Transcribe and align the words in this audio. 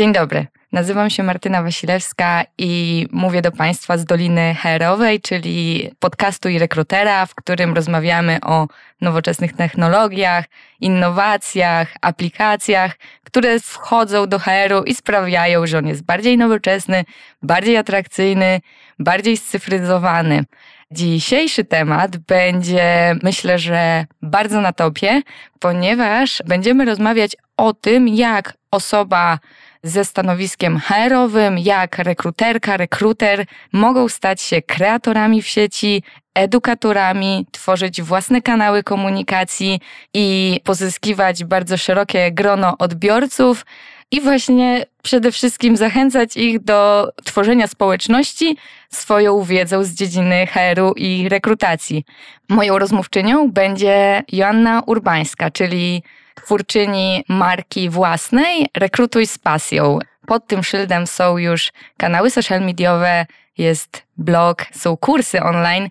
Dzień 0.00 0.12
dobry. 0.12 0.46
Nazywam 0.72 1.10
się 1.10 1.22
Martyna 1.22 1.62
Wasilewska 1.62 2.44
i 2.58 3.06
mówię 3.12 3.42
do 3.42 3.52
Państwa 3.52 3.98
z 3.98 4.04
Doliny 4.04 4.54
Herowej, 4.54 5.20
czyli 5.20 5.90
podcastu 5.98 6.48
i 6.48 6.58
rekrutera, 6.58 7.26
w 7.26 7.34
którym 7.34 7.74
rozmawiamy 7.74 8.38
o 8.42 8.66
nowoczesnych 9.00 9.52
technologiach, 9.52 10.44
innowacjach, 10.80 11.94
aplikacjach, 12.00 12.98
które 13.24 13.60
wchodzą 13.60 14.26
do 14.26 14.38
HR-u 14.38 14.82
i 14.82 14.94
sprawiają, 14.94 15.66
że 15.66 15.78
on 15.78 15.86
jest 15.86 16.02
bardziej 16.02 16.38
nowoczesny, 16.38 17.04
bardziej 17.42 17.76
atrakcyjny, 17.76 18.60
bardziej 18.98 19.36
scyfryzowany. 19.36 20.44
Dzisiejszy 20.90 21.64
temat 21.64 22.16
będzie, 22.16 23.16
myślę, 23.22 23.58
że 23.58 24.06
bardzo 24.22 24.60
na 24.60 24.72
topie, 24.72 25.22
ponieważ 25.58 26.42
będziemy 26.46 26.84
rozmawiać 26.84 27.36
o 27.56 27.74
tym, 27.74 28.08
jak 28.08 28.54
osoba 28.70 29.38
ze 29.82 30.04
stanowiskiem 30.04 30.80
HR-owym, 30.80 31.58
jak 31.58 31.98
rekruterka, 31.98 32.76
rekruter 32.76 33.46
mogą 33.72 34.08
stać 34.08 34.42
się 34.42 34.62
kreatorami 34.62 35.42
w 35.42 35.48
sieci, 35.48 36.02
edukatorami, 36.34 37.46
tworzyć 37.50 38.02
własne 38.02 38.42
kanały 38.42 38.82
komunikacji 38.82 39.80
i 40.14 40.60
pozyskiwać 40.64 41.44
bardzo 41.44 41.76
szerokie 41.76 42.32
grono 42.32 42.78
odbiorców 42.78 43.66
i 44.10 44.20
właśnie 44.20 44.86
przede 45.02 45.32
wszystkim 45.32 45.76
zachęcać 45.76 46.36
ich 46.36 46.64
do 46.64 47.10
tworzenia 47.24 47.66
społeczności 47.66 48.56
swoją 48.90 49.42
wiedzą 49.42 49.84
z 49.84 49.90
dziedziny 49.90 50.46
HR-u 50.46 50.92
i 50.92 51.28
rekrutacji. 51.28 52.04
Moją 52.48 52.78
rozmówczynią 52.78 53.50
będzie 53.50 54.22
Joanna 54.32 54.82
Urbańska, 54.86 55.50
czyli 55.50 56.02
twórczyni 56.34 57.24
marki 57.28 57.90
własnej 57.90 58.66
Rekrutuj 58.76 59.26
z 59.26 59.38
pasją. 59.38 59.98
Pod 60.26 60.46
tym 60.46 60.62
szyldem 60.62 61.06
są 61.06 61.38
już 61.38 61.72
kanały 61.96 62.30
social 62.30 62.60
mediowe, 62.60 63.26
jest 63.58 64.02
blog, 64.16 64.66
są 64.72 64.96
kursy 64.96 65.42
online. 65.42 65.88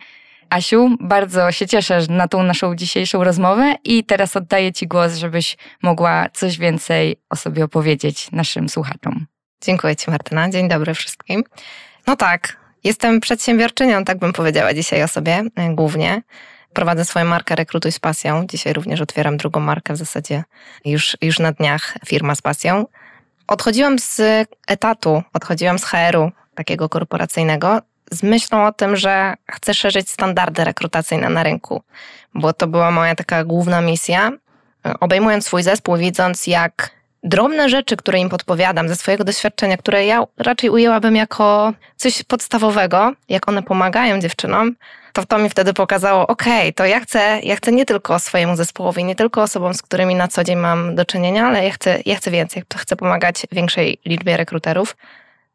Asiu, 0.50 0.98
bardzo 1.00 1.52
się 1.52 1.68
cieszę 1.68 2.00
na 2.10 2.28
tą 2.28 2.44
naszą 2.44 2.76
dzisiejszą 2.76 3.24
rozmowę 3.24 3.76
i 3.84 4.04
teraz 4.04 4.36
oddaję 4.36 4.74
Ci 4.74 4.88
głos, 4.88 5.16
żebyś 5.16 5.58
mogła 5.84 6.30
coś 6.34 6.58
więcej 6.58 7.18
o 7.30 7.36
sobie 7.36 7.64
opowiedzieć 7.64 8.32
naszym 8.32 8.70
słuchaczom. 8.70 9.26
Dziękuję 9.62 9.96
Ci, 9.96 10.12
Martyna. 10.12 10.50
Dzień 10.50 10.70
dobry 10.70 10.94
wszystkim. 10.94 11.44
No 12.08 12.16
tak, 12.16 12.58
jestem 12.84 13.20
przedsiębiorczynią, 13.20 14.06
tak 14.06 14.20
bym 14.20 14.34
powiedziała 14.34 14.74
dzisiaj 14.74 15.04
o 15.04 15.08
sobie 15.08 15.44
e, 15.56 15.76
głównie. 15.76 16.22
Prowadzę 16.74 17.06
swoją 17.06 17.26
markę 17.26 17.56
Rekrutuj 17.56 17.92
z 17.92 18.00
pasją. 18.00 18.46
Dzisiaj 18.48 18.74
również 18.74 19.02
otwieram 19.02 19.38
drugą 19.38 19.60
markę 19.60 19.94
w 19.94 19.98
zasadzie 19.98 20.44
już, 20.86 21.18
już 21.22 21.40
na 21.40 21.52
dniach 21.52 21.94
firma 22.06 22.36
z 22.36 22.42
pasją. 22.42 22.86
Odchodziłam 23.48 24.00
z 24.00 24.22
etatu, 24.68 25.24
odchodziłam 25.34 25.80
z 25.80 25.86
HR-u 25.86 26.32
takiego 26.56 26.90
korporacyjnego 26.90 27.82
z 28.12 28.24
myślą 28.24 28.66
o 28.66 28.72
tym, 28.72 28.96
że 28.96 29.34
chcę 29.52 29.74
szerzyć 29.74 30.10
standardy 30.10 30.64
rekrutacyjne 30.64 31.30
na 31.30 31.44
rynku, 31.44 31.84
bo 32.34 32.54
to 32.54 32.68
była 32.68 32.92
moja 32.92 33.16
taka 33.16 33.44
główna 33.44 33.82
misja. 33.82 34.32
Obejmując 35.00 35.46
swój 35.46 35.64
zespół, 35.64 35.98
widząc 35.98 36.48
jak 36.48 36.99
drobne 37.24 37.70
rzeczy, 37.70 37.98
które 37.98 38.20
im 38.20 38.30
podpowiadam 38.30 38.90
ze 38.90 38.96
swojego 38.96 39.24
doświadczenia, 39.24 39.78
które 39.78 40.06
ja 40.06 40.24
raczej 40.38 40.70
ujęłabym 40.70 41.16
jako 41.16 41.74
coś 41.96 42.24
podstawowego, 42.24 43.14
jak 43.30 43.50
one 43.50 43.64
pomagają 43.64 44.20
dziewczynom, 44.20 44.76
to 45.14 45.26
to 45.26 45.38
mi 45.38 45.50
wtedy 45.50 45.74
pokazało, 45.74 46.28
okej, 46.28 46.60
okay, 46.60 46.74
to 46.74 46.86
ja 46.86 47.00
chcę, 47.00 47.40
ja 47.44 47.56
chcę 47.56 47.72
nie 47.72 47.86
tylko 47.86 48.20
swojemu 48.20 48.56
zespołowi, 48.56 49.04
nie 49.04 49.16
tylko 49.16 49.42
osobom, 49.42 49.74
z 49.74 49.82
którymi 49.82 50.16
na 50.16 50.28
co 50.28 50.44
dzień 50.44 50.58
mam 50.58 50.96
do 50.96 51.06
czynienia, 51.06 51.48
ale 51.48 51.66
ja 51.66 51.72
chcę, 51.72 52.00
ja 52.06 52.16
chcę 52.16 52.32
więcej, 52.32 52.64
chcę 52.76 52.96
pomagać 52.96 53.48
większej 53.52 54.00
liczbie 54.06 54.38
rekruterów. 54.38 54.98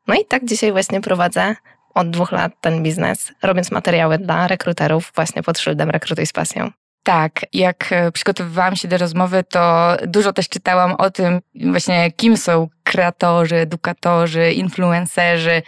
No 0.07 0.15
i 0.15 0.25
tak 0.25 0.45
dzisiaj 0.45 0.73
właśnie 0.73 1.01
prowadzę 1.01 1.57
od 1.95 2.11
dwóch 2.11 2.33
lat 2.33 2.53
ten 2.61 2.83
biznes, 2.83 3.33
robiąc 3.43 3.71
materiały 3.71 4.19
dla 4.19 4.49
rekruterów 4.49 5.13
właśnie 5.15 5.43
pod 5.43 5.59
szyldem 5.59 5.91
Rekrutuj 5.91 6.27
z 6.27 6.33
pasją. 6.33 6.71
Tak, 7.05 7.41
jak 7.53 7.93
e, 7.93 8.13
przygotowywałam 8.13 8.77
się 8.77 8.89
do 8.89 8.99
rozmowy, 8.99 9.45
to 9.45 9.97
dużo 10.07 10.33
też 10.33 10.49
czytałam 10.49 10.93
o 10.93 11.11
tym 11.11 11.41
właśnie, 11.55 12.13
kim 12.13 12.37
są 12.37 12.69
kreatorzy, 12.85 13.57
edukatorzy, 13.57 14.53
influencerzy, 14.53 15.63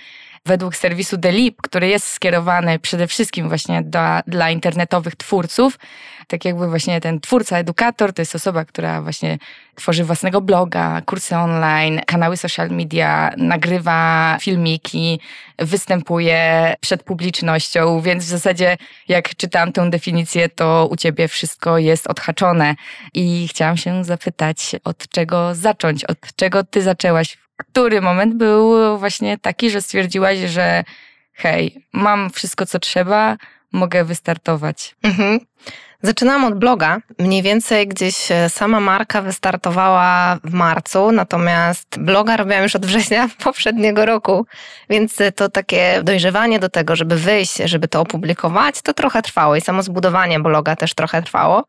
według 0.46 0.76
serwisu 0.76 1.16
Delip, 1.16 1.62
który 1.62 1.88
jest 1.88 2.06
skierowany 2.06 2.78
przede 2.78 3.06
wszystkim 3.06 3.48
właśnie 3.48 3.82
do, 3.82 3.98
dla 4.26 4.50
internetowych 4.50 5.16
twórców, 5.16 5.78
tak 6.26 6.44
jakby 6.44 6.68
właśnie 6.68 7.00
ten 7.00 7.20
twórca, 7.20 7.58
edukator 7.58 8.12
to 8.12 8.22
jest 8.22 8.34
osoba, 8.34 8.64
która 8.64 9.02
właśnie 9.02 9.38
tworzy 9.74 10.04
własnego 10.04 10.40
bloga, 10.40 11.00
kursy 11.00 11.36
online, 11.36 12.00
kanały 12.06 12.36
social 12.36 12.70
media, 12.70 13.32
nagrywa 13.36 14.36
filmiki, 14.40 15.20
występuje 15.58 16.74
przed 16.80 17.02
publicznością, 17.02 18.00
więc 18.00 18.24
w 18.24 18.28
zasadzie 18.28 18.76
jak 19.08 19.36
czytałam 19.36 19.72
tę 19.72 19.90
definicję, 19.90 20.48
to 20.48 20.88
u 20.90 20.96
ciebie 20.96 21.28
wszystko 21.28 21.78
jest 21.78 22.06
odhaczone. 22.06 22.74
I 23.14 23.48
chciałam 23.48 23.76
się 23.76 24.04
zapytać, 24.04 24.76
od 24.84 25.08
czego 25.08 25.54
zacząć, 25.54 26.04
od 26.04 26.18
czego 26.36 26.64
ty 26.64 26.82
zaczęłaś 26.82 27.36
który 27.56 28.00
moment 28.00 28.34
był 28.34 28.98
właśnie 28.98 29.38
taki, 29.38 29.70
że 29.70 29.82
stwierdziłaś, 29.82 30.38
że 30.38 30.84
hej, 31.32 31.86
mam 31.92 32.30
wszystko, 32.30 32.66
co 32.66 32.78
trzeba, 32.78 33.36
mogę 33.72 34.04
wystartować? 34.04 34.96
Mhm. 35.02 35.40
Zaczynałam 36.02 36.44
od 36.44 36.58
bloga. 36.58 36.98
Mniej 37.18 37.42
więcej 37.42 37.88
gdzieś 37.88 38.30
e, 38.30 38.48
sama 38.48 38.80
marka 38.80 39.22
wystartowała 39.22 40.38
w 40.44 40.52
marcu, 40.52 41.12
natomiast 41.12 41.98
bloga 41.98 42.36
robiłam 42.36 42.62
już 42.62 42.76
od 42.76 42.86
września 42.86 43.28
poprzedniego 43.44 44.06
roku, 44.06 44.46
więc 44.90 45.18
to 45.36 45.48
takie 45.48 46.00
dojrzewanie 46.02 46.58
do 46.58 46.68
tego, 46.68 46.96
żeby 46.96 47.16
wyjść, 47.16 47.56
żeby 47.56 47.88
to 47.88 48.00
opublikować, 48.00 48.82
to 48.82 48.94
trochę 48.94 49.22
trwało 49.22 49.56
i 49.56 49.60
samo 49.60 49.82
zbudowanie 49.82 50.40
bloga 50.40 50.76
też 50.76 50.94
trochę 50.94 51.22
trwało. 51.22 51.64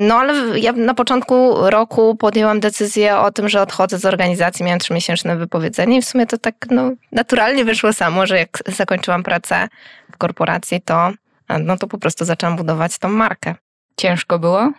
No 0.00 0.14
ale 0.14 0.58
ja 0.58 0.72
na 0.72 0.94
początku 0.94 1.54
roku 1.70 2.16
podjęłam 2.16 2.60
decyzję 2.60 3.18
o 3.18 3.32
tym, 3.32 3.48
że 3.48 3.62
odchodzę 3.62 3.98
z 3.98 4.04
organizacji, 4.04 4.64
miałam 4.64 4.78
trzymiesięczne 4.78 5.36
wypowiedzenie 5.36 5.98
i 5.98 6.02
w 6.02 6.08
sumie 6.08 6.26
to 6.26 6.38
tak 6.38 6.54
no, 6.70 6.90
naturalnie 7.12 7.64
wyszło 7.64 7.92
samo, 7.92 8.26
że 8.26 8.38
jak 8.38 8.58
zakończyłam 8.66 9.22
pracę 9.22 9.68
w 10.12 10.16
korporacji, 10.16 10.80
to, 10.80 11.10
no, 11.48 11.76
to 11.76 11.86
po 11.86 11.98
prostu 11.98 12.24
zaczęłam 12.24 12.56
budować 12.56 12.98
tą 12.98 13.08
markę. 13.08 13.54
Ciężko 13.96 14.38
było? 14.38 14.72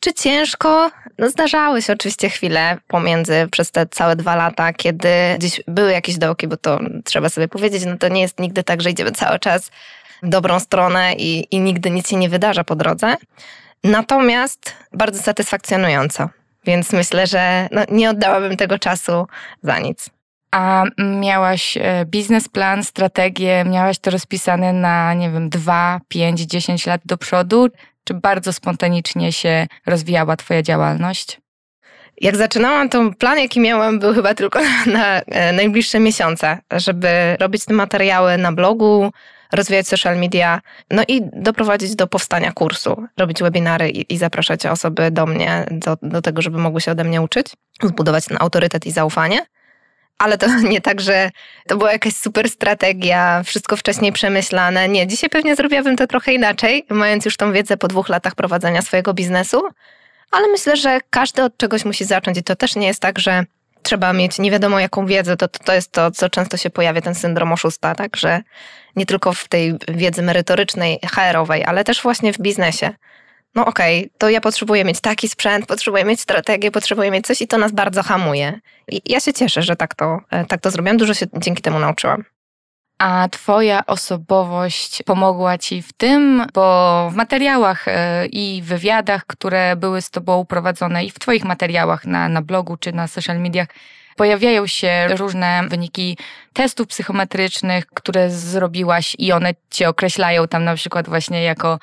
Czy 0.00 0.12
ciężko? 0.12 0.90
No 1.18 1.30
zdarzały 1.30 1.82
się 1.82 1.92
oczywiście 1.92 2.30
chwile 2.30 2.78
pomiędzy 2.88 3.48
przez 3.50 3.70
te 3.70 3.86
całe 3.86 4.16
dwa 4.16 4.36
lata, 4.36 4.72
kiedy 4.72 5.08
gdzieś 5.38 5.60
były 5.68 5.92
jakieś 5.92 6.18
dołki, 6.18 6.48
bo 6.48 6.56
to 6.56 6.80
trzeba 7.04 7.28
sobie 7.28 7.48
powiedzieć, 7.48 7.84
no 7.86 7.98
to 7.98 8.08
nie 8.08 8.20
jest 8.20 8.40
nigdy 8.40 8.64
tak, 8.64 8.82
że 8.82 8.90
idziemy 8.90 9.12
cały 9.12 9.38
czas 9.38 9.70
w 10.22 10.28
dobrą 10.28 10.60
stronę 10.60 11.14
i, 11.14 11.54
i 11.54 11.60
nigdy 11.60 11.90
nic 11.90 12.08
się 12.08 12.16
nie 12.16 12.28
wydarza 12.28 12.64
po 12.64 12.76
drodze. 12.76 13.16
Natomiast 13.84 14.72
bardzo 14.92 15.22
satysfakcjonująco, 15.22 16.28
więc 16.64 16.92
myślę, 16.92 17.26
że 17.26 17.68
no, 17.72 17.82
nie 17.90 18.10
oddałabym 18.10 18.56
tego 18.56 18.78
czasu 18.78 19.26
za 19.62 19.78
nic. 19.78 20.10
A 20.50 20.84
miałaś 21.20 21.76
e, 21.76 22.04
biznesplan, 22.06 22.84
strategię, 22.84 23.64
miałaś 23.64 23.98
to 23.98 24.10
rozpisane 24.10 24.72
na, 24.72 25.14
nie 25.14 25.30
wiem, 25.30 25.48
2, 25.48 26.00
5, 26.08 26.40
10 26.40 26.86
lat 26.86 27.00
do 27.04 27.18
przodu? 27.18 27.68
Czy 28.04 28.14
bardzo 28.14 28.52
spontanicznie 28.52 29.32
się 29.32 29.66
rozwijała 29.86 30.36
Twoja 30.36 30.62
działalność? 30.62 31.40
Jak 32.20 32.36
zaczynałam, 32.36 32.88
to 32.88 33.10
plan, 33.18 33.38
jaki 33.38 33.60
miałam, 33.60 33.98
był 33.98 34.14
chyba 34.14 34.34
tylko 34.34 34.60
na, 34.86 35.20
e, 35.20 35.52
najbliższe 35.52 36.00
miesiące, 36.00 36.58
żeby 36.72 37.36
robić 37.40 37.64
te 37.64 37.74
materiały 37.74 38.38
na 38.38 38.52
blogu, 38.52 39.10
rozwijać 39.52 39.88
social 39.88 40.18
media, 40.18 40.60
no 40.90 41.02
i 41.08 41.20
doprowadzić 41.32 41.96
do 41.96 42.06
powstania 42.06 42.52
kursu, 42.52 43.06
robić 43.18 43.42
webinary 43.42 43.90
i, 43.90 44.14
i 44.14 44.18
zapraszać 44.18 44.66
osoby 44.66 45.10
do 45.10 45.26
mnie, 45.26 45.66
do, 45.70 45.96
do 46.02 46.22
tego, 46.22 46.42
żeby 46.42 46.58
mogły 46.58 46.80
się 46.80 46.92
ode 46.92 47.04
mnie 47.04 47.22
uczyć, 47.22 47.46
zbudować 47.82 48.24
ten 48.24 48.36
autorytet 48.40 48.86
i 48.86 48.90
zaufanie. 48.90 49.46
Ale 50.18 50.38
to 50.38 50.46
nie 50.72 50.80
tak, 50.80 51.00
że 51.00 51.30
to 51.68 51.76
była 51.76 51.92
jakaś 51.92 52.14
super 52.14 52.50
strategia, 52.50 53.42
wszystko 53.44 53.76
wcześniej 53.76 54.12
przemyślane. 54.12 54.88
Nie, 54.88 55.06
dzisiaj 55.06 55.30
pewnie 55.30 55.56
zrobiłabym 55.56 55.96
to 55.96 56.06
trochę 56.06 56.32
inaczej, 56.32 56.86
mając 56.88 57.24
już 57.24 57.36
tą 57.36 57.52
wiedzę 57.52 57.76
po 57.76 57.88
dwóch 57.88 58.08
latach 58.08 58.34
prowadzenia 58.34 58.82
swojego 58.82 59.14
biznesu. 59.14 59.62
Ale 60.30 60.48
myślę, 60.48 60.76
że 60.76 60.98
każdy 61.10 61.42
od 61.42 61.56
czegoś 61.56 61.84
musi 61.84 62.04
zacząć 62.04 62.38
i 62.38 62.42
to 62.42 62.56
też 62.56 62.76
nie 62.76 62.86
jest 62.86 63.00
tak, 63.00 63.18
że 63.18 63.44
trzeba 63.82 64.12
mieć 64.12 64.38
nie 64.38 64.50
wiadomo 64.50 64.80
jaką 64.80 65.06
wiedzę, 65.06 65.36
to, 65.36 65.48
to 65.48 65.74
jest 65.74 65.92
to, 65.92 66.10
co 66.10 66.30
często 66.30 66.56
się 66.56 66.70
pojawia, 66.70 67.00
ten 67.00 67.14
syndrom 67.14 67.52
oszusta, 67.52 67.94
tak, 67.94 68.16
że 68.16 68.40
nie 68.96 69.06
tylko 69.06 69.32
w 69.32 69.48
tej 69.48 69.74
wiedzy 69.88 70.22
merytorycznej, 70.22 70.98
HR-owej, 71.14 71.64
ale 71.64 71.84
też 71.84 72.02
właśnie 72.02 72.32
w 72.32 72.38
biznesie. 72.38 72.94
No 73.56 73.66
okej, 73.66 73.98
okay, 73.98 74.10
to 74.18 74.30
ja 74.30 74.40
potrzebuję 74.40 74.84
mieć 74.84 75.00
taki 75.00 75.28
sprzęt, 75.28 75.66
potrzebuję 75.66 76.04
mieć 76.04 76.20
strategię, 76.20 76.70
potrzebuję 76.70 77.10
mieć 77.10 77.26
coś 77.26 77.42
i 77.42 77.48
to 77.48 77.58
nas 77.58 77.72
bardzo 77.72 78.02
hamuje. 78.02 78.60
I 78.88 79.00
ja 79.06 79.20
się 79.20 79.32
cieszę, 79.32 79.62
że 79.62 79.76
tak 79.76 79.94
to, 79.94 80.20
e, 80.30 80.44
tak 80.44 80.60
to 80.60 80.70
zrobiłam. 80.70 80.96
Dużo 80.96 81.14
się 81.14 81.26
dzięki 81.36 81.62
temu 81.62 81.78
nauczyłam. 81.78 82.24
A 82.98 83.28
Twoja 83.28 83.86
osobowość 83.86 85.02
pomogła 85.02 85.58
Ci 85.58 85.82
w 85.82 85.92
tym, 85.92 86.46
bo 86.54 87.08
w 87.12 87.16
materiałach 87.16 87.88
e, 87.88 88.26
i 88.26 88.62
wywiadach, 88.62 89.26
które 89.26 89.76
były 89.76 90.02
z 90.02 90.10
Tobą 90.10 90.44
prowadzone 90.44 91.04
i 91.04 91.10
w 91.10 91.18
Twoich 91.18 91.44
materiałach 91.44 92.04
na, 92.04 92.28
na 92.28 92.42
blogu 92.42 92.76
czy 92.76 92.92
na 92.92 93.06
social 93.06 93.40
mediach, 93.40 93.68
pojawiają 94.16 94.66
się 94.66 95.08
różne 95.16 95.62
wyniki 95.68 96.18
testów 96.52 96.86
psychometrycznych, 96.86 97.86
które 97.86 98.30
zrobiłaś 98.30 99.16
i 99.18 99.32
one 99.32 99.54
cię 99.70 99.88
określają 99.88 100.48
tam 100.48 100.64
na 100.64 100.74
przykład 100.74 101.08
właśnie 101.08 101.42
jako 101.42 101.78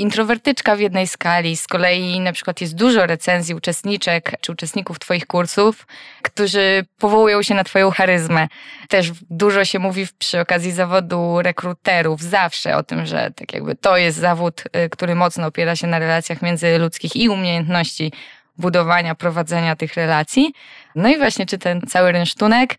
introwertyczka 0.00 0.76
w 0.76 0.80
jednej 0.80 1.06
skali. 1.06 1.56
Z 1.56 1.66
kolei 1.66 2.20
na 2.20 2.32
przykład 2.32 2.60
jest 2.60 2.74
dużo 2.74 3.06
recenzji 3.06 3.54
uczestniczek 3.54 4.32
czy 4.40 4.52
uczestników 4.52 4.98
Twoich 4.98 5.26
kursów, 5.26 5.86
którzy 6.22 6.84
powołują 6.98 7.42
się 7.42 7.54
na 7.54 7.64
Twoją 7.64 7.90
charyzmę. 7.90 8.48
Też 8.88 9.10
dużo 9.30 9.64
się 9.64 9.78
mówi 9.78 10.06
przy 10.18 10.40
okazji 10.40 10.72
zawodu 10.72 11.42
rekruterów 11.42 12.22
zawsze 12.22 12.76
o 12.76 12.82
tym, 12.82 13.06
że 13.06 13.30
tak 13.36 13.52
jakby 13.52 13.74
to 13.74 13.96
jest 13.96 14.18
zawód, 14.18 14.64
y, 14.84 14.88
który 14.88 15.14
mocno 15.14 15.46
opiera 15.46 15.76
się 15.76 15.86
na 15.86 15.98
relacjach 15.98 16.42
międzyludzkich 16.42 17.16
i 17.16 17.28
umiejętności 17.28 18.12
budowania, 18.58 19.14
prowadzenia 19.14 19.76
tych 19.76 19.94
relacji. 19.94 20.54
No 20.94 21.08
i 21.08 21.16
właśnie, 21.16 21.46
czy 21.46 21.58
ten 21.58 21.80
cały 21.80 22.12
rynsztunek 22.12 22.74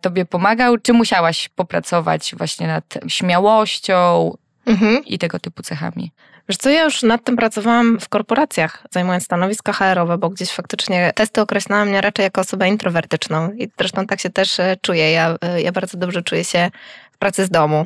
Tobie 0.00 0.24
pomagał, 0.24 0.78
czy 0.78 0.92
musiałaś 0.92 1.48
popracować 1.48 2.34
właśnie 2.38 2.66
nad 2.66 2.94
śmiałością 3.08 4.30
mhm. 4.66 5.04
i 5.04 5.18
tego 5.18 5.38
typu 5.38 5.62
cechami? 5.62 6.12
Wiesz 6.50 6.56
co, 6.56 6.70
ja 6.70 6.84
już 6.84 7.02
nad 7.02 7.24
tym 7.24 7.36
pracowałam 7.36 8.00
w 8.00 8.08
korporacjach, 8.08 8.86
zajmując 8.90 9.24
stanowiska 9.24 9.72
HR-owe, 9.72 10.18
bo 10.18 10.30
gdzieś 10.30 10.50
faktycznie 10.50 11.12
testy 11.14 11.40
określałam 11.40 11.88
mnie 11.88 12.00
raczej 12.00 12.22
jako 12.22 12.40
osobę 12.40 12.68
introwertyczną 12.68 13.52
i 13.52 13.68
zresztą 13.78 14.06
tak 14.06 14.20
się 14.20 14.30
też 14.30 14.60
e, 14.60 14.76
czuję. 14.82 15.12
Ja, 15.12 15.36
e, 15.40 15.62
ja 15.62 15.72
bardzo 15.72 15.98
dobrze 15.98 16.22
czuję 16.22 16.44
się 16.44 16.70
w 17.12 17.18
pracy 17.18 17.44
z 17.44 17.50
domu. 17.50 17.84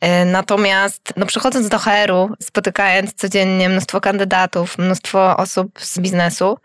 E, 0.00 0.24
natomiast 0.24 1.12
no, 1.16 1.26
przychodząc 1.26 1.68
do 1.68 1.78
HR-u, 1.78 2.30
spotykając 2.42 3.14
codziennie 3.14 3.68
mnóstwo 3.68 4.00
kandydatów, 4.00 4.78
mnóstwo 4.78 5.36
osób 5.36 5.80
z 5.80 5.98
biznesu, 5.98 6.58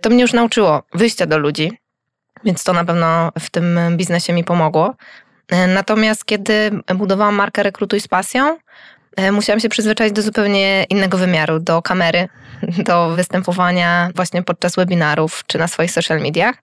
to 0.00 0.10
mnie 0.10 0.22
już 0.22 0.32
nauczyło 0.32 0.82
wyjścia 0.94 1.26
do 1.26 1.38
ludzi, 1.38 1.72
więc 2.44 2.64
to 2.64 2.72
na 2.72 2.84
pewno 2.84 3.32
w 3.40 3.50
tym 3.50 3.78
biznesie 3.96 4.32
mi 4.32 4.44
pomogło. 4.44 4.94
Natomiast 5.68 6.24
kiedy 6.24 6.70
budowałam 6.94 7.34
markę 7.34 7.62
Rekrutuj 7.62 8.00
z 8.00 8.08
pasją, 8.08 8.58
musiałam 9.32 9.60
się 9.60 9.68
przyzwyczaić 9.68 10.12
do 10.12 10.22
zupełnie 10.22 10.84
innego 10.84 11.18
wymiaru, 11.18 11.58
do 11.58 11.82
kamery, 11.82 12.28
do 12.88 13.10
występowania 13.10 14.10
właśnie 14.14 14.42
podczas 14.42 14.76
webinarów 14.76 15.44
czy 15.46 15.58
na 15.58 15.68
swoich 15.68 15.90
social 15.90 16.20
mediach. 16.20 16.56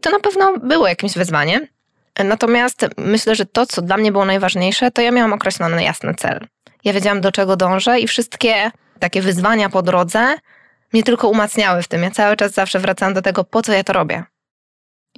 To 0.00 0.10
na 0.10 0.20
pewno 0.20 0.58
było 0.58 0.88
jakimś 0.88 1.14
wyzwaniem. 1.14 1.66
E, 2.14 2.24
natomiast 2.24 2.86
myślę, 2.96 3.34
że 3.34 3.46
to, 3.46 3.66
co 3.66 3.82
dla 3.82 3.96
mnie 3.96 4.12
było 4.12 4.24
najważniejsze, 4.24 4.90
to 4.90 5.02
ja 5.02 5.10
miałam 5.10 5.32
określony 5.32 5.84
jasny 5.84 6.14
cel. 6.14 6.46
Ja 6.84 6.92
wiedziałam, 6.92 7.20
do 7.20 7.32
czego 7.32 7.56
dążę 7.56 8.00
i 8.00 8.06
wszystkie 8.06 8.70
takie 8.98 9.22
wyzwania 9.22 9.68
po 9.68 9.82
drodze 9.82 10.34
mnie 10.92 11.02
tylko 11.02 11.28
umacniały 11.28 11.82
w 11.82 11.88
tym. 11.88 12.02
Ja 12.02 12.10
cały 12.10 12.36
czas 12.36 12.52
zawsze 12.52 12.78
wracałam 12.78 13.14
do 13.14 13.22
tego, 13.22 13.44
po 13.44 13.62
co 13.62 13.72
ja 13.72 13.84
to 13.84 13.92
robię. 13.92 14.24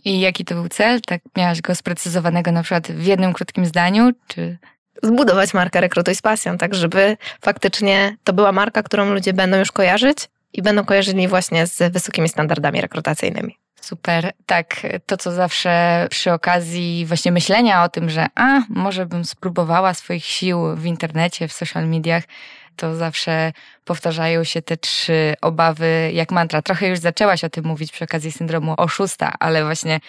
I 0.05 0.21
jaki 0.21 0.45
to 0.45 0.55
był 0.55 0.69
cel? 0.69 1.01
Tak 1.01 1.21
miałaś 1.37 1.61
go 1.61 1.75
sprecyzowanego 1.75 2.53
na 2.53 2.63
przykład 2.63 2.93
w 2.93 3.05
jednym 3.05 3.33
krótkim 3.33 3.67
zdaniu, 3.67 4.11
czy 4.27 4.59
zbudować 5.03 5.55
markę 5.55 5.81
Rekrutuj 5.81 6.15
z 6.15 6.23
pasją, 6.23 6.59
tak 6.59 6.75
żeby 6.75 7.17
faktycznie 7.41 8.17
to 8.25 8.33
była 8.33 8.53
marka, 8.53 8.83
którą 8.83 9.15
ludzie 9.15 9.33
będą 9.33 9.59
już 9.59 9.73
kojarzyć 9.73 10.19
i 10.53 10.63
będą 10.63 10.85
kojarzyli 10.85 11.29
właśnie 11.29 11.67
z 11.67 11.93
wysokimi 11.93 12.29
standardami 12.29 12.81
rekrutacyjnymi. 12.81 13.59
Super. 13.81 14.33
Tak, 14.47 14.87
to 15.07 15.17
co 15.17 15.33
zawsze 15.33 16.07
przy 16.11 16.33
okazji 16.33 17.07
właśnie 17.07 17.33
myślenia 17.33 17.85
o 17.85 17.89
tym, 17.89 18.11
że 18.11 18.27
a, 18.35 18.61
może 18.69 19.07
bym 19.07 19.25
spróbowała 19.25 19.95
swoich 19.95 20.25
sił 20.25 20.77
w 20.77 20.87
internecie, 20.87 21.49
w 21.49 21.53
social 21.53 21.89
mediach, 21.89 22.25
to 22.77 22.97
zawsze 22.97 23.53
powtarzają 23.85 24.45
się 24.45 24.63
te 24.63 24.77
trzy 24.77 25.35
obawy 25.41 26.11
jak 26.15 26.33
mantra. 26.33 26.63
Trochę 26.63 26.89
już 26.89 26.99
zaczęłaś 26.99 27.45
o 27.45 27.51
tym 27.51 27.65
mówić 27.65 27.93
przy 27.93 28.05
okazji 28.05 28.33
syndromu 28.33 28.75
oszusta, 28.77 29.33
ale 29.41 29.65
właśnie 29.65 30.01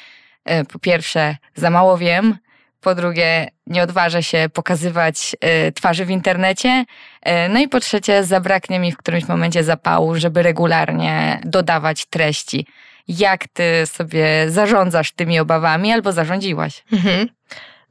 e, 0.46 0.66
po 0.66 0.80
pierwsze 0.80 1.38
za 1.56 1.70
mało 1.70 1.98
wiem, 1.98 2.38
po 2.82 2.96
drugie 2.96 3.48
nie 3.68 3.84
odważę 3.84 4.24
się 4.24 4.50
pokazywać 4.54 5.36
y, 5.68 5.72
twarzy 5.72 6.06
w 6.06 6.10
internecie, 6.10 6.86
y, 7.28 7.32
no 7.50 7.60
i 7.60 7.68
po 7.68 7.80
trzecie 7.80 8.24
zabraknie 8.24 8.80
mi 8.80 8.92
w 8.92 8.98
którymś 8.98 9.28
momencie 9.28 9.64
zapału, 9.64 10.16
żeby 10.16 10.44
regularnie 10.44 11.40
dodawać 11.46 12.06
treści. 12.06 12.68
Jak 13.08 13.48
ty 13.48 13.64
sobie 13.86 14.52
zarządzasz 14.52 15.12
tymi 15.12 15.40
obawami 15.40 15.92
albo 15.92 16.12
zarządziłaś? 16.12 16.84
Mhm. 16.94 17.28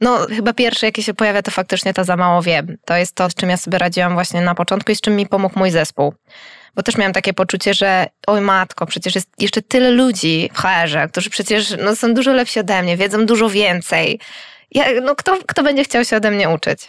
No, 0.01 0.27
chyba 0.37 0.53
pierwsze, 0.53 0.87
jakie 0.87 1.03
się 1.03 1.15
pojawia, 1.15 1.43
to 1.43 1.51
faktycznie 1.51 1.95
to 1.95 2.05
za 2.05 2.17
mało 2.17 2.43
wiem. 2.43 2.77
To 2.85 2.97
jest 2.97 3.15
to, 3.15 3.31
z 3.31 3.35
czym 3.35 3.51
ja 3.51 3.57
sobie 3.57 3.79
radziłam 3.79 4.15
właśnie 4.15 4.41
na 4.41 4.55
początku 4.55 4.93
i 4.93 4.97
z 4.97 5.01
czym 5.01 5.17
mi 5.17 5.27
pomógł 5.27 5.59
mój 5.59 5.71
zespół. 5.71 6.15
Bo 6.75 6.83
też 6.83 6.97
miałam 6.97 7.13
takie 7.13 7.33
poczucie, 7.33 7.75
że 7.75 8.07
oj 8.27 8.41
matko, 8.41 8.87
przecież 8.87 9.15
jest 9.15 9.29
jeszcze 9.39 9.63
tyle 9.63 9.91
ludzi 9.91 10.51
w 10.55 10.59
HR-ze, 10.59 11.09
którzy 11.09 11.31
przecież 11.31 11.75
no, 11.85 11.97
są 11.97 12.15
dużo 12.15 12.33
lepsi 12.33 12.61
ode 12.61 12.83
mnie, 12.83 12.97
wiedzą 12.97 13.27
dużo 13.27 13.49
więcej 13.49 14.21
ja, 14.71 14.85
no 15.03 15.15
kto, 15.17 15.39
kto 15.47 15.63
będzie 15.63 15.85
chciał 15.85 16.05
się 16.05 16.17
ode 16.17 16.31
mnie 16.31 16.49
uczyć? 16.49 16.89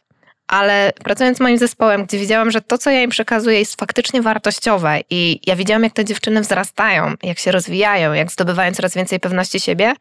ale 0.52 0.94
pracując 1.04 1.38
z 1.38 1.42
moim 1.42 1.58
zespołem, 1.58 2.06
gdzie 2.06 2.20
widziałam, 2.20 2.52
że 2.52 2.62
to, 2.62 2.78
co 2.78 2.90
ja 2.90 3.02
im 3.02 3.10
przekazuję, 3.10 3.60
jest 3.60 3.80
faktycznie 3.80 4.22
wartościowe 4.22 5.00
i 5.10 5.40
ja 5.46 5.56
widziałam, 5.56 5.84
jak 5.84 5.94
te 5.94 6.06
dziewczyny 6.06 6.42
wzrastają, 6.42 7.14
jak 7.24 7.40
się 7.40 7.52
rozwijają, 7.52 8.14
jak 8.14 8.32
zdobywają 8.32 8.74
coraz 8.74 8.96
więcej 8.96 9.20
pewności 9.20 9.60
siebie, 9.60 9.94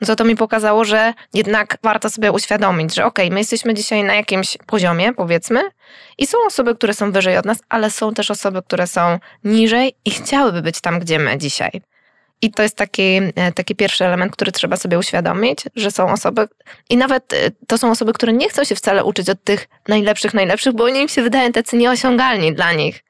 no 0.00 0.06
to 0.06 0.16
to 0.16 0.24
mi 0.24 0.36
pokazało, 0.36 0.84
że 0.84 1.14
jednak 1.34 1.78
warto 1.82 2.10
sobie 2.10 2.32
uświadomić, 2.32 2.94
że 2.94 3.04
okej, 3.04 3.26
okay, 3.26 3.34
my 3.34 3.40
jesteśmy 3.40 3.74
dzisiaj 3.74 4.04
na 4.04 4.14
jakimś 4.14 4.58
poziomie, 4.66 5.12
powiedzmy, 5.12 5.60
i 6.18 6.26
są 6.26 6.38
osoby, 6.46 6.74
które 6.74 6.94
są 6.94 7.12
wyżej 7.12 7.36
od 7.36 7.44
nas, 7.44 7.58
ale 7.68 7.90
są 7.90 8.14
też 8.14 8.30
osoby, 8.30 8.62
które 8.62 8.86
są 8.86 9.18
niżej 9.44 9.94
i 10.04 10.10
chciałyby 10.10 10.62
być 10.62 10.80
tam, 10.80 11.00
gdzie 11.00 11.18
my 11.18 11.38
dzisiaj. 11.38 11.70
I 12.42 12.50
to 12.50 12.62
jest 12.62 12.76
taki, 12.76 13.20
e, 13.34 13.52
taki 13.52 13.74
pierwszy 13.74 14.04
element, 14.04 14.32
który 14.32 14.52
trzeba 14.52 14.76
sobie 14.76 14.98
uświadomić, 14.98 15.58
że 15.76 15.90
są 15.90 16.12
osoby, 16.12 16.48
i 16.90 16.96
nawet 16.96 17.32
e, 17.32 17.36
to 17.66 17.78
są 17.78 17.90
osoby, 17.90 18.12
które 18.12 18.32
nie 18.32 18.48
chcą 18.48 18.64
się 18.64 18.74
wcale 18.74 19.04
uczyć 19.04 19.30
od 19.30 19.44
tych 19.44 19.68
najlepszych, 19.88 20.34
najlepszych, 20.34 20.72
bo 20.74 20.84
oni 20.84 21.00
im 21.00 21.08
się 21.08 21.22
wydają 21.22 21.52
tacy 21.52 21.76
nieosiągalni 21.76 22.54
dla 22.54 22.72
nich. 22.72 23.04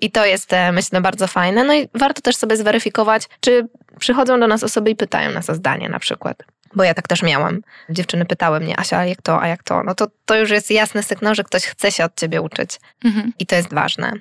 I 0.00 0.10
to 0.10 0.24
jest, 0.24 0.52
e, 0.52 0.72
myślę, 0.72 1.00
bardzo 1.00 1.26
fajne. 1.26 1.64
No 1.64 1.74
i 1.74 1.88
warto 1.94 2.22
też 2.22 2.36
sobie 2.36 2.56
zweryfikować, 2.56 3.28
czy 3.40 3.68
przychodzą 3.98 4.40
do 4.40 4.46
nas 4.46 4.62
osoby 4.62 4.90
i 4.90 4.96
pytają 4.96 5.30
nas 5.30 5.50
o 5.50 5.54
zdanie 5.54 5.88
na 5.88 5.98
przykład. 5.98 6.42
Bo 6.74 6.84
ja 6.84 6.94
tak 6.94 7.08
też 7.08 7.22
miałam. 7.22 7.60
Dziewczyny 7.90 8.24
pytały 8.24 8.60
mnie, 8.60 8.80
Asia, 8.80 8.98
a 8.98 9.04
jak 9.04 9.22
to, 9.22 9.42
a 9.42 9.48
jak 9.48 9.62
to? 9.62 9.82
No 9.82 9.94
to, 9.94 10.06
to 10.24 10.36
już 10.36 10.50
jest 10.50 10.70
jasny 10.70 11.02
sygnał, 11.02 11.34
że 11.34 11.44
ktoś 11.44 11.62
chce 11.62 11.92
się 11.92 12.04
od 12.04 12.20
ciebie 12.20 12.40
uczyć. 12.40 12.80
Mhm. 13.04 13.32
I 13.38 13.46
to 13.46 13.56
jest 13.56 13.74
ważne. 13.74 14.12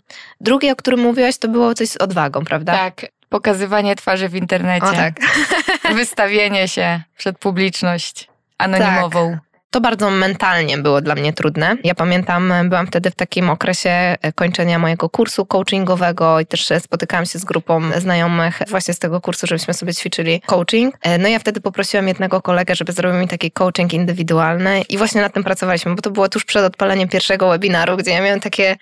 Drugie, 0.42 0.72
o 0.72 0.76
którym 0.76 1.00
mówiłaś, 1.00 1.38
to 1.38 1.48
było 1.48 1.74
coś 1.74 1.90
z 1.90 1.98
odwagą, 1.98 2.46
prawda? 2.46 2.74
Tak 2.74 3.06
pokazywanie 3.32 3.96
twarzy 3.96 4.30
w 4.30 4.36
internecie. 4.36 4.88
O 4.88 4.94
tak. 4.94 5.14
Wystawienie 5.96 6.68
się 6.68 7.02
przed 7.18 7.38
publiczność 7.38 8.28
anonimową. 8.58 9.32
Tak. 9.32 9.51
To 9.72 9.82
bardzo 9.82 10.10
mentalnie 10.10 10.78
było 10.78 11.02
dla 11.02 11.16
mnie 11.16 11.34
trudne. 11.34 11.78
Ja 11.84 11.96
pamiętam, 11.96 12.54
byłam 12.66 12.88
wtedy 12.88 13.12
w 13.12 13.16
takim 13.16 13.50
okresie 13.50 13.90
e, 13.90 14.34
kończenia 14.36 14.80
mojego 14.80 15.10
kursu 15.10 15.46
coachingowego 15.46 16.40
i 16.40 16.46
też 16.46 16.70
spotykałam 16.80 17.26
się 17.26 17.40
z 17.40 17.46
grupą 17.46 17.82
znajomych 17.98 18.60
właśnie 18.68 18.94
z 18.94 19.00
tego 19.00 19.22
kursu, 19.22 19.48
żebyśmy 19.48 19.74
sobie 19.74 19.94
ćwiczyli 19.94 20.42
coaching. 20.46 20.96
E, 21.02 21.18
no 21.18 21.28
ja 21.28 21.40
wtedy 21.40 21.62
poprosiłam 21.62 22.08
jednego 22.08 22.42
kolegę, 22.42 22.76
żeby 22.76 22.92
zrobił 22.92 23.20
mi 23.20 23.28
taki 23.28 23.52
coaching 23.52 23.94
indywidualny 23.94 24.82
i 24.82 24.98
właśnie 24.98 25.22
nad 25.22 25.34
tym 25.34 25.44
pracowaliśmy, 25.44 25.96
bo 25.96 26.02
to 26.02 26.12
było 26.12 26.30
tuż 26.30 26.46
przed 26.46 26.64
odpaleniem 26.64 27.10
pierwszego 27.10 27.50
webinaru, 27.50 27.98
gdzie 27.98 28.12
ja 28.12 28.22
miałam 28.22 28.40
takie 28.40 28.76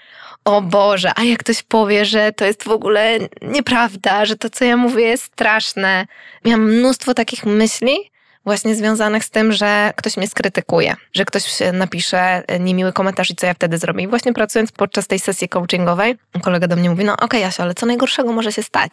o 0.46 0.62
Boże, 0.62 1.12
a 1.16 1.24
jak 1.24 1.40
ktoś 1.40 1.64
powie, 1.64 2.06
że 2.06 2.32
to 2.32 2.46
jest 2.46 2.64
w 2.64 2.72
ogóle 2.72 3.18
nieprawda, 3.42 4.26
że 4.26 4.36
to, 4.36 4.50
co 4.50 4.66
ja 4.66 4.78
mówię, 4.78 5.04
jest 5.04 5.24
straszne. 5.24 6.06
Miałam 6.46 6.74
mnóstwo 6.74 7.14
takich 7.14 7.46
myśli, 7.46 8.12
właśnie 8.46 8.76
związanych 8.76 9.24
z 9.24 9.30
tym, 9.30 9.52
że 9.52 9.94
ktoś 9.96 10.18
mnie 10.18 10.28
skrytykuje, 10.28 10.96
że 11.14 11.26
ktoś 11.26 11.44
napisze 11.74 12.44
niemiły 12.60 12.94
komentarz 12.94 13.30
i 13.30 13.36
co 13.36 13.46
ja 13.46 13.54
wtedy 13.54 13.78
zrobię. 13.78 14.04
I 14.04 14.08
właśnie 14.08 14.34
pracując 14.34 14.72
podczas 14.72 15.08
tej 15.08 15.20
sesji 15.20 15.50
coachingowej, 15.50 16.18
kolega 16.42 16.68
do 16.68 16.76
mnie 16.76 16.90
mówi, 16.90 17.06
no 17.06 17.14
okej 17.14 17.26
okay, 17.26 17.40
Jasia, 17.40 17.64
ale 17.64 17.74
co 17.74 17.86
najgorszego 17.86 18.32
może 18.32 18.52
się 18.52 18.64
stać? 18.64 18.92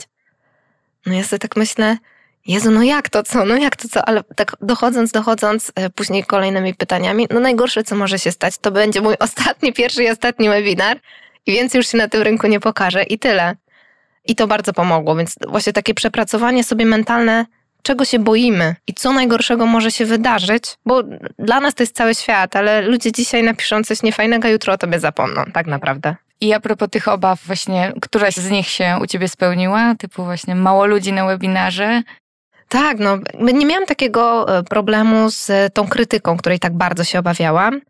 No 1.07 1.15
ja 1.15 1.25
sobie 1.25 1.39
tak 1.39 1.57
myślę, 1.57 1.97
Jezu, 2.47 2.71
no 2.71 2.83
jak 2.83 3.09
to 3.09 3.23
co, 3.23 3.45
no 3.45 3.57
jak 3.57 3.77
to 3.77 3.89
co, 3.89 4.09
ale 4.09 4.25
tak 4.37 4.57
dochodząc, 4.61 5.13
dochodząc 5.13 5.73
e, 5.75 5.91
później 5.91 6.25
kolejnymi 6.25 6.75
pytaniami, 6.75 7.27
no 7.31 7.41
najgorsze 7.41 7.85
co 7.85 7.97
może 7.97 8.19
się 8.19 8.33
stać, 8.33 8.59
to 8.59 8.71
będzie 8.71 9.01
mój 9.01 9.15
ostatni, 9.19 9.73
pierwszy 9.73 10.05
i 10.05 10.11
ostatni 10.11 10.49
webinar, 10.49 11.01
i 11.47 11.53
więcej 11.53 11.79
już 11.79 11.87
się 11.87 11.99
na 11.99 12.09
tym 12.09 12.23
rynku 12.23 12.47
nie 12.47 12.61
pokaże 12.61 13.03
i 13.03 13.19
tyle. 13.19 13.57
I 14.25 14.37
to 14.37 14.47
bardzo 14.47 14.73
pomogło, 14.73 15.17
więc 15.17 15.35
właśnie 15.49 15.73
takie 15.73 15.95
przepracowanie 15.95 16.65
sobie 16.65 16.87
mentalne, 16.87 17.47
czego 17.87 18.05
się 18.05 18.19
boimy 18.19 18.75
i 18.87 18.95
co 18.95 19.13
najgorszego 19.13 19.67
może 19.67 19.91
się 19.91 20.05
wydarzyć, 20.05 20.65
bo 20.87 21.03
dla 21.39 21.61
nas 21.61 21.75
to 21.75 21.83
jest 21.83 21.97
cały 21.97 22.15
świat, 22.15 22.57
ale 22.57 22.83
ludzie 22.83 23.13
dzisiaj 23.13 23.43
napiszą 23.43 23.85
coś 23.85 24.03
niefajnego, 24.03 24.49
jutro 24.49 24.73
o 24.73 24.79
tobie 24.79 25.01
zapomną, 25.01 25.45
tak 25.53 25.67
naprawdę. 25.67 26.17
I 26.41 26.53
a 26.53 26.61
propos 26.61 26.89
tych 26.91 27.09
obaw, 27.09 27.41
właśnie, 27.47 27.93
któraś 28.01 28.35
z 28.35 28.51
nich 28.51 28.69
się 28.69 28.97
u 29.03 29.07
ciebie 29.07 29.29
spełniła? 29.29 29.95
Typu 29.95 30.25
właśnie 30.25 30.55
mało 30.55 30.87
ludzi 30.87 31.13
na 31.13 31.27
webinarze? 31.27 32.03
Tak, 32.69 32.99
no 32.99 33.19
nie 33.39 33.67
miałam 33.67 33.87
takiego 33.87 34.59
e, 34.59 34.63
problemu 34.63 35.31
z 35.31 35.75
tą 35.75 35.89
krytyką, 35.89 36.37
której 36.37 36.59
tak 36.59 36.73
bardzo 36.77 37.05
się 37.05 37.19
obawiałam. 37.19 37.81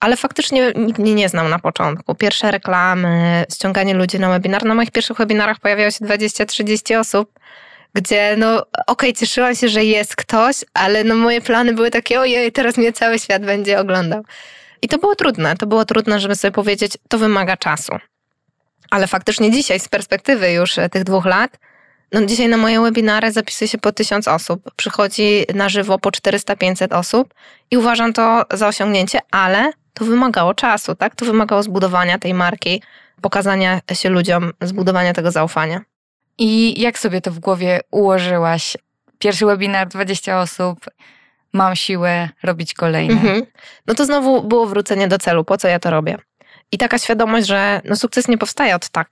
Ale 0.00 0.16
faktycznie 0.16 0.72
nikt 0.76 0.98
mnie 0.98 1.14
nie 1.14 1.28
znał 1.28 1.48
na 1.48 1.58
początku. 1.58 2.14
Pierwsze 2.14 2.50
reklamy, 2.50 3.44
ściąganie 3.54 3.94
ludzi 3.94 4.18
na 4.18 4.30
webinar. 4.30 4.64
Na 4.64 4.74
moich 4.74 4.90
pierwszych 4.90 5.16
webinarach 5.16 5.60
pojawiało 5.60 5.90
się 5.90 6.04
20-30 6.04 6.98
osób, 7.00 7.30
gdzie 7.94 8.34
no 8.38 8.56
okej, 8.56 8.82
okay, 8.86 9.12
cieszyłam 9.12 9.54
się, 9.54 9.68
że 9.68 9.84
jest 9.84 10.16
ktoś, 10.16 10.56
ale 10.74 11.04
no 11.04 11.14
moje 11.14 11.40
plany 11.40 11.74
były 11.74 11.90
takie, 11.90 12.20
ojej, 12.20 12.52
teraz 12.52 12.76
mnie 12.76 12.92
cały 12.92 13.18
świat 13.18 13.44
będzie 13.44 13.80
oglądał. 13.80 14.22
I 14.82 14.88
to 14.88 14.98
było 14.98 15.14
trudne, 15.14 15.56
to 15.56 15.66
było 15.66 15.84
trudne, 15.84 16.20
żeby 16.20 16.36
sobie 16.36 16.52
powiedzieć, 16.52 16.92
to 17.08 17.18
wymaga 17.18 17.56
czasu. 17.56 17.92
Ale 18.90 19.06
faktycznie 19.06 19.50
dzisiaj, 19.50 19.80
z 19.80 19.88
perspektywy 19.88 20.52
już 20.52 20.78
e, 20.78 20.88
tych 20.88 21.04
dwóch 21.04 21.24
lat, 21.24 21.58
no 22.12 22.26
dzisiaj 22.26 22.48
na 22.48 22.56
moje 22.56 22.80
webinary 22.80 23.32
zapisuje 23.32 23.68
się 23.68 23.78
po 23.78 23.92
tysiąc 23.92 24.28
osób, 24.28 24.70
przychodzi 24.76 25.46
na 25.54 25.68
żywo 25.68 25.98
po 25.98 26.10
400-500 26.10 26.98
osób 26.98 27.34
i 27.70 27.76
uważam 27.76 28.12
to 28.12 28.44
za 28.50 28.68
osiągnięcie, 28.68 29.18
ale 29.30 29.72
to 29.94 30.04
wymagało 30.04 30.54
czasu, 30.54 30.94
tak? 30.94 31.14
To 31.14 31.24
wymagało 31.24 31.62
zbudowania 31.62 32.18
tej 32.18 32.34
marki, 32.34 32.82
pokazania 33.20 33.80
się 33.92 34.08
ludziom, 34.08 34.52
zbudowania 34.60 35.12
tego 35.12 35.30
zaufania. 35.30 35.80
I 36.38 36.80
jak 36.80 36.98
sobie 36.98 37.20
to 37.20 37.30
w 37.30 37.38
głowie 37.38 37.80
ułożyłaś? 37.90 38.76
Pierwszy 39.18 39.46
webinar, 39.46 39.88
20 39.88 40.40
osób, 40.40 40.78
mam 41.52 41.76
siłę 41.76 42.28
robić 42.42 42.74
kolejne. 42.74 43.14
Mhm. 43.14 43.42
No 43.86 43.94
to 43.94 44.04
znowu 44.04 44.42
było 44.42 44.66
wrócenie 44.66 45.08
do 45.08 45.18
celu, 45.18 45.44
po 45.44 45.56
co 45.56 45.68
ja 45.68 45.78
to 45.78 45.90
robię. 45.90 46.18
I 46.72 46.78
taka 46.78 46.98
świadomość, 46.98 47.46
że 47.46 47.80
no 47.84 47.96
sukces 47.96 48.28
nie 48.28 48.38
powstaje 48.38 48.74
od 48.74 48.88
tak. 48.88 49.08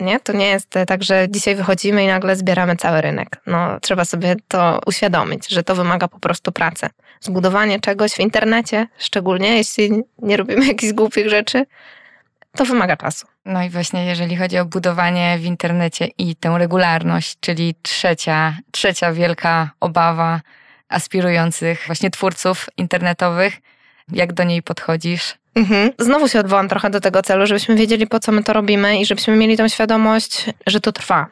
Nie? 0.00 0.20
To 0.20 0.32
nie 0.32 0.46
jest 0.46 0.74
tak, 0.86 1.02
że 1.02 1.26
dzisiaj 1.30 1.54
wychodzimy 1.56 2.04
i 2.04 2.06
nagle 2.06 2.36
zbieramy 2.36 2.76
cały 2.76 3.00
rynek. 3.00 3.28
No, 3.46 3.80
trzeba 3.80 4.04
sobie 4.04 4.36
to 4.48 4.80
uświadomić, 4.86 5.48
że 5.48 5.62
to 5.62 5.74
wymaga 5.74 6.08
po 6.08 6.18
prostu 6.18 6.52
pracy. 6.52 6.86
Zbudowanie 7.20 7.80
czegoś 7.80 8.12
w 8.12 8.20
internecie, 8.20 8.86
szczególnie 8.98 9.56
jeśli 9.56 10.02
nie 10.18 10.36
robimy 10.36 10.66
jakichś 10.72 10.92
głupich 10.92 11.28
rzeczy, 11.30 11.66
to 12.56 12.64
wymaga 12.64 12.96
czasu. 12.96 13.26
No 13.44 13.62
i 13.62 13.70
właśnie 13.70 14.06
jeżeli 14.06 14.36
chodzi 14.36 14.58
o 14.58 14.64
budowanie 14.64 15.38
w 15.38 15.44
internecie 15.44 16.08
i 16.18 16.36
tę 16.36 16.54
regularność, 16.58 17.36
czyli 17.40 17.74
trzecia, 17.82 18.56
trzecia 18.70 19.12
wielka 19.12 19.70
obawa 19.80 20.40
aspirujących 20.88 21.84
właśnie 21.86 22.10
twórców 22.10 22.66
internetowych, 22.76 23.56
jak 24.12 24.32
do 24.32 24.44
niej 24.44 24.62
podchodzisz? 24.62 25.34
Mhm. 25.54 25.90
Znowu 25.98 26.28
się 26.28 26.40
odwołam 26.40 26.68
trochę 26.68 26.90
do 26.90 27.00
tego 27.00 27.22
celu, 27.22 27.46
żebyśmy 27.46 27.74
wiedzieli, 27.74 28.06
po 28.06 28.20
co 28.20 28.32
my 28.32 28.44
to 28.44 28.52
robimy 28.52 29.00
i 29.00 29.06
żebyśmy 29.06 29.36
mieli 29.36 29.56
tą 29.56 29.68
świadomość, 29.68 30.46
że 30.66 30.80
to 30.80 30.92
trwa. 30.92 31.26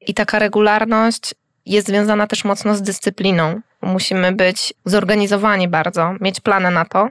I 0.00 0.14
taka 0.14 0.38
regularność 0.38 1.34
jest 1.66 1.86
związana 1.86 2.26
też 2.26 2.44
mocno 2.44 2.74
z 2.74 2.82
dyscypliną. 2.82 3.60
Musimy 3.82 4.32
być 4.32 4.74
zorganizowani 4.84 5.68
bardzo, 5.68 6.14
mieć 6.20 6.40
plany 6.40 6.70
na 6.70 6.84
to, 6.84 7.08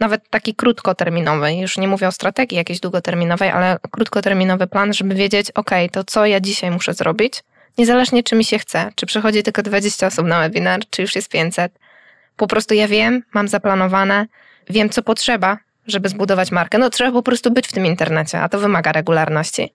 nawet 0.00 0.28
taki 0.30 0.54
krótkoterminowy, 0.54 1.54
już 1.54 1.78
nie 1.78 1.88
mówię 1.88 2.08
o 2.08 2.12
strategii 2.12 2.56
jakiejś 2.56 2.80
długoterminowej, 2.80 3.50
ale 3.50 3.78
krótkoterminowy 3.90 4.66
plan, 4.66 4.92
żeby 4.92 5.14
wiedzieć, 5.14 5.50
ok, 5.50 5.70
to 5.92 6.04
co 6.04 6.26
ja 6.26 6.40
dzisiaj 6.40 6.70
muszę 6.70 6.94
zrobić, 6.94 7.42
niezależnie 7.78 8.22
czy 8.22 8.36
mi 8.36 8.44
się 8.44 8.58
chce, 8.58 8.92
czy 8.94 9.06
przychodzi 9.06 9.42
tylko 9.42 9.62
20 9.62 10.06
osób 10.06 10.26
na 10.26 10.40
webinar, 10.40 10.80
czy 10.90 11.02
już 11.02 11.16
jest 11.16 11.28
500. 11.28 11.72
Po 12.36 12.46
prostu 12.46 12.74
ja 12.74 12.88
wiem, 12.88 13.22
mam 13.34 13.48
zaplanowane, 13.48 14.26
wiem 14.70 14.90
co 14.90 15.02
potrzeba, 15.02 15.58
żeby 15.86 16.08
zbudować 16.08 16.50
markę. 16.50 16.78
No 16.78 16.90
trzeba 16.90 17.12
po 17.12 17.22
prostu 17.22 17.50
być 17.50 17.66
w 17.66 17.72
tym 17.72 17.86
internecie, 17.86 18.40
a 18.40 18.48
to 18.48 18.58
wymaga 18.58 18.92
regularności. 18.92 19.74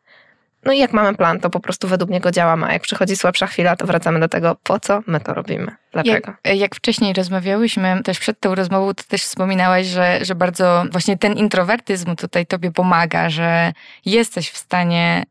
No 0.66 0.74
i 0.74 0.80
jak 0.80 0.94
mamy 0.94 1.16
plan, 1.16 1.40
to 1.40 1.50
po 1.50 1.60
prostu 1.60 1.88
według 1.88 2.12
niego 2.12 2.32
działamy, 2.32 2.66
a 2.66 2.74
jak 2.74 2.82
przychodzi 2.82 3.16
słabsza 3.16 3.48
chwila, 3.48 3.76
to 3.76 3.86
wracamy 3.86 4.20
do 4.20 4.30
tego, 4.30 4.56
po 4.64 4.80
co 4.80 5.02
my 5.08 5.20
to 5.20 5.34
robimy, 5.34 5.76
dlaczego. 5.92 6.34
Jak, 6.46 6.58
jak 6.58 6.76
wcześniej 6.76 7.14
rozmawiałyśmy, 7.14 8.04
też 8.04 8.20
przed 8.20 8.40
tą 8.40 8.56
rozmową, 8.56 8.94
to 8.94 9.04
też 9.04 9.24
wspominałaś, 9.24 9.88
że, 9.88 10.26
że 10.26 10.36
bardzo 10.36 10.84
właśnie 10.92 11.18
ten 11.18 11.34
introwertyzm 11.34 12.16
tutaj 12.16 12.46
tobie 12.46 12.72
pomaga, 12.72 13.30
że 13.30 13.74
jesteś 14.06 14.50
w 14.50 14.58
stanie 14.58 15.24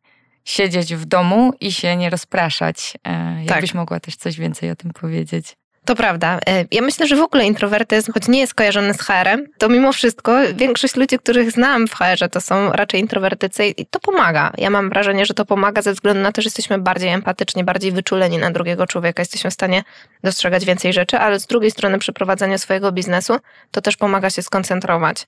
siedzieć 0.44 0.94
w 0.94 1.04
domu 1.04 1.52
i 1.60 1.72
się 1.72 1.96
nie 1.96 2.10
rozpraszać. 2.10 2.96
E, 3.04 3.44
jakbyś 3.44 3.70
tak. 3.70 3.74
mogła 3.74 4.00
też 4.00 4.16
coś 4.16 4.38
więcej 4.38 4.70
o 4.70 4.76
tym 4.76 4.90
powiedzieć? 4.90 5.56
To 5.84 5.94
prawda. 5.94 6.38
E, 6.46 6.64
ja 6.70 6.82
myślę, 6.82 7.06
że 7.06 7.16
w 7.16 7.20
ogóle 7.20 7.46
introwertyzm, 7.46 8.12
choć 8.12 8.28
nie 8.28 8.40
jest 8.40 8.54
kojarzony 8.54 8.94
z 8.94 9.00
HR-em, 9.00 9.46
to 9.58 9.68
mimo 9.68 9.92
wszystko 9.92 10.36
większość 10.54 10.96
ludzi, 10.96 11.18
których 11.18 11.50
znam 11.50 11.88
w 11.88 11.94
HR-ze, 11.94 12.28
to 12.28 12.40
są 12.40 12.72
raczej 12.72 13.00
introwertycy 13.00 13.66
i 13.66 13.86
to 13.86 14.00
pomaga. 14.00 14.52
Ja 14.58 14.70
mam 14.70 14.90
wrażenie, 14.90 15.26
że 15.26 15.34
to 15.34 15.44
pomaga 15.44 15.82
ze 15.82 15.92
względu 15.92 16.22
na 16.22 16.32
to, 16.32 16.42
że 16.42 16.46
jesteśmy 16.46 16.78
bardziej 16.78 17.08
empatyczni, 17.08 17.64
bardziej 17.64 17.92
wyczuleni 17.92 18.38
na 18.38 18.50
drugiego 18.50 18.86
człowieka, 18.86 19.22
jesteśmy 19.22 19.50
w 19.50 19.54
stanie 19.54 19.82
dostrzegać 20.24 20.64
więcej 20.64 20.92
rzeczy, 20.92 21.18
ale 21.18 21.40
z 21.40 21.46
drugiej 21.46 21.70
strony 21.70 21.98
przy 21.98 22.12
prowadzeniu 22.12 22.58
swojego 22.58 22.92
biznesu 22.92 23.38
to 23.70 23.80
też 23.80 23.96
pomaga 23.96 24.30
się 24.30 24.42
skoncentrować. 24.42 25.26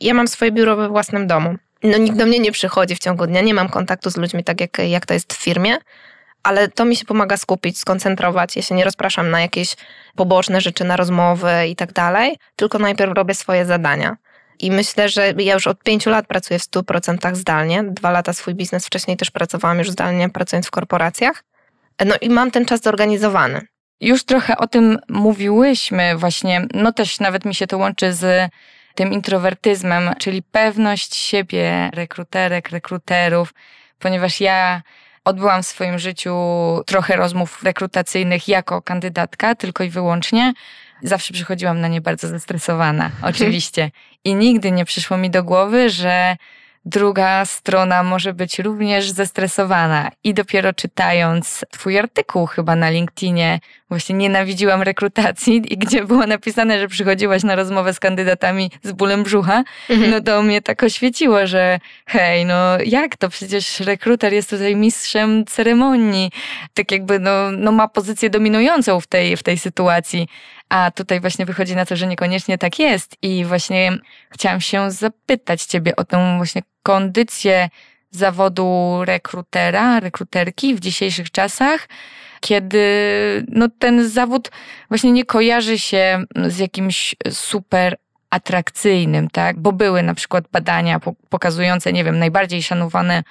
Ja 0.00 0.14
mam 0.14 0.28
swoje 0.28 0.52
biuro 0.52 0.76
we 0.76 0.88
własnym 0.88 1.26
domu. 1.26 1.56
No 1.82 1.98
nikt 1.98 2.16
do 2.16 2.26
mnie 2.26 2.38
nie 2.38 2.52
przychodzi 2.52 2.94
w 2.94 2.98
ciągu 2.98 3.26
dnia, 3.26 3.40
nie 3.40 3.54
mam 3.54 3.68
kontaktu 3.68 4.10
z 4.10 4.16
ludźmi 4.16 4.44
tak 4.44 4.60
jak, 4.60 4.78
jak 4.78 5.06
to 5.06 5.14
jest 5.14 5.32
w 5.32 5.36
firmie, 5.36 5.76
ale 6.42 6.68
to 6.68 6.84
mi 6.84 6.96
się 6.96 7.04
pomaga 7.04 7.36
skupić, 7.36 7.78
skoncentrować. 7.78 8.56
Ja 8.56 8.62
się 8.62 8.74
nie 8.74 8.84
rozpraszam 8.84 9.30
na 9.30 9.40
jakieś 9.40 9.76
poboczne 10.16 10.60
rzeczy, 10.60 10.84
na 10.84 10.96
rozmowy 10.96 11.52
i 11.68 11.76
tak 11.76 11.92
dalej, 11.92 12.36
tylko 12.56 12.78
najpierw 12.78 13.12
robię 13.12 13.34
swoje 13.34 13.64
zadania. 13.64 14.16
I 14.58 14.70
myślę, 14.70 15.08
że 15.08 15.34
ja 15.38 15.54
już 15.54 15.66
od 15.66 15.82
pięciu 15.82 16.10
lat 16.10 16.26
pracuję 16.26 16.58
w 16.58 16.62
100% 16.62 17.34
zdalnie. 17.34 17.84
Dwa 17.84 18.10
lata 18.10 18.32
swój 18.32 18.54
biznes 18.54 18.86
wcześniej 18.86 19.16
też 19.16 19.30
pracowałam 19.30 19.78
już 19.78 19.90
zdalnie, 19.90 20.28
pracując 20.28 20.66
w 20.66 20.70
korporacjach. 20.70 21.44
No 22.06 22.14
i 22.20 22.30
mam 22.30 22.50
ten 22.50 22.64
czas 22.64 22.82
zorganizowany. 22.82 23.60
Już 24.00 24.24
trochę 24.24 24.56
o 24.56 24.66
tym 24.66 24.98
mówiłyśmy 25.08 26.16
właśnie, 26.16 26.66
no 26.74 26.92
też 26.92 27.20
nawet 27.20 27.44
mi 27.44 27.54
się 27.54 27.66
to 27.66 27.78
łączy 27.78 28.12
z 28.12 28.50
tym 28.94 29.12
introwertyzmem, 29.12 30.14
czyli 30.18 30.42
pewność 30.42 31.14
siebie 31.14 31.90
rekruterek, 31.94 32.70
rekruterów, 32.70 33.54
ponieważ 33.98 34.40
ja 34.40 34.82
odbyłam 35.28 35.62
w 35.62 35.66
swoim 35.66 35.98
życiu 35.98 36.34
trochę 36.86 37.16
rozmów 37.16 37.62
rekrutacyjnych 37.62 38.48
jako 38.48 38.82
kandydatka, 38.82 39.54
tylko 39.54 39.84
i 39.84 39.90
wyłącznie. 39.90 40.52
Zawsze 41.02 41.34
przychodziłam 41.34 41.80
na 41.80 41.88
nie 41.88 42.00
bardzo 42.00 42.28
zestresowana, 42.28 43.10
oczywiście. 43.22 43.90
I 44.24 44.34
nigdy 44.34 44.72
nie 44.72 44.84
przyszło 44.84 45.16
mi 45.16 45.30
do 45.30 45.44
głowy, 45.44 45.90
że 45.90 46.36
druga 46.84 47.44
strona 47.44 48.02
może 48.02 48.34
być 48.34 48.58
również 48.58 49.10
zestresowana. 49.10 50.10
I 50.24 50.34
dopiero 50.34 50.72
czytając 50.72 51.64
Twój 51.70 51.98
artykuł 51.98 52.46
chyba 52.46 52.76
na 52.76 52.90
LinkedInie, 52.90 53.60
właśnie 53.88 54.14
nienawidziłam 54.14 54.82
rekrutacji, 54.82 55.72
i 55.72 55.78
gdzie 55.78 56.04
było 56.04 56.26
napisane, 56.26 56.80
że 56.80 56.88
przychodziłaś 56.88 57.42
na 57.42 57.56
rozmowę 57.56 57.94
z 57.94 58.00
kandydatami 58.00 58.70
z 58.82 58.92
bólem 58.92 59.22
brzucha, 59.22 59.64
mhm. 59.90 60.10
no 60.10 60.20
to 60.20 60.42
mnie 60.42 60.62
tak 60.62 60.82
oświeciło, 60.82 61.46
że 61.46 61.80
hej, 62.06 62.44
no 62.44 62.78
jak 62.86 63.16
to? 63.16 63.28
Przecież 63.28 63.80
rekruter 63.80 64.32
jest 64.32 64.50
tutaj 64.50 64.76
mistrzem 64.76 65.44
ceremonii. 65.44 66.30
Tak 66.74 66.92
jakby 66.92 67.18
no, 67.18 67.50
no 67.50 67.72
ma 67.72 67.88
pozycję 67.88 68.30
dominującą 68.30 69.00
w 69.00 69.06
tej, 69.06 69.36
w 69.36 69.42
tej 69.42 69.58
sytuacji. 69.58 70.28
A 70.68 70.90
tutaj 70.90 71.20
właśnie 71.20 71.46
wychodzi 71.46 71.76
na 71.76 71.86
to, 71.86 71.96
że 71.96 72.06
niekoniecznie 72.06 72.58
tak 72.58 72.78
jest. 72.78 73.16
I 73.22 73.44
właśnie 73.44 73.98
chciałam 74.30 74.60
się 74.60 74.90
zapytać 74.90 75.64
Ciebie 75.64 75.96
o 75.96 76.04
tę 76.04 76.36
właśnie 76.36 76.62
kondycję 76.82 77.68
zawodu 78.10 78.98
rekrutera, 79.04 80.00
rekruterki 80.00 80.74
w 80.74 80.80
dzisiejszych 80.80 81.30
czasach, 81.30 81.88
kiedy 82.40 82.78
no, 83.48 83.68
ten 83.78 84.08
zawód 84.08 84.50
właśnie 84.88 85.12
nie 85.12 85.24
kojarzy 85.24 85.78
się 85.78 86.24
z 86.46 86.58
jakimś 86.58 87.14
super 87.30 87.96
atrakcyjnym, 88.30 89.30
tak? 89.30 89.58
Bo 89.58 89.72
były 89.72 90.02
na 90.02 90.14
przykład 90.14 90.44
badania 90.52 91.00
pokazujące, 91.28 91.92
nie 91.92 92.04
wiem, 92.04 92.18
najbardziej 92.18 92.62
szanowane 92.62 93.22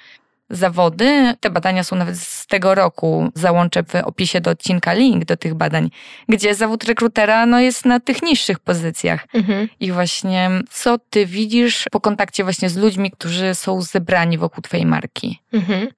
zawody. 0.50 1.34
Te 1.40 1.50
badania 1.50 1.84
są 1.84 1.96
nawet 1.96 2.18
z 2.18 2.46
tego 2.46 2.74
roku. 2.74 3.30
Załączę 3.34 3.82
w 3.82 3.94
opisie 3.94 4.40
do 4.40 4.50
odcinka 4.50 4.92
link 4.92 5.24
do 5.24 5.36
tych 5.36 5.54
badań, 5.54 5.90
gdzie 6.28 6.54
zawód 6.54 6.84
rekrutera 6.84 7.46
no, 7.46 7.60
jest 7.60 7.84
na 7.84 8.00
tych 8.00 8.22
niższych 8.22 8.58
pozycjach. 8.58 9.26
Mhm. 9.34 9.68
I 9.80 9.92
właśnie 9.92 10.50
co 10.70 10.98
ty 11.10 11.26
widzisz 11.26 11.84
po 11.90 12.00
kontakcie 12.00 12.44
właśnie 12.44 12.70
z 12.70 12.76
ludźmi, 12.76 13.10
którzy 13.10 13.54
są 13.54 13.82
zebrani 13.82 14.38
wokół 14.38 14.62
twojej 14.62 14.86
marki? 14.86 15.40
Mhm. 15.52 15.88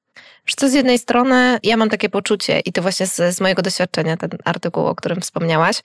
Co, 0.55 0.69
z 0.69 0.73
jednej 0.73 0.99
strony 0.99 1.59
ja 1.63 1.77
mam 1.77 1.89
takie 1.89 2.09
poczucie 2.09 2.61
i 2.61 2.73
to 2.73 2.83
właśnie 2.83 3.07
z, 3.07 3.37
z 3.37 3.41
mojego 3.41 3.63
doświadczenia, 3.63 4.17
ten 4.17 4.31
artykuł, 4.45 4.87
o 4.87 4.95
którym 4.95 5.21
wspomniałaś, 5.21 5.83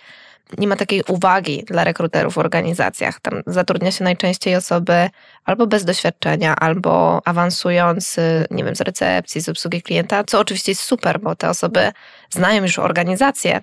nie 0.58 0.68
ma 0.68 0.76
takiej 0.76 1.04
uwagi 1.08 1.64
dla 1.68 1.84
rekruterów 1.84 2.34
w 2.34 2.38
organizacjach. 2.38 3.20
Tam 3.20 3.42
zatrudnia 3.48 3.92
się 3.92 4.04
najczęściej 4.04 4.56
osoby 4.56 5.10
albo 5.46 5.68
bez 5.68 5.86
doświadczenia, 5.86 6.56
albo 6.56 7.22
awansując, 7.26 8.18
nie 8.52 8.64
wiem, 8.64 8.76
z 8.76 8.82
recepcji, 8.82 9.42
z 9.42 9.50
obsługi 9.50 9.82
klienta, 9.82 10.24
co 10.24 10.40
oczywiście 10.40 10.72
jest 10.72 10.82
super, 10.82 11.20
bo 11.20 11.36
te 11.36 11.50
osoby 11.50 11.92
znają 12.30 12.64
już 12.64 12.80
organizację 12.80 13.62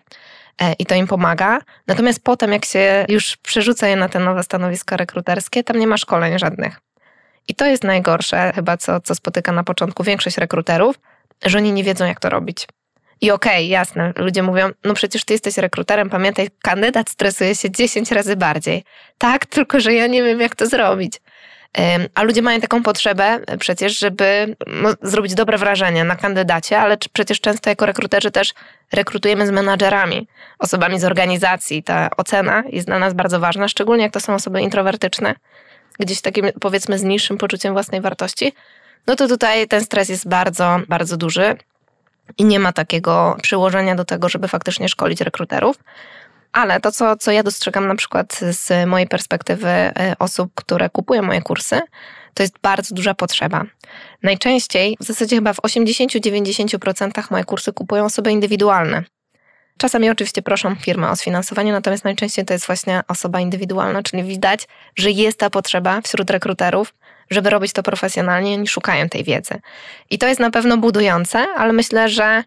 e, 0.62 0.72
i 0.72 0.86
to 0.86 0.94
im 0.94 1.06
pomaga. 1.06 1.58
Natomiast 1.86 2.24
potem, 2.24 2.52
jak 2.52 2.64
się 2.64 3.06
już 3.08 3.36
przerzuca 3.36 3.88
je 3.88 3.96
na 3.96 4.08
te 4.08 4.18
nowe 4.18 4.42
stanowiska 4.42 4.96
rekruterskie, 4.96 5.64
tam 5.64 5.78
nie 5.78 5.86
ma 5.86 5.96
szkoleń 5.96 6.38
żadnych. 6.38 6.80
I 7.48 7.54
to 7.54 7.66
jest 7.66 7.84
najgorsze 7.84 8.52
chyba, 8.54 8.76
co, 8.76 9.00
co 9.00 9.14
spotyka 9.14 9.52
na 9.52 9.64
początku 9.64 10.04
większość 10.04 10.38
rekruterów, 10.38 11.00
że 11.44 11.58
oni 11.58 11.72
nie 11.72 11.84
wiedzą, 11.84 12.04
jak 12.04 12.20
to 12.20 12.30
robić. 12.30 12.66
I 13.20 13.30
okej, 13.30 13.52
okay, 13.52 13.64
jasne, 13.64 14.12
ludzie 14.16 14.42
mówią, 14.42 14.70
no 14.84 14.94
przecież 14.94 15.24
ty 15.24 15.34
jesteś 15.34 15.58
rekruterem, 15.58 16.10
pamiętaj, 16.10 16.48
kandydat 16.62 17.10
stresuje 17.10 17.54
się 17.54 17.70
10 17.70 18.12
razy 18.12 18.36
bardziej. 18.36 18.84
Tak, 19.18 19.46
tylko 19.46 19.80
że 19.80 19.94
ja 19.94 20.06
nie 20.06 20.22
wiem, 20.22 20.40
jak 20.40 20.56
to 20.56 20.66
zrobić. 20.66 21.20
A 22.14 22.22
ludzie 22.22 22.42
mają 22.42 22.60
taką 22.60 22.82
potrzebę 22.82 23.40
przecież, 23.58 23.98
żeby 23.98 24.56
no, 24.66 24.94
zrobić 25.02 25.34
dobre 25.34 25.58
wrażenie 25.58 26.04
na 26.04 26.16
kandydacie, 26.16 26.78
ale 26.78 26.96
przecież 27.12 27.40
często 27.40 27.70
jako 27.70 27.86
rekruterzy 27.86 28.30
też 28.30 28.54
rekrutujemy 28.92 29.46
z 29.46 29.50
menadżerami, 29.50 30.28
osobami 30.58 31.00
z 31.00 31.04
organizacji. 31.04 31.82
Ta 31.82 32.10
ocena 32.16 32.62
jest 32.68 32.86
dla 32.86 32.98
nas 32.98 33.14
bardzo 33.14 33.40
ważna, 33.40 33.68
szczególnie 33.68 34.02
jak 34.02 34.12
to 34.12 34.20
są 34.20 34.34
osoby 34.34 34.60
introwertyczne, 34.60 35.34
gdzieś 35.98 36.20
takim 36.20 36.46
powiedzmy 36.60 36.98
z 36.98 37.02
niższym 37.02 37.38
poczuciem 37.38 37.72
własnej 37.72 38.00
wartości. 38.00 38.52
No 39.06 39.16
to 39.16 39.28
tutaj 39.28 39.68
ten 39.68 39.84
stres 39.84 40.08
jest 40.08 40.28
bardzo, 40.28 40.80
bardzo 40.88 41.16
duży 41.16 41.56
i 42.38 42.44
nie 42.44 42.58
ma 42.58 42.72
takiego 42.72 43.36
przyłożenia 43.42 43.94
do 43.94 44.04
tego, 44.04 44.28
żeby 44.28 44.48
faktycznie 44.48 44.88
szkolić 44.88 45.20
rekruterów. 45.20 45.76
Ale 46.52 46.80
to, 46.80 46.92
co, 46.92 47.16
co 47.16 47.30
ja 47.30 47.42
dostrzegam 47.42 47.88
na 47.88 47.94
przykład 47.94 48.40
z 48.50 48.88
mojej 48.88 49.08
perspektywy 49.08 49.68
e, 49.68 50.14
osób, 50.18 50.52
które 50.54 50.90
kupują 50.90 51.22
moje 51.22 51.42
kursy, 51.42 51.80
to 52.34 52.42
jest 52.42 52.54
bardzo 52.62 52.94
duża 52.94 53.14
potrzeba. 53.14 53.64
Najczęściej, 54.22 54.96
w 55.00 55.04
zasadzie 55.04 55.36
chyba 55.36 55.52
w 55.52 55.60
80-90% 55.60 57.30
moje 57.30 57.44
kursy 57.44 57.72
kupują 57.72 58.04
osoby 58.04 58.32
indywidualne. 58.32 59.04
Czasami 59.78 60.10
oczywiście 60.10 60.42
proszą 60.42 60.74
firmę 60.74 61.10
o 61.10 61.16
sfinansowanie, 61.16 61.72
natomiast 61.72 62.04
najczęściej 62.04 62.44
to 62.44 62.52
jest 62.52 62.66
właśnie 62.66 63.00
osoba 63.08 63.40
indywidualna, 63.40 64.02
czyli 64.02 64.22
widać, 64.22 64.68
że 64.96 65.10
jest 65.10 65.38
ta 65.38 65.50
potrzeba 65.50 66.00
wśród 66.00 66.30
rekruterów, 66.30 66.94
żeby 67.30 67.50
robić 67.50 67.72
to 67.72 67.82
profesjonalnie, 67.82 68.54
oni 68.54 68.68
szukają 68.68 69.08
tej 69.08 69.24
wiedzy. 69.24 69.54
I 70.10 70.18
to 70.18 70.26
jest 70.28 70.40
na 70.40 70.50
pewno 70.50 70.78
budujące, 70.78 71.46
ale 71.56 71.72
myślę, 71.72 72.08
że 72.08 72.44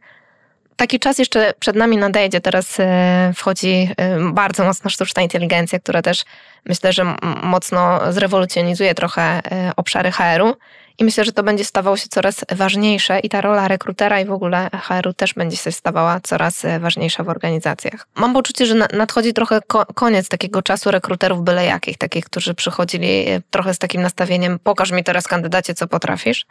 taki 0.75 0.99
czas 0.99 1.19
jeszcze 1.19 1.53
przed 1.59 1.75
nami 1.75 1.97
nadejdzie. 1.97 2.41
Teraz 2.41 2.79
e, 2.79 3.31
wchodzi 3.35 3.89
e, 3.97 4.19
bardzo 4.31 4.65
mocno 4.65 4.89
sztuczna 4.89 5.21
inteligencja, 5.21 5.79
która 5.79 6.01
też 6.01 6.23
myślę, 6.65 6.93
że 6.93 7.15
mocno 7.43 8.13
zrewolucjonizuje 8.13 8.95
trochę 8.95 9.21
e, 9.21 9.71
obszary 9.75 10.11
HR-u. 10.11 10.55
I 10.97 11.03
myślę, 11.03 11.25
że 11.25 11.31
to 11.31 11.43
będzie 11.43 11.65
stawało 11.65 11.97
się 11.97 12.07
coraz 12.09 12.45
ważniejsze 12.51 13.19
i 13.19 13.29
ta 13.29 13.41
rola 13.41 13.67
rekrutera 13.67 14.19
i 14.19 14.25
w 14.25 14.31
ogóle 14.31 14.69
HR-u 14.73 15.13
też 15.13 15.33
będzie 15.33 15.57
się 15.57 15.71
stawała 15.71 16.19
coraz 16.19 16.65
ważniejsza 16.79 17.23
w 17.23 17.29
organizacjach. 17.29 18.07
Mam 18.15 18.33
poczucie, 18.33 18.65
że 18.65 18.75
nadchodzi 18.75 19.33
trochę 19.33 19.59
koniec 19.95 20.27
takiego 20.27 20.61
czasu 20.61 20.91
rekruterów 20.91 21.43
byle 21.43 21.65
jakich, 21.65 21.97
takich, 21.97 22.25
którzy 22.25 22.53
przychodzili 22.53 23.25
trochę 23.51 23.73
z 23.73 23.77
takim 23.79 24.01
nastawieniem 24.01 24.59
pokaż 24.59 24.91
mi 24.91 25.03
teraz 25.03 25.27
kandydacie, 25.27 25.73
co 25.73 25.87
potrafisz. 25.87 26.45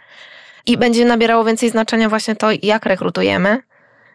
I 0.67 0.77
będzie 0.77 1.05
nabierało 1.05 1.45
więcej 1.45 1.71
znaczenia 1.71 2.09
właśnie 2.09 2.37
to, 2.37 2.49
jak 2.63 2.87
rekrutujemy, 2.87 3.63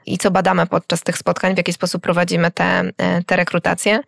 i 0.05 0.17
co 0.17 0.31
badamy 0.31 0.67
podczas 0.67 1.01
tych 1.01 1.17
spotkań, 1.17 1.53
w 1.53 1.57
jaki 1.57 1.73
sposób 1.73 2.03
prowadzimy 2.03 2.51
te, 2.51 2.83
e, 2.97 3.23
te 3.23 3.35
rekrutacje. 3.35 3.99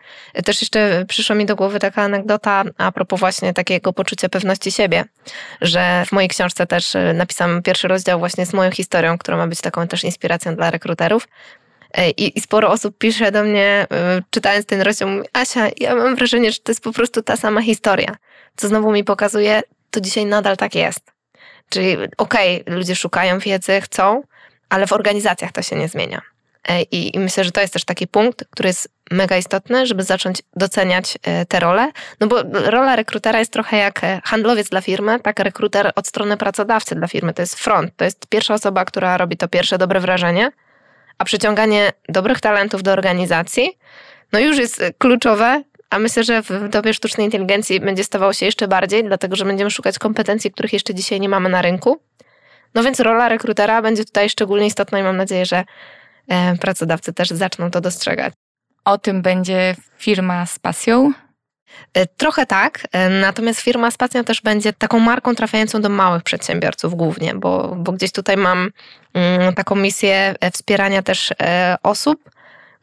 Też 0.45 0.61
jeszcze 0.61 1.05
przyszła 1.07 1.35
mi 1.35 1.45
do 1.45 1.55
głowy 1.55 1.79
taka 1.79 2.01
anegdota 2.01 2.63
a 2.77 2.91
propos 2.91 3.19
właśnie 3.19 3.53
takiego 3.53 3.93
poczucia 3.93 4.29
pewności 4.29 4.71
siebie, 4.71 5.03
że 5.61 6.03
w 6.07 6.11
mojej 6.11 6.29
książce 6.29 6.67
też 6.67 6.95
e, 6.95 7.13
napisałam 7.13 7.61
pierwszy 7.61 7.87
rozdział 7.87 8.19
właśnie 8.19 8.45
z 8.45 8.53
moją 8.53 8.71
historią, 8.71 9.17
która 9.17 9.37
ma 9.37 9.47
być 9.47 9.61
taką 9.61 9.87
też 9.87 10.03
inspiracją 10.03 10.55
dla 10.55 10.71
rekruterów. 10.71 11.27
E, 11.93 12.09
I, 12.09 12.37
I, 12.37 12.41
sporo 12.41 12.69
osób 12.69 12.97
pisze 12.97 13.31
do 13.31 13.43
mnie, 13.43 13.87
czytając 14.29 14.65
ten 14.65 14.81
rozdział, 14.81 15.09
mówi, 15.09 15.27
Asia, 15.33 15.67
ja 15.79 15.95
mam 15.95 16.15
wrażenie, 16.15 16.51
że 16.51 16.59
to 16.59 16.71
jest 16.71 16.83
po 16.83 16.91
prostu 16.91 17.21
ta 17.21 17.37
sama 17.37 17.61
historia. 17.61 18.15
Co 18.55 18.67
znowu 18.67 18.91
mi 18.91 19.03
pokazuje, 19.03 19.61
to 19.91 20.01
dzisiaj 20.01 20.25
nadal 20.25 20.57
tak 20.57 20.75
jest. 20.75 21.11
Czyli 21.69 21.97
okej, 22.17 22.61
okay, 22.61 22.75
ludzie 22.75 22.95
szukają 22.95 23.39
wiedzy, 23.39 23.81
chcą, 23.81 24.23
ale 24.71 24.87
w 24.87 24.93
organizacjach 24.93 25.51
to 25.51 25.61
się 25.61 25.75
nie 25.75 25.87
zmienia. 25.87 26.21
E, 26.69 26.81
I, 26.81 27.15
I, 27.15 27.19
myślę, 27.19 27.43
że 27.43 27.51
to 27.51 27.61
jest 27.61 27.73
też 27.73 27.85
taki 27.85 28.07
punkt, 28.07 28.45
który 28.49 28.69
jest 28.69 28.89
mega 29.11 29.37
istotny, 29.37 29.85
żeby 29.85 30.03
zacząć 30.03 30.41
doceniać 30.55 31.17
e, 31.23 31.45
te 31.45 31.59
role. 31.59 31.91
No 32.19 32.27
bo 32.27 32.43
rola 32.53 32.95
rekrutera 32.95 33.39
jest 33.39 33.53
trochę 33.53 33.77
jak 33.77 34.03
e, 34.03 34.21
handlowiec 34.23 34.69
dla 34.69 34.81
firmy, 34.81 35.19
tak 35.19 35.39
rekruter 35.39 35.91
od 35.95 36.07
strony 36.07 36.37
pracodawcy 36.37 36.95
dla 36.95 37.07
firmy. 37.07 37.33
To 37.33 37.41
jest 37.41 37.55
front, 37.55 37.95
to 37.95 38.05
jest 38.05 38.27
pierwsza 38.27 38.53
osoba, 38.53 38.85
która 38.85 39.17
robi 39.17 39.37
to 39.37 39.47
pierwsze 39.47 39.77
dobre 39.77 39.99
wrażenie, 39.99 40.51
a 41.17 41.25
przyciąganie 41.25 41.91
dobrych 42.09 42.41
talentów 42.41 42.83
do 42.83 42.91
organizacji, 42.91 43.77
no 44.31 44.39
już 44.39 44.57
jest 44.57 44.83
kluczowe, 44.97 45.63
a 45.89 45.99
myślę, 45.99 46.23
że 46.23 46.41
w 46.41 46.69
dobie 46.69 46.93
sztucznej 46.93 47.25
inteligencji 47.25 47.79
będzie 47.79 48.03
stawało 48.03 48.33
się 48.33 48.45
jeszcze 48.45 48.67
bardziej, 48.67 49.03
dlatego 49.03 49.35
że 49.35 49.45
będziemy 49.45 49.71
szukać 49.71 49.99
kompetencji, 49.99 50.51
których 50.51 50.73
jeszcze 50.73 50.93
dzisiaj 50.93 51.19
nie 51.19 51.29
mamy 51.29 51.49
na 51.49 51.61
rynku. 51.61 52.01
No 52.73 52.83
więc 52.83 52.99
rola 52.99 53.29
rekrutera 53.29 53.81
będzie 53.81 54.05
tutaj 54.05 54.29
szczególnie 54.29 54.67
istotna 54.67 54.99
i 54.99 55.03
mam 55.03 55.17
nadzieję, 55.17 55.45
że 55.45 55.63
e, 56.27 56.57
pracodawcy 56.57 57.13
też 57.13 57.29
zaczną 57.29 57.71
to 57.71 57.81
dostrzegać. 57.81 58.33
O 58.85 58.97
tym 58.97 59.21
będzie 59.21 59.75
firma 59.97 60.45
z 60.45 60.59
pasją? 60.59 61.11
E, 61.93 62.05
trochę 62.05 62.45
tak, 62.45 62.87
e, 62.91 63.09
natomiast 63.09 63.59
firma 63.61 63.91
z 63.91 63.97
pasją 63.97 64.23
też 64.23 64.41
będzie 64.41 64.73
taką 64.73 64.99
marką 64.99 65.35
trafiającą 65.35 65.81
do 65.81 65.89
małych 65.89 66.23
przedsiębiorców 66.23 66.95
głównie, 66.95 67.35
bo, 67.35 67.75
bo 67.75 67.91
gdzieś 67.91 68.11
tutaj 68.11 68.37
mam 68.37 68.69
mm, 69.13 69.53
taką 69.53 69.75
misję 69.75 70.35
wspierania 70.53 71.03
też 71.03 71.33
osób, 71.83 72.29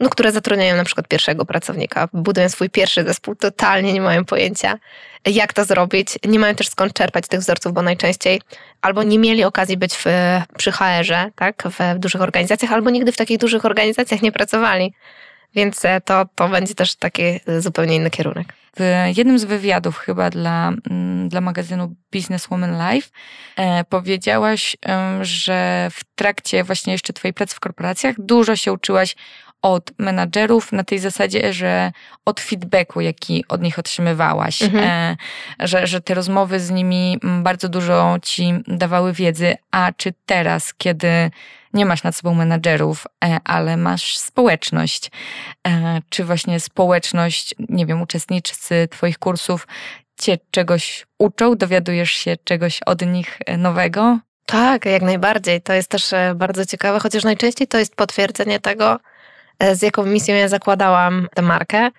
no, 0.00 0.08
które 0.08 0.32
zatrudniają 0.32 0.76
na 0.76 0.84
przykład 0.84 1.08
pierwszego 1.08 1.44
pracownika, 1.44 2.08
budują 2.12 2.48
swój 2.48 2.70
pierwszy 2.70 3.04
zespół, 3.04 3.34
totalnie 3.34 3.92
nie 3.92 4.00
mają 4.00 4.24
pojęcia, 4.24 4.78
jak 5.26 5.52
to 5.52 5.64
zrobić. 5.64 6.08
Nie 6.24 6.38
mają 6.38 6.54
też 6.54 6.68
skąd 6.68 6.92
czerpać 6.92 7.28
tych 7.28 7.40
wzorców, 7.40 7.72
bo 7.72 7.82
najczęściej 7.82 8.40
albo 8.80 9.02
nie 9.02 9.18
mieli 9.18 9.44
okazji 9.44 9.76
być 9.76 9.94
w, 9.94 10.04
przy 10.56 10.72
HR-ze, 10.72 11.30
tak, 11.34 11.62
w, 11.64 11.98
dużych 11.98 12.22
organizacjach, 12.22 12.72
albo 12.72 12.90
nigdy 12.90 13.12
w 13.12 13.16
takich 13.16 13.38
dużych 13.38 13.64
organizacjach 13.64 14.22
nie 14.22 14.32
pracowali. 14.32 14.94
Więc 15.54 15.84
e, 15.84 16.00
to, 16.00 16.26
to 16.34 16.48
będzie 16.48 16.74
też 16.74 16.94
taki 16.94 17.22
zupełnie 17.58 17.96
inny 17.96 18.10
kierunek. 18.10 18.54
W 18.76 19.12
jednym 19.16 19.38
z 19.38 19.44
wywiadów 19.44 19.98
chyba 19.98 20.30
dla, 20.30 20.72
mm, 20.90 21.28
dla 21.28 21.40
magazynu 21.40 21.94
Businesswoman 22.12 22.90
Life 22.90 23.08
e, 23.56 23.84
powiedziałaś, 23.84 24.76
e, 24.86 25.18
że 25.24 25.88
w 25.92 26.04
trakcie 26.14 26.64
właśnie 26.64 26.92
jeszcze 26.92 27.12
twojej 27.12 27.34
pracy 27.34 27.56
w 27.56 27.60
korporacjach 27.60 28.14
dużo 28.18 28.56
się 28.56 28.72
uczyłaś 28.72 29.16
od 29.62 29.92
menadżerów 29.98 30.72
na 30.72 30.84
tej 30.84 30.98
zasadzie, 30.98 31.52
że 31.52 31.92
od 32.24 32.40
feedbacku, 32.40 33.00
jaki 33.00 33.44
od 33.48 33.62
nich 33.62 33.78
otrzymywałaś, 33.78 34.62
mhm. 34.62 34.84
e, 34.84 35.16
że, 35.66 35.86
że 35.86 36.00
te 36.00 36.14
rozmowy 36.14 36.60
z 36.60 36.70
nimi 36.70 37.18
bardzo 37.22 37.68
dużo 37.68 38.16
ci 38.22 38.54
dawały 38.66 39.12
wiedzy, 39.12 39.56
a 39.70 39.92
czy 39.96 40.14
teraz, 40.26 40.74
kiedy 40.74 41.30
nie 41.74 41.86
masz 41.86 42.02
nad 42.02 42.16
sobą 42.16 42.34
menadżerów, 42.34 43.06
e, 43.24 43.38
ale 43.44 43.76
masz 43.76 44.18
społeczność, 44.18 45.10
e, 45.68 46.00
czy 46.08 46.24
właśnie 46.24 46.60
społeczność, 46.60 47.54
nie 47.68 47.86
wiem, 47.86 48.02
uczestnicy 48.02 48.88
twoich 48.90 49.18
kursów 49.18 49.66
cię 50.20 50.38
czegoś 50.50 51.06
uczą, 51.18 51.56
dowiadujesz 51.56 52.10
się 52.10 52.36
czegoś 52.44 52.80
od 52.86 53.06
nich 53.06 53.38
nowego? 53.58 54.18
Tak, 54.46 54.86
jak 54.86 55.02
najbardziej. 55.02 55.60
To 55.60 55.72
jest 55.72 55.88
też 55.88 56.10
bardzo 56.34 56.66
ciekawe, 56.66 57.00
chociaż 57.00 57.24
najczęściej 57.24 57.66
to 57.66 57.78
jest 57.78 57.96
potwierdzenie 57.96 58.60
tego, 58.60 58.98
z 59.72 59.82
jaką 59.82 60.06
misją 60.06 60.34
ja 60.34 60.48
zakładałam 60.48 61.28
tę 61.34 61.42
markę, 61.42 61.90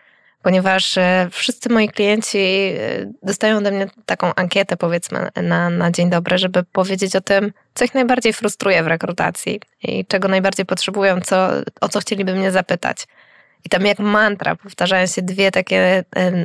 ponieważ 0.42 0.98
e, 0.98 1.28
wszyscy 1.32 1.70
moi 1.70 1.90
klienci 1.90 2.38
e, 2.38 2.78
dostają 3.24 3.58
ode 3.58 3.72
mnie 3.72 3.88
taką 4.06 4.36
ankietę, 4.36 4.78
powiedzmy, 4.78 5.30
na, 5.36 5.70
na 5.70 5.92
dzień 5.92 6.10
dobry, 6.10 6.38
żeby 6.38 6.64
powiedzieć 6.64 7.16
o 7.16 7.22
tym, 7.22 7.54
co 7.74 7.86
ich 7.86 7.94
najbardziej 7.94 8.34
frustruje 8.34 8.84
w 8.84 8.88
rekrutacji 8.88 9.62
i 9.84 10.06
czego 10.06 10.28
najbardziej 10.28 10.66
potrzebują, 10.66 11.22
co, 11.22 11.50
o 11.82 11.90
co 11.90 12.00
chcieliby 12.00 12.34
mnie 12.34 12.52
zapytać. 12.52 13.08
I 13.66 13.70
tam 13.70 13.86
jak 13.86 14.00
mantra 14.00 14.56
powtarzają 14.56 15.08
się 15.08 15.22
dwie 15.22 15.52
takie 15.52 16.04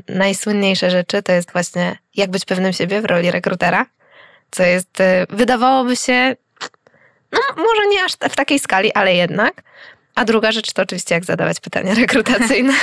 najsłynniejsze 0.09 0.91
rzeczy, 0.91 1.23
to 1.23 1.33
jest 1.33 1.53
właśnie 1.53 1.99
jak 2.15 2.31
być 2.31 2.45
pewnym 2.45 2.73
siebie 2.73 3.01
w 3.01 3.05
roli 3.05 3.31
rekrutera, 3.31 3.87
co 4.51 4.63
jest, 4.63 4.99
wydawałoby 5.31 5.97
się, 5.97 6.37
no 7.33 7.41
może 7.57 7.89
nie 7.89 8.05
aż 8.05 8.13
w 8.13 8.37
takiej 8.37 8.59
skali, 8.59 8.93
ale 8.93 9.15
jednak, 9.15 9.63
a 10.15 10.25
druga 10.25 10.53
rzecz 10.53 10.73
to 10.73 10.83
oczywiście 10.83 11.15
jak 11.15 11.25
zadawać 11.25 11.61
pytania 11.61 11.95
rekrutacyjne. 12.05 12.73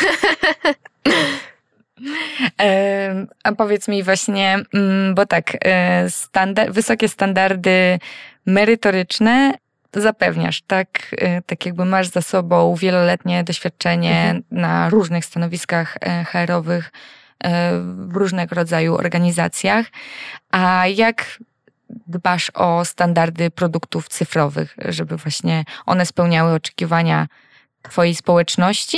A 3.44 3.52
powiedz 3.52 3.88
mi 3.88 4.04
właśnie, 4.04 4.60
mm, 4.74 5.16
bo 5.16 5.26
tak, 5.26 5.58
e, 5.66 6.10
standard, 6.10 6.72
wysokie 6.72 7.10
standardy 7.10 8.00
merytoryczne 8.46 9.54
zapewniasz, 9.94 10.62
tak, 10.62 11.16
e, 11.18 11.42
tak 11.42 11.66
jakby 11.66 11.86
masz 11.86 12.08
za 12.08 12.22
sobą 12.22 12.76
wieloletnie 12.76 13.44
doświadczenie 13.44 14.22
mhm. 14.22 14.44
na 14.52 14.90
różnych 14.90 15.26
stanowiskach 15.26 15.98
e, 16.02 16.26
HR-owych 16.26 16.92
w 17.84 18.16
różnego 18.16 18.56
rodzaju 18.56 18.96
organizacjach. 18.96 19.86
A 20.52 20.88
jak 20.88 21.26
dbasz 22.08 22.52
o 22.54 22.86
standardy 22.86 23.52
produktów 23.52 24.08
cyfrowych, 24.08 24.76
żeby 24.78 25.18
właśnie 25.18 25.64
one 25.86 26.06
spełniały 26.06 26.54
oczekiwania 26.54 27.28
Twojej 27.82 28.16
społeczności 28.16 28.98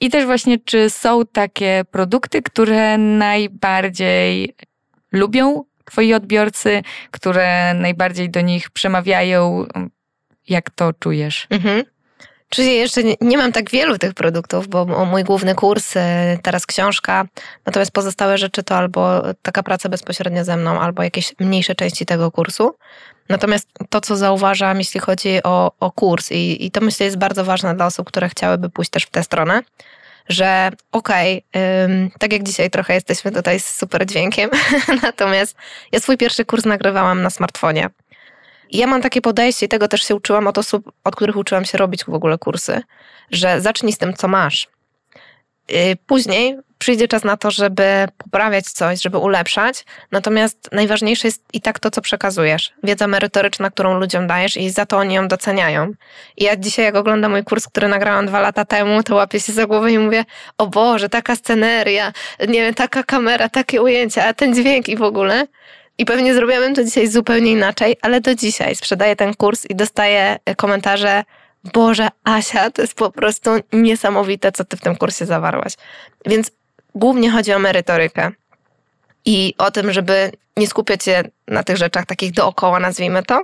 i 0.00 0.10
też 0.10 0.24
właśnie, 0.24 0.58
czy 0.58 0.90
są 0.90 1.26
takie 1.26 1.84
produkty, 1.90 2.42
które 2.42 2.98
najbardziej 2.98 4.54
lubią 5.12 5.64
Twoi 5.84 6.14
odbiorcy, 6.14 6.82
które 7.10 7.74
najbardziej 7.74 8.30
do 8.30 8.40
nich 8.40 8.70
przemawiają? 8.70 9.66
Jak 10.48 10.70
to 10.70 10.92
czujesz? 10.92 11.46
Mhm. 11.50 11.84
Czyli 12.54 12.76
jeszcze 12.76 13.00
nie, 13.20 13.38
mam 13.38 13.52
tak 13.52 13.70
wielu 13.70 13.98
tych 13.98 14.14
produktów, 14.14 14.68
bo 14.68 15.04
mój 15.06 15.24
główny 15.24 15.54
kurs, 15.54 15.96
e, 15.96 16.38
teraz 16.42 16.66
książka, 16.66 17.24
natomiast 17.66 17.90
pozostałe 17.92 18.38
rzeczy 18.38 18.62
to 18.62 18.76
albo 18.76 19.22
taka 19.42 19.62
praca 19.62 19.88
bezpośrednio 19.88 20.44
ze 20.44 20.56
mną, 20.56 20.80
albo 20.80 21.02
jakieś 21.02 21.34
mniejsze 21.40 21.74
części 21.74 22.06
tego 22.06 22.30
kursu. 22.30 22.76
Natomiast 23.28 23.68
to, 23.90 24.00
co 24.00 24.16
zauważam, 24.16 24.78
jeśli 24.78 25.00
chodzi 25.00 25.42
o, 25.42 25.72
o 25.80 25.90
kurs, 25.90 26.32
i, 26.32 26.66
i 26.66 26.70
to 26.70 26.80
myślę 26.80 27.06
jest 27.06 27.18
bardzo 27.18 27.44
ważne 27.44 27.74
dla 27.74 27.86
osób, 27.86 28.06
które 28.06 28.28
chciałyby 28.28 28.70
pójść 28.70 28.90
też 28.90 29.02
w 29.04 29.10
tę 29.10 29.22
stronę, 29.22 29.62
że 30.28 30.70
okej, 30.92 31.44
okay, 31.52 32.10
tak 32.18 32.32
jak 32.32 32.42
dzisiaj 32.42 32.70
trochę 32.70 32.94
jesteśmy 32.94 33.32
tutaj 33.32 33.60
z 33.60 33.76
super 33.76 34.06
dźwiękiem, 34.06 34.50
natomiast 35.02 35.56
ja 35.92 36.00
swój 36.00 36.16
pierwszy 36.16 36.44
kurs 36.44 36.64
nagrywałam 36.64 37.22
na 37.22 37.30
smartfonie. 37.30 37.90
Ja 38.74 38.86
mam 38.86 39.02
takie 39.02 39.20
podejście 39.20 39.66
i 39.66 39.68
tego 39.68 39.88
też 39.88 40.02
się 40.02 40.14
uczyłam 40.14 40.46
od 40.46 40.58
osób, 40.58 40.92
od 41.04 41.16
których 41.16 41.36
uczyłam 41.36 41.64
się 41.64 41.78
robić 41.78 42.04
w 42.04 42.14
ogóle 42.14 42.38
kursy, 42.38 42.82
że 43.30 43.60
zacznij 43.60 43.92
z 43.92 43.98
tym, 43.98 44.14
co 44.14 44.28
masz. 44.28 44.68
Y, 45.70 45.96
później 46.06 46.58
przyjdzie 46.78 47.08
czas 47.08 47.24
na 47.24 47.36
to, 47.36 47.50
żeby 47.50 48.08
poprawiać 48.18 48.64
coś, 48.64 49.02
żeby 49.02 49.18
ulepszać, 49.18 49.84
natomiast 50.12 50.68
najważniejsze 50.72 51.28
jest 51.28 51.42
i 51.52 51.60
tak 51.60 51.78
to, 51.78 51.90
co 51.90 52.00
przekazujesz. 52.00 52.72
Wiedza 52.82 53.06
merytoryczna, 53.06 53.70
którą 53.70 53.98
ludziom 53.98 54.26
dajesz 54.26 54.56
i 54.56 54.70
za 54.70 54.86
to 54.86 54.96
oni 54.98 55.14
ją 55.14 55.28
doceniają. 55.28 55.92
I 56.36 56.44
ja 56.44 56.56
dzisiaj, 56.56 56.84
jak 56.84 56.96
oglądam 56.96 57.30
mój 57.30 57.44
kurs, 57.44 57.66
który 57.66 57.88
nagrałam 57.88 58.26
dwa 58.26 58.40
lata 58.40 58.64
temu, 58.64 59.02
to 59.02 59.14
łapię 59.14 59.40
się 59.40 59.52
za 59.52 59.66
głowę 59.66 59.92
i 59.92 59.98
mówię, 59.98 60.24
o 60.58 60.66
Boże, 60.66 61.08
taka 61.08 61.36
sceneria, 61.36 62.12
nie 62.40 62.60
wiem, 62.60 62.74
taka 62.74 63.02
kamera, 63.02 63.48
takie 63.48 63.82
ujęcia, 63.82 64.24
a 64.24 64.34
ten 64.34 64.54
dźwięk 64.54 64.88
i 64.88 64.96
w 64.96 65.02
ogóle. 65.02 65.46
I 65.98 66.04
pewnie 66.04 66.34
zrobiłabym 66.34 66.74
to 66.74 66.84
dzisiaj 66.84 67.08
zupełnie 67.08 67.52
inaczej, 67.52 67.96
ale 68.02 68.20
do 68.20 68.34
dzisiaj 68.34 68.76
sprzedaję 68.76 69.16
ten 69.16 69.34
kurs 69.34 69.66
i 69.66 69.74
dostaję 69.74 70.36
komentarze, 70.56 71.24
Boże, 71.72 72.08
Asia, 72.24 72.70
to 72.70 72.82
jest 72.82 72.94
po 72.94 73.10
prostu 73.10 73.50
niesamowite, 73.72 74.52
co 74.52 74.64
ty 74.64 74.76
w 74.76 74.80
tym 74.80 74.96
kursie 74.96 75.26
zawarłaś. 75.26 75.72
Więc 76.26 76.50
głównie 76.94 77.30
chodzi 77.30 77.52
o 77.52 77.58
merytorykę 77.58 78.30
i 79.24 79.54
o 79.58 79.70
tym, 79.70 79.92
żeby 79.92 80.32
nie 80.56 80.66
skupiać 80.66 81.04
się 81.04 81.22
na 81.48 81.62
tych 81.62 81.76
rzeczach 81.76 82.06
takich 82.06 82.32
dookoła, 82.32 82.80
nazwijmy 82.80 83.22
to, 83.22 83.42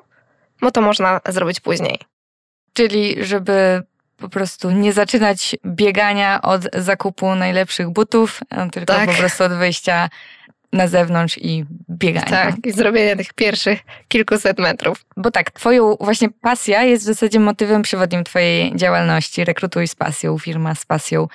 bo 0.61 0.71
to 0.71 0.81
można 0.81 1.21
zrobić 1.29 1.61
później. 1.61 1.99
Czyli, 2.73 3.25
żeby 3.25 3.83
po 4.17 4.29
prostu 4.29 4.71
nie 4.71 4.93
zaczynać 4.93 5.57
biegania 5.67 6.43
od 6.43 6.63
zakupu 6.75 7.35
najlepszych 7.35 7.91
butów, 7.91 8.41
tylko 8.73 8.95
tak. 8.95 9.11
po 9.11 9.17
prostu 9.17 9.45
od 9.45 9.53
wyjścia 9.53 10.09
na 10.73 10.89
zewnątrz 10.89 11.39
i 11.39 11.65
biegania. 11.91 12.27
Tak, 12.27 12.55
i 12.65 12.73
zrobienia 12.73 13.17
tych 13.17 13.33
pierwszych 13.33 13.81
kilkuset 14.09 14.59
metrów. 14.59 15.05
Bo 15.17 15.31
tak, 15.31 15.51
twoją 15.51 15.97
właśnie 16.01 16.29
pasja 16.31 16.83
jest 16.83 17.03
w 17.03 17.07
zasadzie 17.07 17.41
motywem 17.41 17.83
przewodnim 17.83 18.25
twojej 18.25 18.77
działalności. 18.77 19.45
Rekrutuj 19.45 19.89
z 19.89 19.95
pasją, 19.95 20.39
firma 20.39 20.75
z 20.75 20.85
pasją. 20.87 21.29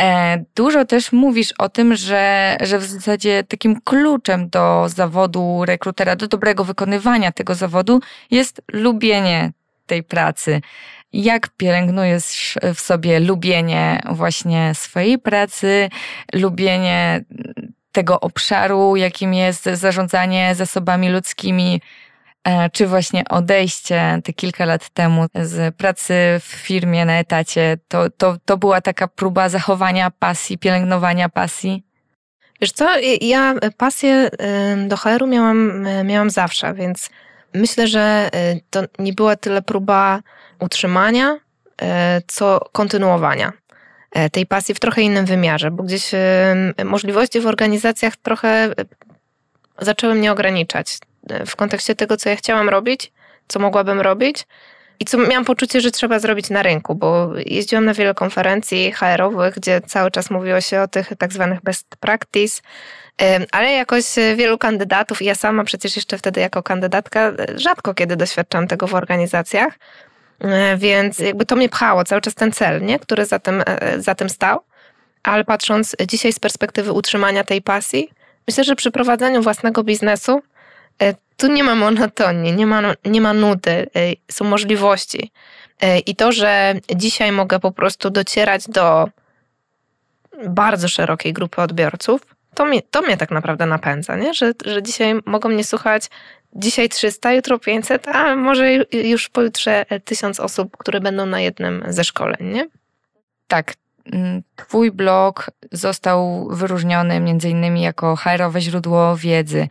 E, 0.00 0.44
dużo 0.54 0.84
też 0.84 1.12
mówisz 1.12 1.52
o 1.58 1.68
tym, 1.68 1.96
że, 1.96 2.56
że 2.60 2.78
w 2.78 2.84
zasadzie 2.84 3.44
takim 3.44 3.80
kluczem 3.80 4.48
do 4.48 4.88
zawodu 4.88 5.64
rekrutera, 5.64 6.16
do 6.16 6.28
dobrego 6.28 6.64
wykonywania 6.64 7.32
tego 7.32 7.54
zawodu 7.54 8.00
jest 8.30 8.62
lubienie 8.72 9.52
tej 9.86 10.02
pracy. 10.02 10.60
Jak 11.12 11.48
pielęgnujesz 11.48 12.58
w 12.74 12.80
sobie 12.80 13.20
lubienie 13.20 14.02
właśnie 14.12 14.72
swojej 14.74 15.18
pracy, 15.18 15.88
lubienie 16.32 17.24
tego 17.94 18.20
obszaru, 18.20 18.96
jakim 18.96 19.34
jest 19.34 19.64
zarządzanie 19.64 20.54
zasobami 20.54 21.08
ludzkimi, 21.10 21.80
e, 22.44 22.70
czy 22.70 22.86
właśnie 22.86 23.24
odejście 23.30 24.20
te 24.24 24.32
kilka 24.32 24.64
lat 24.64 24.90
temu 24.90 25.26
z 25.34 25.76
pracy 25.76 26.14
w 26.40 26.44
firmie 26.44 27.04
na 27.04 27.18
etacie, 27.18 27.78
to, 27.88 28.10
to, 28.10 28.36
to 28.44 28.56
była 28.56 28.80
taka 28.80 29.08
próba 29.08 29.48
zachowania 29.48 30.10
pasji, 30.10 30.58
pielęgnowania 30.58 31.28
pasji? 31.28 31.84
Wiesz 32.60 32.72
co, 32.72 32.88
ja 33.20 33.54
pasję 33.76 34.30
do 34.88 34.96
HR-u 34.96 35.26
miałam, 35.26 35.86
miałam 36.04 36.30
zawsze, 36.30 36.74
więc 36.74 37.10
myślę, 37.54 37.86
że 37.86 38.30
y, 38.34 38.60
to 38.70 38.82
nie 38.98 39.12
była 39.12 39.36
tyle 39.36 39.62
próba 39.62 40.20
utrzymania, 40.60 41.38
co 42.26 42.60
kontynuowania. 42.72 43.52
E, 44.14 44.30
tej 44.30 44.46
pasji 44.46 44.74
w 44.74 44.80
trochę 44.80 45.02
innym 45.02 45.26
wymiarze, 45.26 45.70
bo 45.70 45.82
gdzieś 45.82 46.10
możliwości 46.84 47.40
w 47.40 47.46
organizacjach 47.46 48.16
trochę 48.16 48.48
e, 48.48 48.72
zaczęły 49.78 50.14
mnie 50.14 50.32
ograniczać 50.32 50.98
e, 51.30 51.46
w 51.46 51.56
kontekście 51.56 51.94
tego, 51.94 52.16
co 52.16 52.28
ja 52.28 52.36
chciałam 52.36 52.68
robić, 52.68 53.12
co 53.48 53.58
mogłabym 53.60 54.00
robić 54.00 54.46
i 55.00 55.04
co 55.04 55.18
miałam 55.18 55.44
poczucie, 55.44 55.80
że 55.80 55.90
trzeba 55.90 56.18
zrobić 56.18 56.50
na 56.50 56.62
rynku, 56.62 56.94
bo 56.94 57.30
jeździłam 57.46 57.84
na 57.84 57.94
wiele 57.94 58.14
konferencji 58.14 58.92
HR-owych, 58.92 59.54
gdzie 59.54 59.80
cały 59.80 60.10
czas 60.10 60.30
mówiło 60.30 60.60
się 60.60 60.80
o 60.80 60.88
tych 60.88 61.12
tak 61.18 61.32
zwanych 61.32 61.62
best 61.62 61.86
practice, 62.00 62.62
ale 63.52 63.72
jakoś 63.72 64.04
wielu 64.36 64.58
kandydatów, 64.58 65.22
ja 65.22 65.34
sama 65.34 65.64
przecież 65.64 65.96
jeszcze 65.96 66.18
wtedy 66.18 66.40
jako 66.40 66.62
kandydatka 66.62 67.32
rzadko 67.54 67.94
kiedy 67.94 68.16
doświadczam 68.16 68.68
tego 68.68 68.86
w 68.86 68.94
organizacjach, 68.94 69.78
E, 69.78 70.13
więc 70.76 71.18
jakby 71.18 71.46
to 71.46 71.56
mnie 71.56 71.68
pchało, 71.68 72.04
cały 72.04 72.20
czas 72.20 72.34
ten 72.34 72.52
cel, 72.52 72.82
nie? 72.82 72.98
który 72.98 73.26
za 73.26 73.38
tym, 73.38 73.62
e, 73.66 74.00
za 74.00 74.14
tym 74.14 74.28
stał. 74.28 74.60
Ale 75.22 75.44
patrząc 75.44 75.96
dzisiaj 76.06 76.32
z 76.32 76.38
perspektywy 76.38 76.92
utrzymania 76.92 77.44
tej 77.44 77.62
pasji, 77.62 78.10
myślę, 78.48 78.64
że 78.64 78.76
przy 78.76 78.90
prowadzeniu 78.90 79.42
własnego 79.42 79.84
biznesu 79.84 80.42
e, 81.02 81.14
tu 81.36 81.46
nie 81.46 81.64
ma 81.64 81.74
monotonii, 81.74 82.52
nie 82.52 82.66
ma, 82.66 82.82
nie 83.04 83.20
ma 83.20 83.34
nudy, 83.34 83.86
są 84.30 84.44
możliwości. 84.44 85.32
I 86.06 86.16
to, 86.16 86.32
że 86.32 86.74
dzisiaj 86.96 87.32
mogę 87.32 87.60
po 87.60 87.72
prostu 87.72 88.10
docierać 88.10 88.68
do 88.68 89.08
bardzo 90.46 90.88
szerokiej 90.88 91.32
grupy 91.32 91.62
odbiorców, 91.62 92.20
to 92.54 92.64
mnie, 92.64 92.82
to 92.90 93.02
mnie 93.02 93.16
tak 93.16 93.30
naprawdę 93.30 93.66
napędza, 93.66 94.16
nie? 94.16 94.34
Że, 94.34 94.52
że 94.64 94.82
dzisiaj 94.82 95.14
mogą 95.26 95.48
mnie 95.48 95.64
słuchać 95.64 96.10
dzisiaj 96.54 96.88
300, 96.88 97.32
jutro 97.32 97.58
500, 97.58 98.08
a 98.08 98.36
może 98.36 98.72
już 98.92 99.28
pojutrze 99.28 99.86
1000 100.04 100.40
osób, 100.40 100.76
które 100.76 101.00
będą 101.00 101.26
na 101.26 101.40
jednym 101.40 101.84
ze 101.88 102.04
szkoleń, 102.04 102.38
nie? 102.40 102.68
Tak. 103.48 103.74
Mm, 104.12 104.42
twój 104.56 104.90
blog 104.90 105.50
został 105.72 106.48
wyróżniony 106.50 107.20
między 107.20 107.48
innymi 107.48 107.82
jako 107.82 108.16
HR-owe 108.16 108.60
źródło 108.60 109.16
wiedzy. 109.16 109.68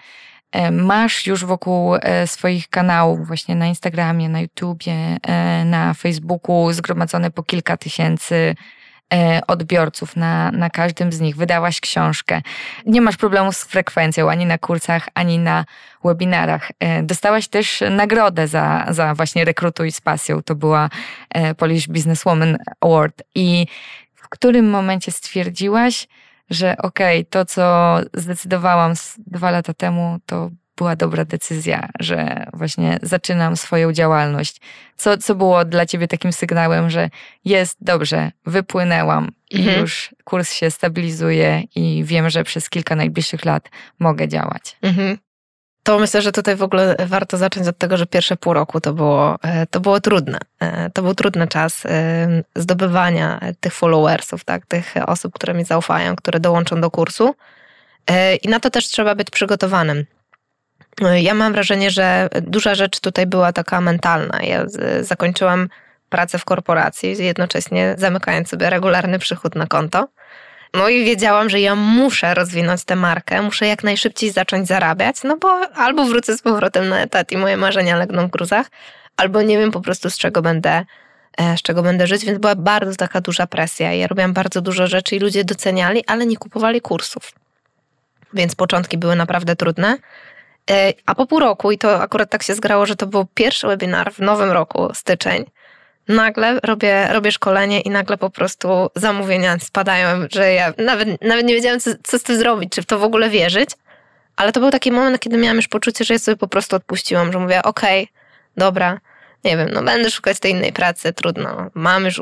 E, 0.51 0.71
masz 0.71 1.27
już 1.27 1.45
wokół 1.45 1.95
e, 1.95 2.27
swoich 2.27 2.69
kanałów, 2.69 3.27
właśnie 3.27 3.55
na 3.55 3.67
Instagramie, 3.67 4.29
na 4.29 4.41
YouTubie, 4.41 5.17
e, 5.23 5.65
na 5.65 5.93
Facebooku 5.93 6.73
zgromadzone 6.73 7.31
po 7.31 7.43
kilka 7.43 7.77
tysięcy 7.77 8.55
odbiorców 9.47 10.15
na, 10.15 10.51
na 10.51 10.69
każdym 10.69 11.11
z 11.11 11.19
nich. 11.19 11.35
Wydałaś 11.35 11.79
książkę. 11.79 12.41
Nie 12.85 13.01
masz 13.01 13.17
problemu 13.17 13.51
z 13.51 13.63
frekwencją 13.63 14.29
ani 14.29 14.45
na 14.45 14.57
kursach, 14.57 15.09
ani 15.13 15.39
na 15.39 15.65
webinarach. 16.03 16.71
E, 16.79 17.03
dostałaś 17.03 17.47
też 17.47 17.83
nagrodę 17.89 18.47
za, 18.47 18.85
za 18.89 19.13
właśnie 19.15 19.45
Rekrutuj 19.45 19.91
z 19.91 20.01
pasją. 20.01 20.43
To 20.43 20.55
była 20.55 20.89
e, 21.29 21.55
Polish 21.55 21.87
Businesswoman 21.87 22.57
Award. 22.81 23.23
I 23.35 23.67
w 24.13 24.29
którym 24.29 24.69
momencie 24.69 25.11
stwierdziłaś, 25.11 26.07
że 26.49 26.77
okej, 26.77 27.19
okay, 27.19 27.29
to 27.29 27.45
co 27.45 27.97
zdecydowałam 28.13 28.93
dwa 29.17 29.51
lata 29.51 29.73
temu, 29.73 30.17
to 30.25 30.49
była 30.77 30.95
dobra 30.95 31.25
decyzja, 31.25 31.89
że 31.99 32.45
właśnie 32.53 32.99
zaczynam 33.01 33.57
swoją 33.57 33.93
działalność. 33.93 34.61
Co, 34.97 35.17
co 35.17 35.35
było 35.35 35.65
dla 35.65 35.85
ciebie 35.85 36.07
takim 36.07 36.33
sygnałem, 36.33 36.89
że 36.89 37.09
jest 37.45 37.77
dobrze, 37.81 38.31
wypłynęłam 38.45 39.31
i 39.49 39.59
mhm. 39.59 39.81
już 39.81 40.15
kurs 40.23 40.53
się 40.53 40.71
stabilizuje 40.71 41.63
i 41.75 42.03
wiem, 42.05 42.29
że 42.29 42.43
przez 42.43 42.69
kilka 42.69 42.95
najbliższych 42.95 43.45
lat 43.45 43.69
mogę 43.99 44.27
działać. 44.27 44.77
Mhm. 44.81 45.17
To 45.83 45.99
myślę, 45.99 46.21
że 46.21 46.31
tutaj 46.31 46.55
w 46.55 46.63
ogóle 46.63 46.95
warto 47.05 47.37
zacząć 47.37 47.67
od 47.67 47.77
tego, 47.77 47.97
że 47.97 48.05
pierwsze 48.05 48.37
pół 48.37 48.53
roku 48.53 48.81
to 48.81 48.93
było, 48.93 49.37
e, 49.41 49.67
to 49.67 49.79
było 49.79 49.99
trudne. 49.99 50.37
E, 50.59 50.89
to 50.89 51.01
był 51.01 51.15
trudny 51.15 51.47
czas 51.47 51.85
e, 51.85 52.43
zdobywania 52.55 53.39
tych 53.59 53.73
followersów, 53.73 54.43
tak, 54.43 54.65
tych 54.65 54.93
osób, 55.05 55.33
które 55.33 55.53
mi 55.53 55.65
zaufają, 55.65 56.15
które 56.15 56.39
dołączą 56.39 56.81
do 56.81 56.91
kursu. 56.91 57.35
I 58.41 58.49
na 58.49 58.59
to 58.59 58.69
też 58.69 58.87
trzeba 58.87 59.15
być 59.15 59.29
przygotowanym. 59.29 60.05
Ja 61.01 61.33
mam 61.33 61.53
wrażenie, 61.53 61.91
że 61.91 62.29
duża 62.41 62.75
rzecz 62.75 62.99
tutaj 62.99 63.25
była 63.25 63.53
taka 63.53 63.81
mentalna. 63.81 64.39
Ja 64.41 64.65
zakończyłam 65.01 65.69
pracę 66.09 66.39
w 66.39 66.45
korporacji, 66.45 67.25
jednocześnie 67.25 67.95
zamykając 67.97 68.49
sobie 68.49 68.69
regularny 68.69 69.19
przychód 69.19 69.55
na 69.55 69.67
konto. 69.67 70.07
No 70.73 70.89
i 70.89 71.05
wiedziałam, 71.05 71.49
że 71.49 71.59
ja 71.59 71.75
muszę 71.75 72.33
rozwinąć 72.33 72.83
tę 72.83 72.95
markę, 72.95 73.41
muszę 73.41 73.67
jak 73.67 73.83
najszybciej 73.83 74.31
zacząć 74.31 74.67
zarabiać, 74.67 75.15
no 75.23 75.37
bo 75.37 75.49
albo 75.75 76.05
wrócę 76.05 76.37
z 76.37 76.41
powrotem 76.41 76.89
na 76.89 77.01
etat 77.01 77.31
i 77.31 77.37
moje 77.37 77.57
marzenia 77.57 77.97
legną 77.97 78.27
w 78.27 78.31
gruzach, 78.31 78.67
albo 79.17 79.41
nie 79.41 79.57
wiem 79.57 79.71
po 79.71 79.81
prostu 79.81 80.09
z 80.09 80.17
czego 80.17 80.41
będę, 80.41 80.85
e, 81.37 81.57
z 81.57 81.61
czego 81.61 81.83
będę 81.83 82.07
żyć, 82.07 82.25
więc 82.25 82.39
była 82.39 82.55
bardzo 82.55 82.95
taka 82.95 83.21
duża 83.21 83.47
presja. 83.47 83.93
Ja 83.93 84.07
robiłam 84.07 84.33
bardzo 84.33 84.61
dużo 84.61 84.87
rzeczy 84.87 85.15
i 85.15 85.19
ludzie 85.19 85.43
doceniali, 85.43 86.03
ale 86.07 86.25
nie 86.25 86.37
kupowali 86.37 86.81
kursów. 86.81 87.31
Więc 88.33 88.55
początki 88.55 88.97
były 88.97 89.15
naprawdę 89.15 89.55
trudne. 89.55 89.97
E, 90.71 90.93
a 91.05 91.15
po 91.15 91.25
pół 91.27 91.39
roku, 91.39 91.71
i 91.71 91.77
to 91.77 92.01
akurat 92.01 92.29
tak 92.29 92.43
się 92.43 92.55
zgrało, 92.55 92.85
że 92.85 92.95
to 92.95 93.07
był 93.07 93.25
pierwszy 93.33 93.67
webinar 93.67 94.13
w 94.13 94.19
nowym 94.19 94.51
roku, 94.51 94.89
styczeń, 94.93 95.45
nagle 96.07 96.59
robię, 96.63 97.07
robię 97.11 97.31
szkolenie 97.31 97.81
i 97.81 97.89
nagle 97.89 98.17
po 98.17 98.29
prostu 98.29 98.89
zamówienia 98.95 99.59
spadają, 99.59 100.07
że 100.31 100.53
ja 100.53 100.73
nawet, 100.77 101.21
nawet 101.21 101.45
nie 101.45 101.53
wiedziałam, 101.53 101.79
co, 101.79 101.91
co 102.03 102.19
z 102.19 102.23
tym 102.23 102.37
zrobić, 102.37 102.73
czy 102.73 102.81
w 102.81 102.85
to 102.85 102.99
w 102.99 103.03
ogóle 103.03 103.29
wierzyć. 103.29 103.69
Ale 104.35 104.51
to 104.51 104.59
był 104.59 104.71
taki 104.71 104.91
moment, 104.91 105.19
kiedy 105.19 105.37
miałam 105.37 105.55
już 105.55 105.67
poczucie, 105.67 106.05
że 106.05 106.13
ja 106.13 106.19
sobie 106.19 106.37
po 106.37 106.47
prostu 106.47 106.75
odpuściłam, 106.75 107.31
że 107.31 107.39
mówię, 107.39 107.63
okej, 107.63 108.03
okay, 108.03 108.13
dobra, 108.57 108.99
nie 109.43 109.57
wiem, 109.57 109.69
no 109.73 109.83
będę 109.83 110.11
szukać 110.11 110.39
tej 110.39 110.51
innej 110.51 110.73
pracy, 110.73 111.13
trudno. 111.13 111.69
Mam 111.73 112.05
już 112.05 112.19
y, 112.19 112.21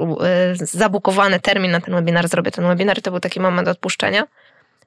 zabukowany 0.55 1.39
termin 1.39 1.71
na 1.71 1.81
ten 1.81 1.95
webinar, 1.95 2.27
zrobię 2.27 2.51
ten 2.51 2.67
webinar 2.67 2.97
i 2.97 3.01
to 3.01 3.11
był 3.11 3.19
taki 3.19 3.39
moment 3.39 3.67
odpuszczenia 3.67 4.23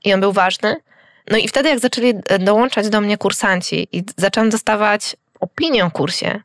i 0.05 0.15
on 0.15 0.21
był 0.21 0.33
ważny. 0.33 0.77
No 1.31 1.39
i 1.39 1.49
wtedy 1.49 1.69
jak 1.69 1.79
zaczęli 1.79 2.15
e, 2.29 2.39
dołączać 2.39 2.89
do 2.89 3.01
mnie 3.01 3.19
kursanci 3.19 3.89
i 3.93 4.05
zaczęłam 4.17 4.51
dostawać 4.51 5.17
opinię 5.41 5.85
o 5.85 5.91
kursie, 5.91 6.41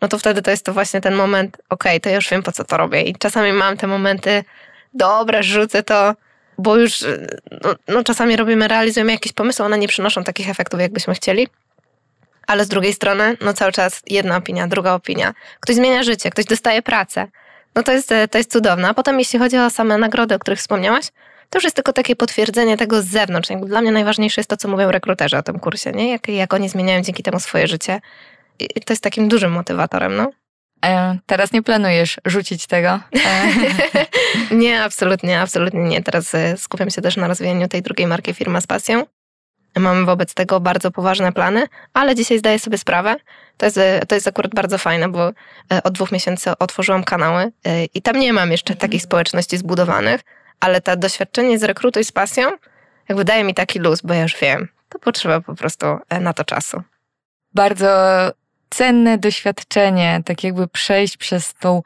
no 0.00 0.08
to 0.08 0.18
wtedy 0.18 0.42
to 0.42 0.50
jest 0.50 0.64
to 0.64 0.72
właśnie 0.72 1.00
ten 1.00 1.14
moment, 1.14 1.56
okej, 1.56 1.92
okay, 1.92 2.00
to 2.00 2.08
ja 2.08 2.14
już 2.14 2.30
wiem 2.30 2.42
po 2.42 2.52
co 2.52 2.64
to 2.64 2.76
robię. 2.76 3.02
I 3.02 3.14
czasami 3.14 3.52
mam 3.52 3.76
te 3.76 3.86
momenty, 3.86 4.44
dobra, 4.94 5.42
rzucę 5.42 5.82
to, 5.82 6.14
bo 6.58 6.76
już 6.76 7.02
e, 7.02 7.26
no, 7.64 7.74
no 7.88 8.04
czasami 8.04 8.36
robimy, 8.36 8.68
realizujemy 8.68 9.12
jakieś 9.12 9.32
pomysły, 9.32 9.64
one 9.64 9.78
nie 9.78 9.88
przynoszą 9.88 10.24
takich 10.24 10.50
efektów, 10.50 10.80
jakbyśmy 10.80 11.14
chcieli. 11.14 11.48
Ale 12.46 12.64
z 12.64 12.68
drugiej 12.68 12.94
strony, 12.94 13.36
no 13.40 13.52
cały 13.52 13.72
czas 13.72 14.02
jedna 14.06 14.36
opinia, 14.36 14.66
druga 14.66 14.92
opinia. 14.94 15.34
Ktoś 15.60 15.76
zmienia 15.76 16.02
życie, 16.02 16.30
ktoś 16.30 16.44
dostaje 16.44 16.82
pracę. 16.82 17.28
No 17.74 17.82
to 17.82 17.92
jest, 17.92 18.08
to 18.30 18.38
jest 18.38 18.52
cudowne. 18.52 18.88
A 18.88 18.94
potem 18.94 19.18
jeśli 19.18 19.38
chodzi 19.38 19.58
o 19.58 19.70
same 19.70 19.98
nagrody, 19.98 20.34
o 20.34 20.38
których 20.38 20.58
wspomniałaś, 20.58 21.06
to 21.50 21.58
już 21.58 21.64
jest 21.64 21.76
tylko 21.76 21.92
takie 21.92 22.16
potwierdzenie 22.16 22.76
tego 22.76 23.02
z 23.02 23.06
zewnątrz. 23.06 23.50
Jakby 23.50 23.66
dla 23.66 23.80
mnie 23.80 23.92
najważniejsze 23.92 24.40
jest 24.40 24.50
to, 24.50 24.56
co 24.56 24.68
mówią 24.68 24.90
rekruterzy 24.90 25.36
o 25.36 25.42
tym 25.42 25.58
kursie, 25.58 25.92
nie? 25.92 26.10
Jak, 26.10 26.28
jak 26.28 26.54
oni 26.54 26.68
zmieniają 26.68 27.00
dzięki 27.00 27.22
temu 27.22 27.40
swoje 27.40 27.66
życie. 27.66 28.00
I 28.58 28.80
to 28.80 28.92
jest 28.92 29.02
takim 29.02 29.28
dużym 29.28 29.52
motywatorem, 29.52 30.16
no. 30.16 30.30
E, 30.84 31.18
teraz 31.26 31.52
nie 31.52 31.62
planujesz 31.62 32.16
rzucić 32.24 32.66
tego? 32.66 32.88
E. 32.88 33.00
nie, 34.56 34.82
absolutnie, 34.82 35.40
absolutnie 35.40 35.80
nie. 35.80 36.02
Teraz 36.02 36.34
e, 36.34 36.56
skupiam 36.56 36.90
się 36.90 37.02
też 37.02 37.16
na 37.16 37.28
rozwijaniu 37.28 37.68
tej 37.68 37.82
drugiej 37.82 38.06
marki 38.06 38.34
Firma 38.34 38.60
z 38.60 38.66
Pasją. 38.66 39.04
Mam 39.78 40.06
wobec 40.06 40.34
tego 40.34 40.60
bardzo 40.60 40.90
poważne 40.90 41.32
plany, 41.32 41.66
ale 41.94 42.14
dzisiaj 42.14 42.38
zdaję 42.38 42.58
sobie 42.58 42.78
sprawę. 42.78 43.16
To 43.56 43.66
jest, 43.66 43.78
to 44.08 44.14
jest 44.14 44.28
akurat 44.28 44.54
bardzo 44.54 44.78
fajne, 44.78 45.08
bo 45.08 45.32
od 45.84 45.94
dwóch 45.94 46.12
miesięcy 46.12 46.50
otworzyłam 46.58 47.04
kanały 47.04 47.52
i 47.94 48.02
tam 48.02 48.16
nie 48.16 48.32
mam 48.32 48.52
jeszcze 48.52 48.74
takich 48.74 49.02
społeczności 49.02 49.58
zbudowanych, 49.58 50.20
ale 50.60 50.80
to 50.80 50.96
doświadczenie 50.96 51.58
z 51.58 51.62
rekrutuj 51.62 52.04
z 52.04 52.12
pasją 52.12 52.50
jakby 53.08 53.24
daje 53.24 53.44
mi 53.44 53.54
taki 53.54 53.78
luz, 53.78 54.00
bo 54.02 54.14
ja 54.14 54.22
już 54.22 54.36
wiem, 54.36 54.68
to 54.88 54.98
potrzeba 54.98 55.40
po 55.40 55.54
prostu 55.54 55.86
e, 56.08 56.20
na 56.20 56.32
to 56.32 56.44
czasu. 56.44 56.82
Bardzo 57.54 57.88
cenne 58.70 59.18
doświadczenie, 59.18 60.22
tak 60.24 60.44
jakby 60.44 60.68
przejść 60.68 61.16
przez 61.16 61.54
tą 61.54 61.82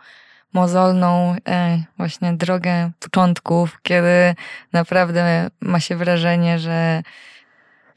mozolną 0.53 1.37
e, 1.49 1.83
właśnie 1.97 2.33
drogę 2.33 2.91
początków, 3.01 3.79
kiedy 3.83 4.35
naprawdę 4.73 5.51
ma 5.61 5.81
się 5.81 5.97
wrażenie, 5.97 6.59
że 6.59 7.03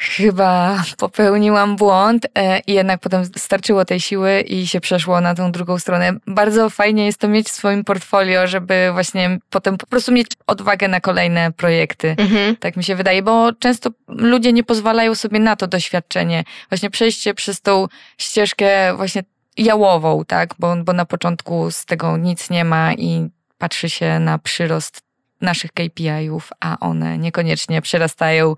chyba 0.04 0.84
popełniłam 0.98 1.76
błąd 1.76 2.28
e, 2.36 2.60
i 2.60 2.74
jednak 2.74 3.00
potem 3.00 3.26
starczyło 3.26 3.86
tej 3.86 4.00
siły 4.00 4.42
i 4.42 4.68
się 4.68 4.80
przeszło 4.82 5.22
na 5.22 5.36
tą 5.36 5.52
drugą 5.52 5.80
stronę. 5.80 6.14
Bardzo 6.28 6.70
fajnie 6.70 7.06
jest 7.06 7.20
to 7.20 7.28
mieć 7.28 7.48
w 7.48 7.52
swoim 7.52 7.84
portfolio, 7.84 8.48
żeby 8.48 8.90
właśnie 8.94 9.40
potem 9.50 9.78
po 9.78 9.88
prostu 9.88 10.12
mieć 10.12 10.28
odwagę 10.48 10.88
na 10.88 11.02
kolejne 11.02 11.52
projekty. 11.52 12.16
Mhm. 12.18 12.56
Tak 12.56 12.78
mi 12.78 12.84
się 12.84 12.96
wydaje, 12.96 13.24
bo 13.24 13.54
często 13.60 13.90
ludzie 14.08 14.54
nie 14.54 14.64
pozwalają 14.64 15.16
sobie 15.16 15.40
na 15.40 15.56
to 15.56 15.68
doświadczenie. 15.68 16.44
Właśnie 16.70 16.90
przejście 16.90 17.34
przez 17.34 17.62
tą 17.62 17.88
ścieżkę 18.18 18.96
właśnie 18.96 19.24
jałową, 19.58 20.26
tak? 20.26 20.56
Bo, 20.60 20.76
bo 20.76 20.94
na 20.94 21.06
początku 21.06 21.72
z 21.72 21.86
tego 21.86 22.18
nic 22.18 22.50
nie 22.50 22.66
ma 22.66 22.94
i 22.94 23.30
patrzy 23.58 23.90
się 23.90 24.20
na 24.20 24.40
przyrost 24.40 25.02
naszych 25.42 25.72
KPI-ów, 25.72 26.50
a 26.60 26.80
one 26.80 27.18
niekoniecznie 27.18 27.82
przerastają 27.82 28.56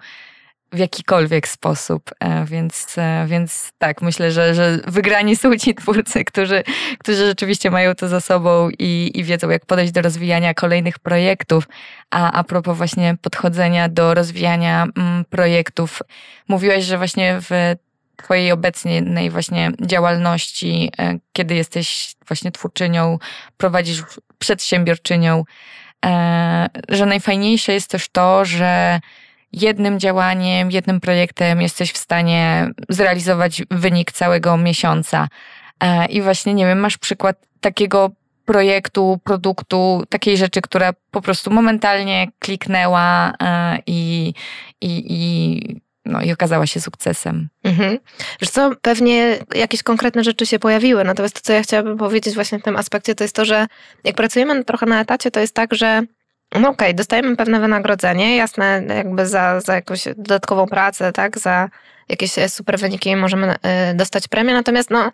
jakikolwiek 0.74 1.48
sposób, 1.48 2.12
e, 2.20 2.46
więc, 2.46 2.98
e, 2.98 3.26
więc 3.28 3.72
tak, 3.78 4.02
myślę, 4.02 4.32
że, 4.32 4.56
że 4.56 4.80
wygrani 4.88 5.36
są 5.36 5.58
ci 5.58 5.76
twórcy, 5.76 6.24
którzy, 6.24 6.64
którzy 7.00 7.26
rzeczywiście 7.26 7.72
mają 7.72 7.96
to 7.96 8.08
za 8.08 8.22
sobą 8.22 8.70
i, 8.80 9.12
i 9.14 9.24
wiedzą, 9.24 9.50
jak 9.50 9.66
podejść 9.66 9.94
do 9.94 10.02
rozwijania 10.02 10.54
kolejnych 10.54 11.00
projektów. 11.00 11.68
A 12.10 12.32
a 12.32 12.44
propos 12.44 12.78
właśnie 12.78 13.16
podchodzenia 13.22 13.90
do 13.90 14.14
rozwijania 14.14 14.88
mm, 14.98 15.26
projektów, 15.26 16.02
mówiłaś, 16.48 16.84
że 16.84 16.98
właśnie 16.98 17.40
w 17.42 17.76
Twojej 18.18 18.52
obecnej 18.52 19.30
właśnie 19.30 19.72
działalności, 19.82 20.92
e, 21.00 21.18
kiedy 21.34 21.56
jesteś 21.56 22.16
właśnie 22.28 22.52
twórczynią, 22.52 23.20
prowadzisz 23.58 24.04
przedsiębiorczynią, 24.40 25.44
że 26.90 27.06
najfajniejsze 27.06 27.74
jest 27.74 27.90
też 27.90 28.10
to, 28.10 28.46
że 28.46 29.00
jednym 29.62 30.00
działaniem, 30.00 30.72
jednym 30.72 31.00
projektem 31.00 31.62
jesteś 31.62 31.92
w 31.92 31.98
stanie 31.98 32.70
zrealizować 32.90 33.64
wynik 33.72 34.12
całego 34.12 34.58
miesiąca. 34.58 35.28
E, 35.84 36.06
I 36.06 36.22
właśnie, 36.22 36.54
nie 36.54 36.66
wiem, 36.66 36.80
masz 36.80 36.98
przykład 36.98 37.38
takiego 37.62 38.12
projektu, 38.46 39.20
produktu, 39.24 40.04
takiej 40.10 40.38
rzeczy, 40.38 40.62
która 40.62 40.94
po 41.12 41.22
prostu 41.22 41.52
momentalnie 41.52 42.28
kliknęła 42.40 43.34
e, 43.42 43.78
i, 43.88 44.34
i, 44.82 45.04
i, 45.10 45.82
no, 46.06 46.22
i 46.22 46.32
okazała 46.32 46.68
się 46.68 46.82
sukcesem. 46.82 47.50
Mhm. 47.64 47.98
Wiesz 48.42 48.50
co, 48.50 48.72
pewnie 48.82 49.38
jakieś 49.56 49.84
konkretne 49.84 50.24
rzeczy 50.24 50.46
się 50.46 50.60
pojawiły, 50.60 51.04
natomiast 51.04 51.36
to, 51.36 51.42
co 51.42 51.54
ja 51.54 51.64
chciałabym 51.64 51.98
powiedzieć 51.98 52.36
właśnie 52.36 52.60
w 52.60 52.64
tym 52.64 52.76
aspekcie, 52.76 53.16
to 53.16 53.24
jest 53.24 53.36
to, 53.36 53.46
że 53.46 53.68
jak 54.04 54.16
pracujemy 54.16 54.64
trochę 54.64 54.86
na 54.86 55.02
etacie, 55.02 55.32
to 55.32 55.40
jest 55.40 55.56
tak, 55.56 55.74
że 55.74 56.02
no 56.52 56.60
okej, 56.60 56.70
okay, 56.70 56.94
dostajemy 56.94 57.36
pewne 57.36 57.60
wynagrodzenie, 57.60 58.36
jasne, 58.36 58.84
jakby 58.88 59.26
za, 59.28 59.62
za 59.62 59.76
jakąś 59.76 60.04
dodatkową 60.18 60.66
pracę, 60.66 61.12
tak, 61.12 61.40
za 61.40 61.70
jakieś 62.10 62.38
e, 62.38 62.50
super 62.50 62.80
wyniki 62.80 63.16
możemy 63.16 63.56
e, 63.62 63.94
dostać 63.94 64.28
premię, 64.28 64.54
natomiast 64.54 64.90
no, 64.90 65.12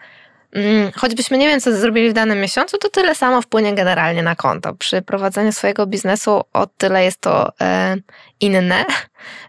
mm, 0.54 0.92
choćbyśmy 0.96 1.38
nie 1.38 1.48
wiem, 1.48 1.60
co 1.60 1.78
zrobili 1.78 2.10
w 2.10 2.14
danym 2.14 2.42
miesiącu, 2.42 2.78
to 2.78 2.90
tyle 2.90 3.16
samo 3.16 3.42
wpłynie 3.42 3.76
generalnie 3.76 4.24
na 4.24 4.36
konto. 4.36 4.74
Przy 4.76 5.02
prowadzeniu 5.02 5.52
swojego 5.52 5.88
biznesu 5.88 6.44
o 6.54 6.68
tyle 6.68 7.04
jest 7.04 7.22
to 7.22 7.52
e, 7.62 7.96
inne, 8.42 8.86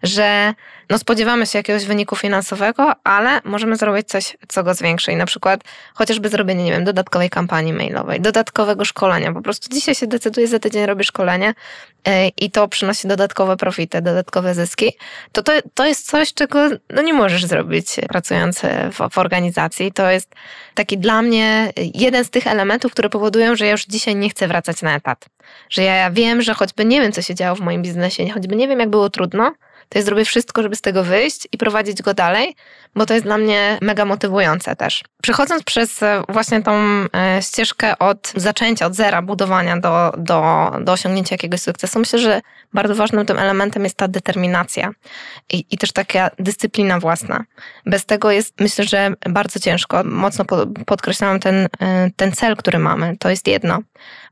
że 0.03 0.55
no 0.91 0.99
spodziewamy 0.99 1.47
się 1.47 1.59
jakiegoś 1.59 1.85
wyniku 1.85 2.17
finansowego, 2.17 2.93
ale 3.05 3.41
możemy 3.45 3.77
zrobić 3.77 4.09
coś, 4.09 4.37
co 4.49 4.63
go 4.65 4.75
zwiększy. 4.75 5.13
I 5.13 5.17
na 5.17 5.27
przykład 5.27 5.61
chociażby 5.95 6.29
zrobienie, 6.29 6.65
nie 6.65 6.71
wiem, 6.71 6.85
dodatkowej 6.85 7.31
kampanii 7.31 7.73
mailowej, 7.73 8.21
dodatkowego 8.21 8.85
szkolenia. 8.85 9.33
Po 9.33 9.43
prostu 9.43 9.69
dzisiaj 9.75 9.95
się 9.95 10.07
decyduje, 10.07 10.49
za 10.49 10.59
tydzień 10.59 10.87
robię 10.87 11.05
szkolenie 11.05 11.55
yy, 12.07 12.13
i 12.29 12.51
to 12.51 12.69
przynosi 12.69 13.09
dodatkowe 13.09 13.57
profity, 13.57 14.03
dodatkowe 14.03 14.55
zyski. 14.55 14.93
To, 15.33 15.43
to, 15.43 15.53
to 15.75 15.87
jest 15.87 16.11
coś, 16.11 16.35
czego 16.35 16.69
no 16.91 17.03
nie 17.03 17.15
możesz 17.15 17.45
zrobić 17.45 17.87
pracując 18.09 18.61
w, 18.93 19.13
w 19.15 19.19
organizacji. 19.19 19.93
To 19.93 20.11
jest 20.11 20.35
taki 20.75 20.99
dla 20.99 21.23
mnie 21.23 21.73
jeden 21.95 22.25
z 22.25 22.31
tych 22.31 22.47
elementów, 22.47 22.93
które 22.93 23.09
powodują, 23.09 23.57
że 23.57 23.67
ja 23.67 23.73
już 23.73 23.85
dzisiaj 23.85 24.17
nie 24.17 24.31
chcę 24.31 24.49
wracać 24.49 24.83
na 24.83 24.95
etat. 24.95 25.29
Że 25.71 25.83
ja 25.83 26.11
wiem, 26.11 26.43
że 26.43 26.55
choćby 26.55 26.85
nie 26.85 27.01
wiem, 27.01 27.13
co 27.13 27.23
się 27.23 27.35
działo 27.35 27.57
w 27.57 27.61
moim 27.61 27.83
biznesie, 27.83 28.31
choćby 28.31 28.57
nie 28.57 28.69
wiem, 28.69 28.81
jak 28.81 28.91
było 28.91 29.11
trudno, 29.11 29.53
to 29.93 29.99
ja 29.99 30.05
zrobię 30.05 30.25
wszystko, 30.25 30.63
żeby 30.63 30.77
z 30.77 30.81
tego 30.81 31.05
wyjść 31.05 31.49
i 31.53 31.59
prowadzić 31.59 32.03
go 32.03 32.15
dalej, 32.15 32.57
bo 32.95 33.07
to 33.07 33.15
jest 33.15 33.27
dla 33.27 33.39
mnie 33.39 33.79
mega 33.81 34.05
motywujące 34.05 34.77
też. 34.77 35.05
Przechodząc 35.23 35.63
przez 35.63 36.03
e, 36.03 36.23
właśnie 36.29 36.63
tą 36.63 36.73
e, 36.73 37.07
ścieżkę 37.43 37.99
od 37.99 38.33
zaczęcia, 38.37 38.87
od 38.87 38.95
zera, 38.95 39.23
budowania 39.23 39.77
do, 39.77 40.13
do, 40.19 40.71
do 40.81 40.93
osiągnięcia 40.93 41.35
jakiegoś 41.35 41.61
sukcesu, 41.61 41.99
myślę, 41.99 42.19
że 42.19 42.41
bardzo 42.73 42.95
ważnym 42.95 43.27
tym 43.27 43.39
elementem 43.39 43.85
jest 43.85 43.97
ta 43.97 44.09
determinacja 44.09 44.91
i, 45.53 45.65
i 45.71 45.79
też 45.79 45.93
taka 45.93 46.31
dyscyplina 46.39 47.01
własna. 47.01 47.45
Bez 47.87 48.07
tego 48.07 48.31
jest, 48.31 48.61
myślę, 48.61 48.85
że 48.85 49.13
bardzo 49.31 49.61
ciężko. 49.61 50.05
Mocno 50.05 50.45
podkreślałam 50.87 51.41
ten, 51.41 51.69
e, 51.81 52.11
ten 52.17 52.33
cel, 52.33 52.57
który 52.57 52.79
mamy. 52.79 53.17
To 53.19 53.31
jest 53.31 53.49
jedno. 53.49 53.79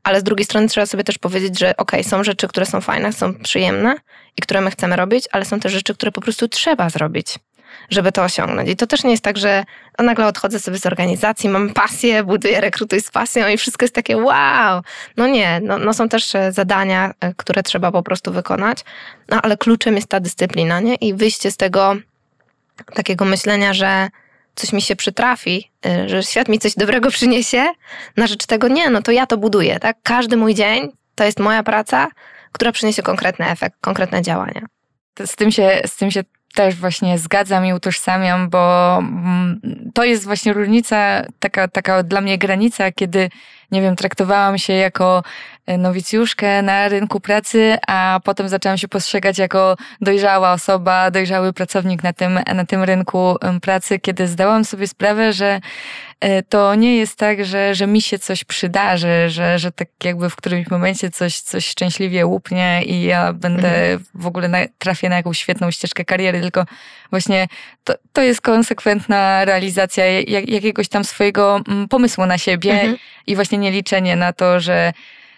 Ale 0.03 0.19
z 0.19 0.23
drugiej 0.23 0.45
strony 0.45 0.67
trzeba 0.67 0.85
sobie 0.85 1.03
też 1.03 1.17
powiedzieć, 1.17 1.59
że 1.59 1.77
okay, 1.77 2.03
są 2.03 2.23
rzeczy, 2.23 2.47
które 2.47 2.65
są 2.65 2.81
fajne, 2.81 3.13
są 3.13 3.33
przyjemne 3.33 3.95
i 4.37 4.41
które 4.41 4.61
my 4.61 4.71
chcemy 4.71 4.95
robić, 4.95 5.25
ale 5.31 5.45
są 5.45 5.59
też 5.59 5.71
rzeczy, 5.71 5.93
które 5.93 6.11
po 6.11 6.21
prostu 6.21 6.47
trzeba 6.47 6.89
zrobić 6.89 7.39
żeby 7.89 8.11
to 8.11 8.23
osiągnąć. 8.23 8.69
I 8.69 8.75
to 8.75 8.87
też 8.87 9.03
nie 9.03 9.11
jest 9.11 9.23
tak, 9.23 9.37
że 9.37 9.63
no 9.99 10.05
nagle 10.05 10.27
odchodzę 10.27 10.59
sobie 10.59 10.77
z 10.77 10.85
organizacji, 10.85 11.49
mam 11.49 11.69
pasję, 11.69 12.23
buduję 12.23 12.61
rekrutuj 12.61 13.01
z 13.01 13.11
pasją 13.11 13.47
i 13.47 13.57
wszystko 13.57 13.83
jest 13.83 13.95
takie 13.95 14.17
wow. 14.17 14.81
No 15.17 15.27
nie, 15.27 15.59
no, 15.63 15.77
no 15.77 15.93
są 15.93 16.09
też 16.09 16.35
e, 16.35 16.51
zadania, 16.51 17.13
e, 17.19 17.33
które 17.33 17.63
trzeba 17.63 17.91
po 17.91 18.03
prostu 18.03 18.31
wykonać, 18.31 18.77
no 19.29 19.41
ale 19.41 19.57
kluczem 19.57 19.95
jest 19.95 20.07
ta 20.07 20.19
dyscyplina, 20.19 20.79
nie? 20.79 20.95
I 20.95 21.13
wyjście 21.13 21.51
z 21.51 21.57
tego 21.57 21.95
takiego 22.93 23.25
myślenia, 23.25 23.73
że 23.73 24.09
coś 24.55 24.73
mi 24.73 24.81
się 24.81 24.95
przytrafi, 24.95 25.71
e, 25.85 26.09
że 26.09 26.23
świat 26.23 26.49
mi 26.49 26.59
coś 26.59 26.75
dobrego 26.75 27.11
przyniesie, 27.11 27.65
na 28.17 28.27
rzecz 28.27 28.45
tego 28.45 28.67
nie, 28.67 28.89
no 28.89 29.01
to 29.01 29.11
ja 29.11 29.27
to 29.27 29.37
buduję, 29.37 29.79
tak? 29.79 29.97
Każdy 30.03 30.37
mój 30.37 30.55
dzień 30.55 30.91
to 31.15 31.23
jest 31.23 31.39
moja 31.39 31.63
praca, 31.63 32.07
która 32.51 32.71
przyniesie 32.71 33.03
konkretny 33.03 33.49
efekt, 33.49 33.75
konkretne 33.81 34.21
działania. 34.21 34.61
Z 35.25 35.35
tym 35.35 35.51
się, 35.51 35.81
z 35.85 35.95
tym 35.95 36.11
się 36.11 36.23
też 36.53 36.75
właśnie 36.75 37.17
zgadzam 37.17 37.65
i 37.65 37.73
utożsamiam, 37.73 38.49
bo 38.49 38.97
mm, 38.97 39.61
to 39.93 40.03
jest 40.03 40.25
właśnie 40.25 40.53
różnica, 40.53 41.25
taka, 41.39 41.67
taka 41.67 42.03
dla 42.03 42.21
mnie 42.21 42.37
granica, 42.37 42.91
kiedy 42.91 43.29
nie 43.71 43.81
wiem, 43.81 43.95
traktowałam 43.95 44.57
się 44.57 44.73
jako 44.73 45.23
e, 45.65 45.77
nowicjuszkę 45.77 46.61
na 46.61 46.87
rynku 46.87 47.19
pracy, 47.19 47.77
a 47.87 48.19
potem 48.23 48.49
zaczęłam 48.49 48.77
się 48.77 48.87
postrzegać 48.87 49.37
jako 49.37 49.75
dojrzała 50.01 50.51
osoba, 50.53 51.11
dojrzały 51.11 51.53
pracownik 51.53 52.03
na 52.03 52.13
tym, 52.13 52.39
na 52.55 52.65
tym 52.65 52.83
rynku 52.83 53.35
pracy, 53.61 53.99
kiedy 53.99 54.27
zdałam 54.27 54.65
sobie 54.65 54.87
sprawę, 54.87 55.33
że 55.33 55.61
to 56.49 56.75
nie 56.75 56.97
jest 56.97 57.15
tak, 57.15 57.45
że, 57.45 57.75
że 57.75 57.87
mi 57.87 58.01
się 58.01 58.19
coś 58.19 58.43
przydarzy, 58.43 59.29
że, 59.29 59.59
że 59.59 59.71
tak 59.71 59.87
jakby 60.03 60.29
w 60.29 60.35
którymś 60.35 60.69
momencie 60.69 61.09
coś, 61.09 61.39
coś 61.39 61.67
szczęśliwie 61.67 62.25
łupnie 62.25 62.83
i 62.85 63.03
ja 63.03 63.33
będę 63.33 63.67
mhm. 63.67 64.05
w 64.15 64.27
ogóle 64.27 64.47
na, 64.47 64.57
trafię 64.77 65.09
na 65.09 65.15
jakąś 65.15 65.39
świetną 65.39 65.71
ścieżkę 65.71 66.05
kariery, 66.05 66.41
tylko 66.41 66.65
właśnie 67.09 67.47
to, 67.83 67.93
to 68.13 68.21
jest 68.21 68.41
konsekwentna 68.41 69.45
realizacja 69.45 70.05
jak, 70.05 70.49
jakiegoś 70.49 70.87
tam 70.87 71.03
swojego 71.03 71.61
mm, 71.67 71.87
pomysłu 71.87 72.25
na 72.25 72.37
siebie 72.37 72.71
mhm. 72.71 72.97
i 73.27 73.35
właśnie 73.35 73.57
nie 73.57 73.71
liczenie 73.71 74.15
na 74.15 74.33
to, 74.33 74.59
że 74.59 74.93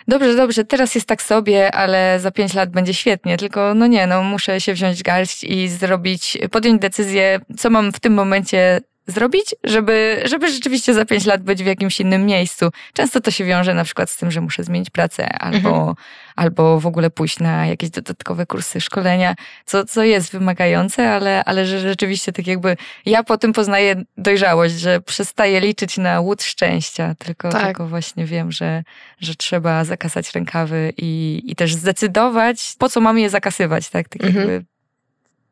dobrze, 0.07 0.35
dobrze, 0.35 0.65
teraz 0.65 0.95
jest 0.95 1.07
tak 1.07 1.21
sobie, 1.21 1.71
ale 1.71 2.19
za 2.19 2.31
pięć 2.31 2.53
lat 2.53 2.69
będzie 2.69 2.93
świetnie, 2.93 3.37
tylko 3.37 3.73
no 3.73 3.87
nie, 3.87 4.07
no 4.07 4.23
muszę 4.23 4.61
się 4.61 4.73
wziąć 4.73 5.03
garść 5.03 5.43
i 5.43 5.69
zrobić, 5.69 6.37
podjąć 6.51 6.81
decyzję, 6.81 7.39
co 7.57 7.69
mam 7.69 7.93
w 7.93 7.99
tym 7.99 8.13
momencie 8.13 8.81
zrobić, 9.07 9.55
żeby, 9.63 10.21
żeby 10.25 10.51
rzeczywiście 10.51 10.93
za 10.93 11.05
pięć 11.05 11.25
lat 11.25 11.43
być 11.43 11.63
w 11.63 11.65
jakimś 11.65 11.99
innym 11.99 12.25
miejscu. 12.25 12.69
Często 12.93 13.21
to 13.21 13.31
się 13.31 13.45
wiąże 13.45 13.73
na 13.73 13.83
przykład 13.83 14.09
z 14.09 14.17
tym, 14.17 14.31
że 14.31 14.41
muszę 14.41 14.63
zmienić 14.63 14.89
pracę 14.89 15.29
albo, 15.29 15.69
mhm. 15.69 15.95
albo 16.35 16.79
w 16.79 16.87
ogóle 16.87 17.09
pójść 17.09 17.39
na 17.39 17.65
jakieś 17.67 17.89
dodatkowe 17.89 18.45
kursy, 18.45 18.81
szkolenia, 18.81 19.35
co, 19.65 19.85
co 19.85 20.03
jest 20.03 20.31
wymagające, 20.31 21.11
ale, 21.11 21.43
ale 21.43 21.65
że 21.65 21.79
rzeczywiście 21.79 22.31
tak 22.31 22.47
jakby 22.47 22.77
ja 23.05 23.23
po 23.23 23.37
tym 23.37 23.53
poznaję 23.53 24.03
dojrzałość, 24.17 24.73
że 24.73 25.01
przestaję 25.01 25.59
liczyć 25.59 25.97
na 25.97 26.19
łód 26.19 26.43
szczęścia, 26.43 27.15
tylko, 27.15 27.49
tak. 27.49 27.65
tylko 27.65 27.87
właśnie 27.87 28.25
wiem, 28.25 28.51
że, 28.51 28.83
że 29.19 29.35
trzeba 29.35 29.85
zakasać 29.85 30.31
rękawy 30.31 30.93
i, 30.97 31.41
i 31.45 31.55
też 31.55 31.75
zdecydować, 31.75 32.75
po 32.79 32.89
co 32.89 33.01
mam 33.01 33.19
je 33.19 33.29
zakasywać, 33.29 33.89
tak? 33.89 34.09
tak 34.09 34.23
mhm. 34.23 34.49
jakby 34.49 34.65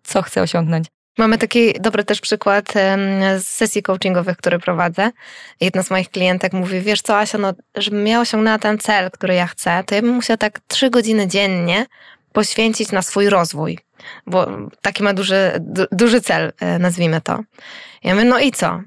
co 0.03 0.21
chcę 0.21 0.41
osiągnąć. 0.41 0.87
Mamy 1.17 1.37
taki 1.37 1.73
dobry 1.73 2.03
też 2.03 2.21
przykład 2.21 2.73
z 3.39 3.47
sesji 3.47 3.83
coachingowych, 3.83 4.37
które 4.37 4.59
prowadzę. 4.59 5.11
Jedna 5.59 5.83
z 5.83 5.91
moich 5.91 6.09
klientek 6.09 6.53
mówi, 6.53 6.81
wiesz 6.81 7.01
co 7.01 7.17
Asia, 7.17 7.37
no, 7.37 7.53
żebym 7.75 8.07
ja 8.07 8.21
osiągnęła 8.21 8.59
ten 8.59 8.77
cel, 8.77 9.11
który 9.11 9.33
ja 9.33 9.47
chcę, 9.47 9.83
to 9.85 9.95
ja 9.95 10.01
bym 10.01 10.11
musiała 10.11 10.37
tak 10.37 10.59
trzy 10.67 10.89
godziny 10.89 11.27
dziennie 11.27 11.85
poświęcić 12.33 12.91
na 12.91 13.01
swój 13.01 13.29
rozwój. 13.29 13.79
Bo 14.27 14.47
taki 14.81 15.03
ma 15.03 15.13
duży, 15.13 15.51
du, 15.59 15.85
duży 15.91 16.21
cel, 16.21 16.53
e, 16.59 16.79
nazwijmy 16.79 17.21
to. 17.21 17.39
Ja 18.03 18.15
mówię, 18.15 18.25
no 18.25 18.39
i 18.39 18.51
co? 18.51 18.81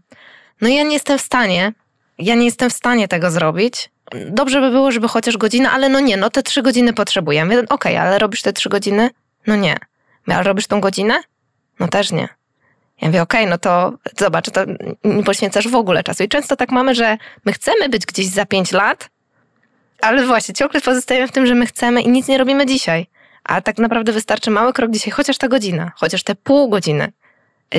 No 0.61 0.69
ja 0.69 0.83
nie 0.83 0.93
jestem 0.93 1.19
w 1.19 1.23
stanie, 1.23 1.73
ja 2.19 2.35
nie 2.35 2.45
jestem 2.45 2.71
w 2.71 2.73
stanie 2.73 3.09
tego 3.09 3.31
zrobić. 3.31 3.91
Dobrze 4.27 4.61
by 4.61 4.71
było, 4.71 4.93
żeby 4.93 5.09
chociaż 5.09 5.37
godzina, 5.37 5.73
ale 5.73 5.89
no 5.89 6.01
nie, 6.01 6.17
no 6.17 6.31
te 6.31 6.43
trzy 6.43 6.63
godziny 6.63 6.93
potrzebuję. 6.93 7.45
Okej, 7.45 7.65
okay, 7.69 8.01
ale 8.01 8.19
robisz 8.19 8.43
te 8.43 8.53
trzy 8.53 8.69
godziny? 8.69 9.11
No 9.47 9.57
nie. 9.57 9.77
Ale 10.27 10.43
robisz 10.43 10.67
tą 10.67 10.81
godzinę? 10.81 11.23
No 11.81 11.89
też 11.89 12.13
nie. 12.13 12.29
Ja 13.01 13.09
mówię, 13.09 13.23
okej, 13.23 13.41
okay, 13.41 13.51
no 13.51 13.59
to 13.59 13.93
zobacz, 14.19 14.51
to 14.51 14.61
nie 15.05 15.23
poświęcasz 15.23 15.69
w 15.69 15.75
ogóle 15.75 16.03
czasu. 16.03 16.23
I 16.23 16.29
często 16.29 16.57
tak 16.57 16.71
mamy, 16.71 16.95
że 16.95 17.19
my 17.45 17.53
chcemy 17.53 17.89
być 17.89 18.07
gdzieś 18.07 18.27
za 18.27 18.47
pięć 18.47 18.73
lat, 18.73 19.11
ale 20.01 20.27
właśnie 20.27 20.55
ciągle 20.55 20.81
pozostajemy 20.81 21.29
w 21.29 21.33
tym, 21.33 21.47
że 21.47 21.55
my 21.55 21.67
chcemy 21.67 22.03
i 22.03 22.09
nic 22.09 22.29
nie 22.29 22.39
robimy 22.39 22.67
dzisiaj. 22.67 23.07
A 23.45 23.61
tak 23.61 23.79
naprawdę 23.79 24.13
wystarczy 24.13 24.51
mały 24.51 24.73
krok 24.73 24.91
dzisiaj, 24.91 25.13
chociaż 25.13 25.39
ta 25.39 25.49
godzina, 25.49 25.93
chociaż 25.97 26.23
te 26.23 26.35
pół 26.35 26.69
godziny 26.69 27.13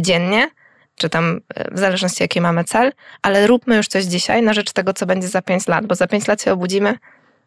dziennie, 0.01 0.49
czy 0.95 1.09
tam 1.09 1.41
e, 1.55 1.75
w 1.75 1.79
zależności 1.79 2.23
jaki 2.23 2.41
mamy 2.41 2.63
cel, 2.63 2.91
ale 3.21 3.47
róbmy 3.47 3.75
już 3.75 3.87
coś 3.87 4.03
dzisiaj 4.03 4.41
na 4.41 4.53
rzecz 4.53 4.71
tego, 4.71 4.93
co 4.93 5.05
będzie 5.05 5.27
za 5.27 5.41
pięć 5.41 5.67
lat, 5.67 5.85
bo 5.85 5.95
za 5.95 6.07
pięć 6.07 6.27
lat 6.27 6.41
się 6.41 6.51
obudzimy 6.53 6.97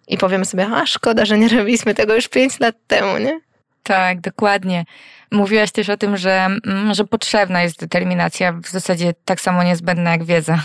i 0.08 0.18
powiemy 0.18 0.44
sobie, 0.44 0.66
a 0.66 0.86
szkoda, 0.86 1.24
że 1.24 1.38
nie 1.38 1.48
robiliśmy 1.48 1.94
tego 1.94 2.14
już 2.14 2.28
pięć 2.28 2.60
lat 2.60 2.76
temu, 2.86 3.18
nie? 3.18 3.40
Tak, 3.88 4.20
dokładnie. 4.20 4.84
Mówiłaś 5.32 5.72
też 5.72 5.88
o 5.88 5.96
tym, 5.96 6.16
że, 6.16 6.48
mm, 6.66 6.94
że 6.94 7.04
potrzebna 7.04 7.62
jest 7.62 7.80
determinacja, 7.80 8.52
w 8.52 8.68
zasadzie 8.68 9.14
tak 9.24 9.40
samo 9.40 9.62
niezbędna 9.62 10.10
jak 10.10 10.24
wiedza. 10.24 10.58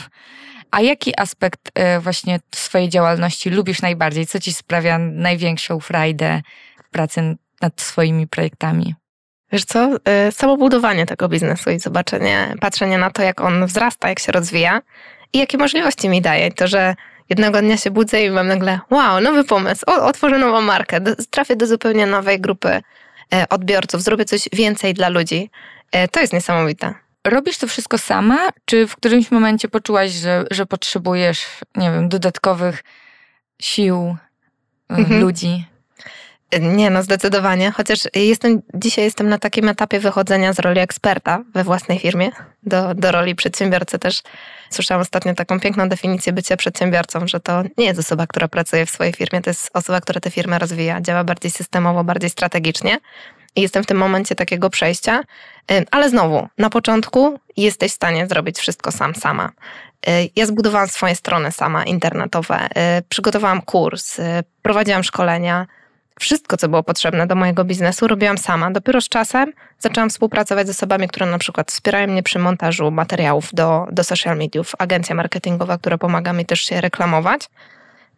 A 0.71 0.81
jaki 0.81 1.19
aspekt 1.19 1.71
e, 1.75 1.99
właśnie 1.99 2.39
swojej 2.55 2.89
działalności 2.89 3.49
lubisz 3.49 3.81
najbardziej? 3.81 4.27
Co 4.27 4.39
ci 4.39 4.53
sprawia 4.53 4.97
największą 4.97 5.79
frajdę 5.79 6.41
pracy 6.91 7.35
nad 7.61 7.81
swoimi 7.81 8.27
projektami? 8.27 8.95
Wiesz 9.51 9.65
co, 9.65 9.89
e, 10.05 10.31
samo 10.31 10.57
budowanie 10.57 11.05
tego 11.05 11.29
biznesu 11.29 11.69
i 11.69 11.79
zobaczenie, 11.79 12.55
patrzenie 12.59 12.97
na 12.97 13.11
to, 13.11 13.21
jak 13.21 13.41
on 13.41 13.65
wzrasta, 13.65 14.09
jak 14.09 14.19
się 14.19 14.31
rozwija 14.31 14.81
i 15.33 15.37
jakie 15.37 15.57
możliwości 15.57 16.09
mi 16.09 16.21
daje. 16.21 16.51
To, 16.51 16.67
że 16.67 16.95
jednego 17.29 17.61
dnia 17.61 17.77
się 17.77 17.91
budzę 17.91 18.23
i 18.23 18.29
mam 18.29 18.47
nagle, 18.47 18.79
wow, 18.89 19.21
nowy 19.21 19.43
pomysł, 19.43 19.85
otworzę 19.85 20.37
nową 20.37 20.61
markę, 20.61 20.99
trafię 21.29 21.55
do 21.55 21.67
zupełnie 21.67 22.05
nowej 22.05 22.41
grupy 22.41 22.81
odbiorców, 23.49 24.03
zrobię 24.03 24.25
coś 24.25 24.49
więcej 24.53 24.93
dla 24.93 25.09
ludzi. 25.09 25.49
E, 25.91 26.07
to 26.07 26.19
jest 26.19 26.33
niesamowite. 26.33 26.93
Robisz 27.27 27.57
to 27.57 27.67
wszystko 27.67 27.97
sama, 27.97 28.49
czy 28.65 28.87
w 28.87 28.95
którymś 28.95 29.31
momencie 29.31 29.67
poczułaś, 29.67 30.11
że, 30.11 30.45
że 30.51 30.65
potrzebujesz, 30.65 31.45
nie 31.75 31.91
wiem, 31.91 32.09
dodatkowych 32.09 32.83
sił 33.61 34.17
e, 34.89 34.95
mhm. 34.95 35.21
ludzi? 35.21 35.65
Nie, 36.61 36.89
no 36.89 37.03
zdecydowanie. 37.03 37.71
Chociaż 37.71 37.99
jestem, 38.15 38.61
dzisiaj 38.73 39.05
jestem 39.05 39.29
na 39.29 39.37
takim 39.37 39.69
etapie 39.69 39.99
wychodzenia 39.99 40.53
z 40.53 40.59
roli 40.59 40.79
eksperta 40.79 41.43
we 41.53 41.63
własnej 41.63 41.99
firmie 41.99 42.31
do, 42.63 42.93
do 42.93 43.11
roli 43.11 43.35
przedsiębiorcy 43.35 43.99
też. 43.99 44.21
Słyszałam 44.69 45.01
ostatnio 45.01 45.33
taką 45.33 45.59
piękną 45.59 45.89
definicję 45.89 46.33
bycia 46.33 46.57
przedsiębiorcą, 46.57 47.27
że 47.27 47.39
to 47.39 47.63
nie 47.77 47.85
jest 47.85 47.99
osoba, 47.99 48.27
która 48.27 48.47
pracuje 48.47 48.85
w 48.85 48.89
swojej 48.89 49.13
firmie, 49.13 49.41
to 49.41 49.49
jest 49.49 49.69
osoba, 49.73 50.01
która 50.01 50.21
tę 50.21 50.31
firmę 50.31 50.59
rozwija, 50.59 51.01
działa 51.01 51.23
bardziej 51.23 51.51
systemowo, 51.51 52.03
bardziej 52.03 52.29
strategicznie. 52.29 52.97
I 53.55 53.61
jestem 53.61 53.83
w 53.83 53.87
tym 53.87 53.97
momencie 53.97 54.35
takiego 54.35 54.69
przejścia, 54.69 55.23
ale 55.91 56.09
znowu, 56.09 56.47
na 56.57 56.69
początku 56.69 57.39
jesteś 57.57 57.91
w 57.91 57.95
stanie 57.95 58.27
zrobić 58.27 58.59
wszystko 58.59 58.91
sam, 58.91 59.15
sama. 59.15 59.51
Ja 60.35 60.45
zbudowałam 60.45 60.87
swoje 60.87 61.15
strony 61.15 61.51
sama, 61.51 61.83
internetowe, 61.83 62.67
przygotowałam 63.09 63.61
kurs, 63.61 64.17
prowadziłam 64.61 65.03
szkolenia, 65.03 65.67
wszystko, 66.19 66.57
co 66.57 66.69
było 66.69 66.83
potrzebne 66.83 67.27
do 67.27 67.35
mojego 67.35 67.65
biznesu, 67.65 68.07
robiłam 68.07 68.37
sama. 68.37 68.71
Dopiero 68.71 69.01
z 69.01 69.09
czasem 69.09 69.53
zaczęłam 69.79 70.09
współpracować 70.09 70.67
z 70.67 70.69
osobami, 70.69 71.07
które 71.07 71.25
na 71.25 71.37
przykład 71.37 71.71
wspierają 71.71 72.07
mnie 72.07 72.23
przy 72.23 72.39
montażu 72.39 72.91
materiałów 72.91 73.49
do, 73.53 73.87
do 73.91 74.03
social 74.03 74.37
mediów, 74.37 74.71
agencja 74.79 75.15
marketingowa, 75.15 75.77
która 75.77 75.97
pomaga 75.97 76.33
mi 76.33 76.45
też 76.45 76.61
się 76.61 76.81
reklamować. 76.81 77.49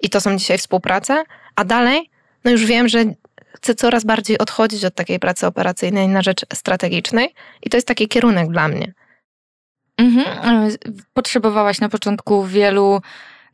I 0.02 0.10
to 0.10 0.22
są 0.22 0.38
dzisiaj 0.38 0.58
współprace. 0.58 1.24
A 1.56 1.66
dalej, 1.66 2.10
no 2.46 2.52
już 2.52 2.66
wiem, 2.66 2.88
że 2.88 3.04
chcę 3.56 3.76
coraz 3.76 4.04
bardziej 4.04 4.38
odchodzić 4.38 4.86
od 4.86 4.96
takiej 4.96 5.20
pracy 5.20 5.48
operacyjnej 5.48 6.08
na 6.08 6.22
rzecz 6.22 6.46
strategicznej. 6.54 7.34
I 7.64 7.70
to 7.70 7.78
jest 7.78 7.88
taki 7.88 8.08
kierunek 8.08 8.50
dla 8.50 8.68
mnie. 8.68 8.94
Mhm. 9.98 10.70
Potrzebowałaś 11.14 11.80
na 11.80 11.90
początku 11.90 12.46
wielu 12.46 13.02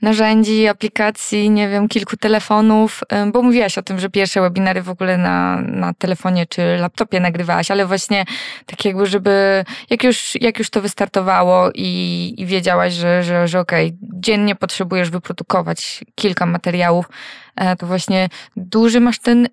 narzędzi, 0.01 0.67
aplikacji, 0.67 1.49
nie 1.49 1.69
wiem, 1.69 1.87
kilku 1.87 2.17
telefonów, 2.17 3.01
bo 3.31 3.41
mówiłaś 3.41 3.77
o 3.77 3.81
tym, 3.81 3.99
że 3.99 4.09
pierwsze 4.09 4.41
webinary 4.41 4.81
w 4.81 4.89
ogóle 4.89 5.17
na, 5.17 5.61
na 5.61 5.93
telefonie 5.93 6.45
czy 6.45 6.77
laptopie 6.79 7.19
nagrywałaś, 7.19 7.71
ale 7.71 7.85
właśnie 7.85 8.25
tak 8.65 8.85
jakby, 8.85 9.05
żeby 9.05 9.65
jak 9.89 10.03
już, 10.03 10.33
jak 10.41 10.59
już 10.59 10.69
to 10.69 10.81
wystartowało 10.81 11.69
i, 11.75 12.33
i 12.37 12.45
wiedziałaś, 12.45 12.93
że, 12.93 13.23
że, 13.23 13.47
że 13.47 13.59
okej, 13.59 13.87
okay, 13.87 13.97
dziennie 14.13 14.55
potrzebujesz 14.55 15.09
wyprodukować 15.09 16.03
kilka 16.15 16.45
materiałów, 16.45 17.09
e, 17.55 17.75
to 17.75 17.87
właśnie 17.87 18.29
duży 18.55 18.99
masz 18.99 19.19
ten 19.19 19.47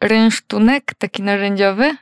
rynsztunek 0.00 0.94
taki 0.98 1.22
narzędziowy, 1.22 1.96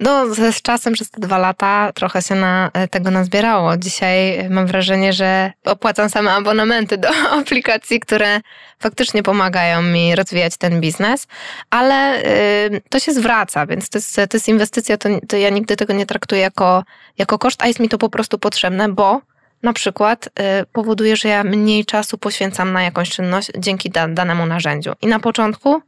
no, 0.00 0.34
z 0.34 0.62
czasem 0.62 0.92
przez 0.92 1.10
te 1.10 1.20
dwa 1.20 1.38
lata 1.38 1.92
trochę 1.94 2.22
się 2.22 2.34
na 2.34 2.70
e, 2.72 2.88
tego 2.88 3.10
nazbierało. 3.10 3.76
Dzisiaj 3.76 4.48
mam 4.50 4.66
wrażenie, 4.66 5.12
że 5.12 5.52
opłacam 5.64 6.10
same 6.10 6.32
abonamenty 6.32 6.98
do 6.98 7.08
aplikacji, 7.40 8.00
które 8.00 8.40
faktycznie 8.78 9.22
pomagają 9.22 9.82
mi 9.82 10.16
rozwijać 10.16 10.56
ten 10.56 10.80
biznes, 10.80 11.26
ale 11.70 12.22
y, 12.66 12.82
to 12.88 12.98
się 12.98 13.12
zwraca, 13.12 13.66
więc 13.66 13.88
to 13.88 13.98
jest, 13.98 14.16
to 14.16 14.36
jest 14.36 14.48
inwestycja, 14.48 14.96
to, 14.96 15.08
to 15.28 15.36
ja 15.36 15.50
nigdy 15.50 15.76
tego 15.76 15.92
nie 15.92 16.06
traktuję 16.06 16.40
jako, 16.40 16.84
jako 17.18 17.38
koszt, 17.38 17.62
a 17.62 17.66
jest 17.66 17.80
mi 17.80 17.88
to 17.88 17.98
po 17.98 18.08
prostu 18.08 18.38
potrzebne, 18.38 18.88
bo 18.88 19.20
na 19.62 19.72
przykład 19.72 20.26
y, 20.26 20.30
powoduje, 20.72 21.16
że 21.16 21.28
ja 21.28 21.44
mniej 21.44 21.84
czasu 21.84 22.18
poświęcam 22.18 22.72
na 22.72 22.82
jakąś 22.82 23.10
czynność 23.10 23.50
dzięki 23.58 23.90
da, 23.90 24.08
danemu 24.08 24.46
narzędziu. 24.46 24.92
I 25.02 25.06
na 25.06 25.20
początku 25.20 25.82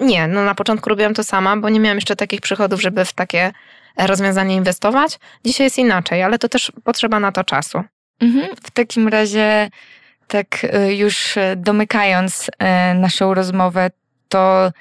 nie, 0.00 0.28
no 0.28 0.44
na 0.44 0.54
początku 0.54 0.88
robiłam 0.90 1.14
to 1.14 1.24
sama, 1.24 1.56
bo 1.56 1.68
nie 1.68 1.80
miałam 1.80 1.96
jeszcze 1.96 2.16
takich 2.16 2.40
przychodów, 2.40 2.82
żeby 2.82 3.04
w 3.04 3.12
takie 3.12 3.52
rozwiązanie 3.96 4.54
inwestować. 4.54 5.18
Dzisiaj 5.44 5.66
jest 5.66 5.78
inaczej, 5.78 6.22
ale 6.22 6.38
to 6.38 6.48
też 6.48 6.72
potrzeba 6.84 7.20
na 7.20 7.32
to 7.32 7.44
czasu. 7.44 7.82
Mhm. 8.20 8.56
W 8.56 8.70
takim 8.70 9.08
razie, 9.08 9.70
tak 10.28 10.64
y, 10.64 10.94
już 10.94 11.36
y, 11.36 11.54
domykając 11.56 12.48
y, 12.48 12.94
naszą 12.94 13.34
rozmowę, 13.34 13.90
to 14.28 14.72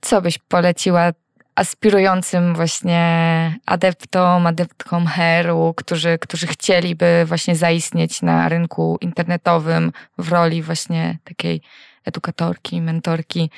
co 0.00 0.22
byś 0.22 0.38
poleciła 0.38 1.12
aspirującym 1.54 2.54
właśnie 2.54 3.54
adeptom, 3.66 4.46
adeptkom 4.46 5.06
heru, 5.06 5.74
którzy, 5.76 6.18
którzy 6.18 6.46
chcieliby 6.46 7.24
właśnie 7.26 7.56
zaistnieć 7.56 8.22
na 8.22 8.48
rynku 8.48 8.98
internetowym 9.00 9.92
w 10.18 10.28
roli 10.28 10.62
właśnie 10.62 11.18
takiej 11.24 11.60
edukatorki, 12.04 12.80
mentorki. 12.80 13.50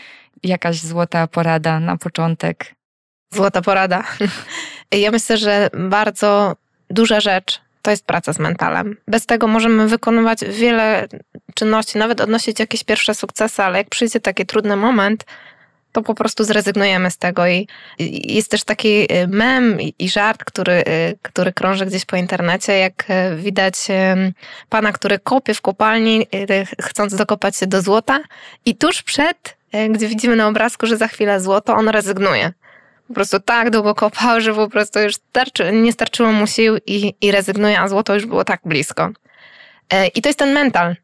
Jakaś 0.44 0.80
złota 0.80 1.26
porada 1.26 1.80
na 1.80 1.96
początek? 1.96 2.74
Złota 3.30 3.62
porada. 3.62 4.04
Ja 4.92 5.10
myślę, 5.10 5.36
że 5.36 5.70
bardzo 5.74 6.56
duża 6.90 7.20
rzecz 7.20 7.60
to 7.82 7.90
jest 7.90 8.06
praca 8.06 8.32
z 8.32 8.38
mentalem. 8.38 8.96
Bez 9.08 9.26
tego 9.26 9.46
możemy 9.46 9.88
wykonywać 9.88 10.40
wiele 10.44 11.08
czynności, 11.54 11.98
nawet 11.98 12.20
odnosić 12.20 12.60
jakieś 12.60 12.84
pierwsze 12.84 13.14
sukcesy, 13.14 13.62
ale 13.62 13.78
jak 13.78 13.88
przyjdzie 13.88 14.20
taki 14.20 14.46
trudny 14.46 14.76
moment, 14.76 15.24
to 15.92 16.02
po 16.02 16.14
prostu 16.14 16.44
zrezygnujemy 16.44 17.10
z 17.10 17.18
tego. 17.18 17.46
I 17.46 17.68
jest 18.24 18.50
też 18.50 18.64
taki 18.64 19.12
y, 19.12 19.28
mem 19.28 19.78
i 19.98 20.08
żart, 20.08 20.44
który, 20.44 20.72
y, 20.72 21.18
który 21.22 21.52
krąży 21.52 21.86
gdzieś 21.86 22.04
po 22.04 22.16
internecie, 22.16 22.78
jak 22.78 23.04
y, 23.10 23.36
widać 23.36 23.74
pana, 24.68 24.92
który 24.92 25.18
kopie 25.18 25.54
w 25.54 25.60
kopalni, 25.60 26.26
chcąc 26.82 27.14
dokopać 27.14 27.56
się 27.56 27.66
do 27.66 27.82
złota, 27.82 28.20
i 28.64 28.76
tuż 28.76 29.02
przed, 29.02 29.56
gdzie 29.90 30.08
widzimy 30.08 30.36
na 30.36 30.48
obrazku, 30.48 30.86
że 30.86 30.96
za 30.96 31.08
chwilę 31.08 31.40
złoto, 31.40 31.74
on 31.74 31.88
rezygnuje. 31.88 32.52
Po 33.08 33.14
prostu 33.14 33.40
tak 33.40 33.70
długo 33.70 33.94
kopał, 33.94 34.40
że 34.40 34.54
po 34.54 34.68
prostu 34.68 35.00
już 35.00 35.14
starczy, 35.14 35.72
nie 35.72 35.92
starczyło 35.92 36.32
mu 36.32 36.46
sił 36.46 36.76
i, 36.86 37.14
i 37.20 37.30
rezygnuje, 37.30 37.80
a 37.80 37.88
złoto 37.88 38.14
już 38.14 38.26
było 38.26 38.44
tak 38.44 38.60
blisko. 38.64 39.10
E, 39.90 40.06
I 40.06 40.22
to 40.22 40.28
jest 40.28 40.38
ten 40.38 40.52
mental, 40.52 40.96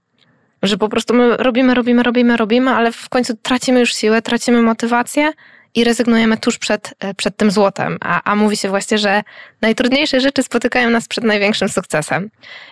że 0.63 0.79
po 0.79 0.89
prostu 0.89 1.15
my 1.15 1.37
robimy, 1.37 1.75
robimy, 1.75 2.03
robimy, 2.03 2.37
robimy, 2.37 2.71
ale 2.71 2.93
w 2.93 3.09
końcu 3.09 3.37
tracimy 3.37 3.81
już 3.81 3.95
siłę, 3.95 4.23
tracimy 4.23 4.63
motywację 4.63 5.33
i 5.75 5.85
rezygnujemy 5.85 6.37
tuż 6.37 6.59
przed, 6.59 6.95
e, 7.01 7.15
przed 7.15 7.37
tym 7.37 7.51
złotem. 7.51 7.99
A, 8.01 8.23
a 8.25 8.37
mówi 8.37 8.57
się 8.57 8.69
właśnie, 8.69 8.99
że 8.99 9.23
najtrudniejsze 9.61 10.21
rzeczy 10.21 10.43
spotykają 10.43 10.91
nas 10.91 11.09
przed 11.09 11.25
największym 11.25 11.69
sukcesem. 11.69 12.31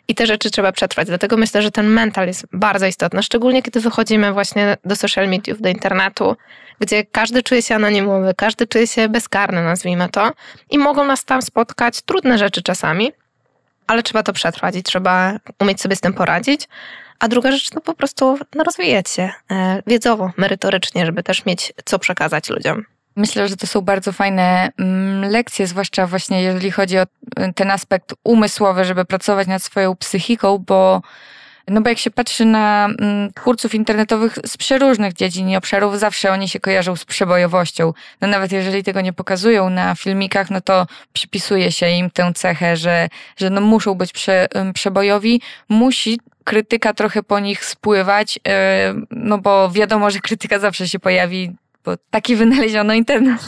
I 0.08 0.14
te 0.14 0.26
rzeczy 0.26 0.50
trzeba 0.50 0.72
przetrwać. 0.72 1.08
Dlatego 1.08 1.36
myślę, 1.36 1.62
że 1.62 1.70
ten 1.70 1.86
mental 1.86 2.26
jest 2.26 2.46
bardzo 2.52 2.86
istotny, 2.86 3.22
szczególnie 3.22 3.62
kiedy 3.62 3.80
wychodzimy 3.80 4.32
właśnie 4.32 4.76
do 4.84 4.96
social 4.96 5.28
mediów, 5.28 5.60
do 5.60 5.68
internetu, 5.68 6.36
gdzie 6.80 7.04
każdy 7.04 7.42
czuje 7.42 7.62
się 7.62 7.74
anonimowy, 7.74 8.34
każdy 8.36 8.66
czuje 8.66 8.86
się 8.86 9.08
bezkarny, 9.08 9.62
nazwijmy 9.62 10.08
to, 10.08 10.32
i 10.70 10.78
mogą 10.78 11.04
nas 11.04 11.24
tam 11.24 11.42
spotkać 11.42 12.02
trudne 12.02 12.38
rzeczy 12.38 12.62
czasami, 12.62 13.12
ale 13.86 14.02
trzeba 14.02 14.22
to 14.22 14.32
przetrwać 14.32 14.76
i 14.76 14.82
trzeba 14.82 15.38
umieć 15.60 15.80
sobie 15.80 15.96
z 15.96 16.00
tym 16.00 16.12
poradzić. 16.12 16.68
A 17.18 17.28
druga 17.28 17.52
rzecz 17.52 17.70
to 17.70 17.80
po 17.80 17.94
prostu 17.94 18.38
no, 18.54 18.64
rozwijać 18.64 19.10
się 19.10 19.30
e, 19.50 19.82
wiedzowo, 19.86 20.30
merytorycznie, 20.36 21.06
żeby 21.06 21.22
też 21.22 21.46
mieć 21.46 21.72
co 21.84 21.98
przekazać 21.98 22.48
ludziom. 22.48 22.84
Myślę, 23.16 23.48
że 23.48 23.56
to 23.56 23.66
są 23.66 23.80
bardzo 23.80 24.12
fajne 24.12 24.70
mm, 24.78 25.30
lekcje, 25.30 25.66
zwłaszcza 25.66 26.06
właśnie 26.06 26.42
jeżeli 26.42 26.70
chodzi 26.70 26.98
o 26.98 27.02
e, 27.36 27.52
ten 27.52 27.70
aspekt 27.70 28.14
umysłowy, 28.24 28.84
żeby 28.84 29.04
pracować 29.04 29.48
nad 29.48 29.62
swoją 29.62 29.96
psychiką, 29.96 30.58
bo 30.66 31.02
no 31.68 31.80
bo 31.80 31.88
jak 31.88 31.98
się 31.98 32.10
patrzy 32.10 32.44
na 32.44 32.88
mm, 33.00 33.32
twórców 33.32 33.74
internetowych 33.74 34.38
z 34.46 34.56
przeróżnych 34.56 35.12
dziedzin 35.12 35.48
i 35.48 35.56
obszarów, 35.56 35.98
zawsze 35.98 36.32
oni 36.32 36.48
się 36.48 36.60
kojarzą 36.60 36.96
z 36.96 37.04
przebojowością. 37.04 37.92
No 38.20 38.28
nawet 38.28 38.52
jeżeli 38.52 38.82
tego 38.82 39.00
nie 39.00 39.12
pokazują 39.12 39.70
na 39.70 39.94
filmikach, 39.94 40.50
no 40.50 40.60
to 40.60 40.86
przypisuje 41.12 41.72
się 41.72 41.90
im 41.90 42.10
tę 42.10 42.32
cechę, 42.34 42.76
że, 42.76 43.08
że 43.36 43.50
no 43.50 43.60
muszą 43.60 43.94
być 43.94 44.12
prze, 44.12 44.48
przebojowi. 44.74 45.40
Musi 45.68 46.20
krytyka 46.48 46.94
trochę 46.94 47.22
po 47.22 47.40
nich 47.40 47.64
spływać, 47.64 48.38
e, 48.48 48.94
no 49.10 49.38
bo 49.38 49.70
wiadomo, 49.70 50.10
że 50.10 50.18
krytyka 50.18 50.58
zawsze 50.58 50.88
się 50.88 50.98
pojawi 50.98 51.52
bo 51.84 51.96
taki 52.10 52.36
wynaleziono 52.36 52.94
internet. 52.94 53.40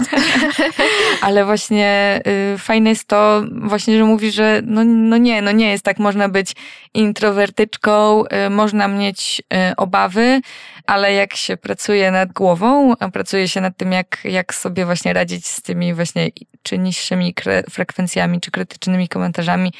Ale 1.26 1.44
właśnie 1.44 2.20
y, 2.54 2.58
fajne 2.58 2.90
jest 2.90 3.08
to 3.08 3.42
właśnie, 3.52 3.98
że 3.98 4.04
mówi, 4.04 4.32
że 4.32 4.62
no, 4.64 4.84
no 4.84 5.16
nie, 5.16 5.42
no 5.42 5.52
nie 5.52 5.70
jest 5.70 5.84
tak. 5.84 5.98
Można 5.98 6.28
być 6.28 6.52
introwertyczką, 6.94 8.24
y, 8.46 8.50
można 8.50 8.88
mieć 8.88 9.42
y, 9.70 9.76
obawy, 9.76 10.40
ale 10.86 11.12
jak 11.14 11.36
się 11.36 11.56
pracuje 11.56 12.10
nad 12.10 12.32
głową, 12.32 12.94
pracuje 13.12 13.48
się 13.48 13.60
nad 13.60 13.76
tym, 13.76 13.92
jak, 13.92 14.18
jak 14.24 14.54
sobie 14.54 14.84
właśnie 14.84 15.12
radzić 15.12 15.46
z 15.46 15.62
tymi 15.62 15.94
właśnie 15.94 16.28
czy 16.62 16.78
niższymi 16.78 17.34
frekwencjami, 17.70 18.40
czy 18.40 18.50
krytycznymi 18.50 19.08
komentarzami, 19.08 19.72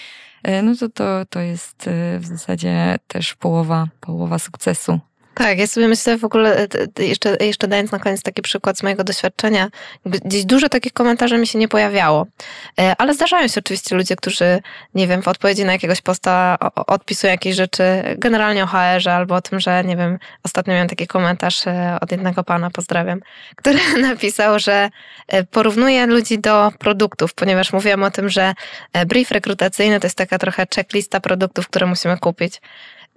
no 0.63 0.77
to, 0.77 0.89
to, 0.89 1.27
to 1.31 1.41
jest 1.41 1.87
y, 1.87 2.19
w 2.19 2.27
zasadzie 2.27 2.97
też 3.07 3.35
połowa, 3.35 3.89
połowa 4.01 4.39
sukcesu. 4.39 5.01
Tak, 5.35 5.59
ja 5.59 5.67
sobie 5.67 5.89
myślę 5.89 6.19
w 6.19 6.25
ogóle, 6.25 6.67
e, 6.99 7.03
jeszcze, 7.05 7.37
jeszcze 7.41 7.69
dając 7.69 7.93
na 7.93 7.99
koniec 7.99 8.23
taki 8.23 8.43
przykład 8.43 8.79
z 8.79 8.83
mojego 8.83 9.05
doświadczenia, 9.05 9.69
gdzieś 10.07 10.45
dużo 10.45 10.69
takich 10.69 10.93
komentarzy 10.93 11.39
mi 11.39 11.47
się 11.47 11.59
nie 11.59 11.69
pojawiało, 11.69 12.27
e, 12.81 12.95
ale 12.99 13.15
zdarzają 13.15 13.49
się 13.49 13.61
oczywiście 13.61 13.97
ludzie, 13.97 14.17
którzy, 14.17 14.61
nie 14.95 15.07
wiem, 15.07 15.23
w 15.23 15.29
odpowiedzi 15.29 15.65
na 15.65 15.73
jakiegoś 15.73 16.01
posta 16.01 16.57
odpisują 16.87 17.31
jakieś 17.31 17.57
rzeczy 17.57 17.83
generalnie 18.19 18.65
o 18.65 18.67
HR-ze 18.67 19.13
albo 19.13 19.35
o 19.35 19.41
tym, 19.41 19.61
że, 19.61 19.85
nie 19.85 19.97
wiem, 19.97 20.19
ostatnio 20.45 20.73
miałem 20.73 20.89
taki 20.89 21.07
komentarz 21.07 21.67
e, 21.67 21.99
od 22.01 22.11
jednego 22.13 22.45
pana, 22.45 22.71
pozdrawiam, 22.71 23.21
który 23.57 23.79
napisał, 24.01 24.59
że 24.59 24.91
porównuje 25.51 26.07
ludzi 26.07 26.39
do 26.39 26.73
produktów, 26.79 27.35
ponieważ 27.35 27.73
mówiłam 27.73 28.03
o 28.03 28.11
tym, 28.11 28.29
że 28.29 28.55
brief 29.07 29.31
rekrutacyjny 29.31 30.01
to 30.01 30.07
jest 30.07 30.17
taka 30.17 30.39
trochę 30.39 30.67
checklista 30.75 31.21
produktów, 31.21 31.69
które 31.69 31.87
musimy 31.87 32.19
kupić 32.19 32.61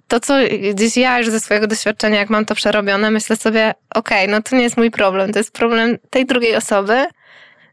to, 0.08 0.20
co 0.20 0.34
gdzieś 0.74 0.96
ja 0.96 1.18
już 1.18 1.28
ze 1.28 1.40
swojego 1.40 1.66
doświadczenia, 1.66 2.18
jak 2.18 2.30
mam 2.30 2.44
to 2.44 2.54
przerobione, 2.54 3.10
myślę 3.10 3.36
sobie, 3.36 3.74
okej, 3.94 4.24
okay, 4.24 4.28
no 4.28 4.42
to 4.42 4.56
nie 4.56 4.62
jest 4.62 4.76
mój 4.76 4.90
problem, 4.90 5.32
to 5.32 5.38
jest 5.38 5.52
problem 5.52 5.98
tej 6.10 6.26
drugiej 6.26 6.56
osoby, 6.56 7.06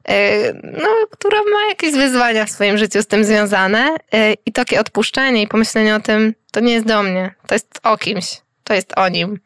e, 0.07 0.53
no, 0.53 0.89
która 1.11 1.37
ma 1.37 1.69
jakieś 1.69 1.91
wyzwania 1.91 2.45
w 2.45 2.49
swoim 2.49 2.77
życiu 2.77 3.01
z 3.01 3.07
tym 3.07 3.23
związane 3.23 3.95
e, 4.13 4.33
i 4.45 4.51
takie 4.51 4.79
odpuszczenie 4.79 5.41
i 5.41 5.47
pomyślenie 5.47 5.95
o 5.95 5.99
tym, 5.99 6.33
to 6.51 6.59
nie 6.59 6.73
jest 6.73 6.85
do 6.85 7.03
mnie, 7.03 7.33
to 7.47 7.55
jest 7.55 7.79
o 7.83 7.97
kimś, 7.97 8.41
to 8.63 8.73
jest 8.73 8.93
o 8.97 9.09
nim, 9.09 9.39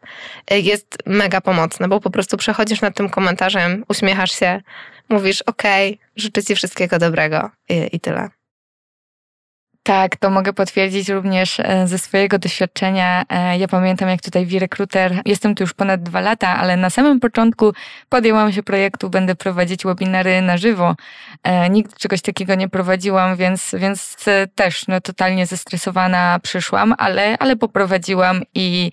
e, 0.51 0.59
jest 0.59 0.97
mega 1.05 1.41
pomocne, 1.41 1.87
bo 1.87 1.99
po 1.99 2.09
prostu 2.09 2.37
przechodzisz 2.37 2.81
nad 2.81 2.95
tym 2.95 3.09
komentarzem, 3.09 3.83
uśmiechasz 3.87 4.31
się, 4.39 4.61
mówisz, 5.09 5.41
okej, 5.41 5.93
okay, 5.93 6.07
życzę 6.15 6.43
ci 6.43 6.55
wszystkiego 6.55 6.99
dobrego 6.99 7.49
i, 7.69 7.89
i 7.91 7.99
tyle. 7.99 8.29
Tak, 9.85 10.15
to 10.15 10.29
mogę 10.29 10.53
potwierdzić 10.53 11.09
również 11.09 11.59
e, 11.59 11.87
ze 11.87 11.97
swojego 11.97 12.39
doświadczenia. 12.39 13.23
E, 13.29 13.57
ja 13.57 13.67
pamiętam, 13.67 14.09
jak 14.09 14.21
tutaj 14.21 14.45
w 14.45 14.57
Recruiter, 14.57 15.21
jestem 15.25 15.55
tu 15.55 15.63
już 15.63 15.73
ponad 15.73 16.03
dwa 16.03 16.21
lata, 16.21 16.57
ale 16.57 16.77
na 16.77 16.89
samym 16.89 17.19
początku 17.19 17.73
podjęłam 18.09 18.51
się 18.51 18.63
projektu, 18.63 19.09
będę 19.09 19.35
prowadzić 19.35 19.83
webinary 19.83 20.41
na 20.41 20.57
żywo. 20.57 20.95
E, 21.43 21.69
nigdy 21.69 21.95
czegoś 21.99 22.21
takiego 22.21 22.55
nie 22.55 22.69
prowadziłam, 22.69 23.35
więc, 23.35 23.75
więc 23.77 24.15
też 24.55 24.87
no, 24.87 25.01
totalnie 25.01 25.45
zestresowana 25.45 26.39
przyszłam, 26.43 26.95
ale, 26.97 27.37
ale 27.39 27.55
poprowadziłam 27.55 28.41
i 28.55 28.91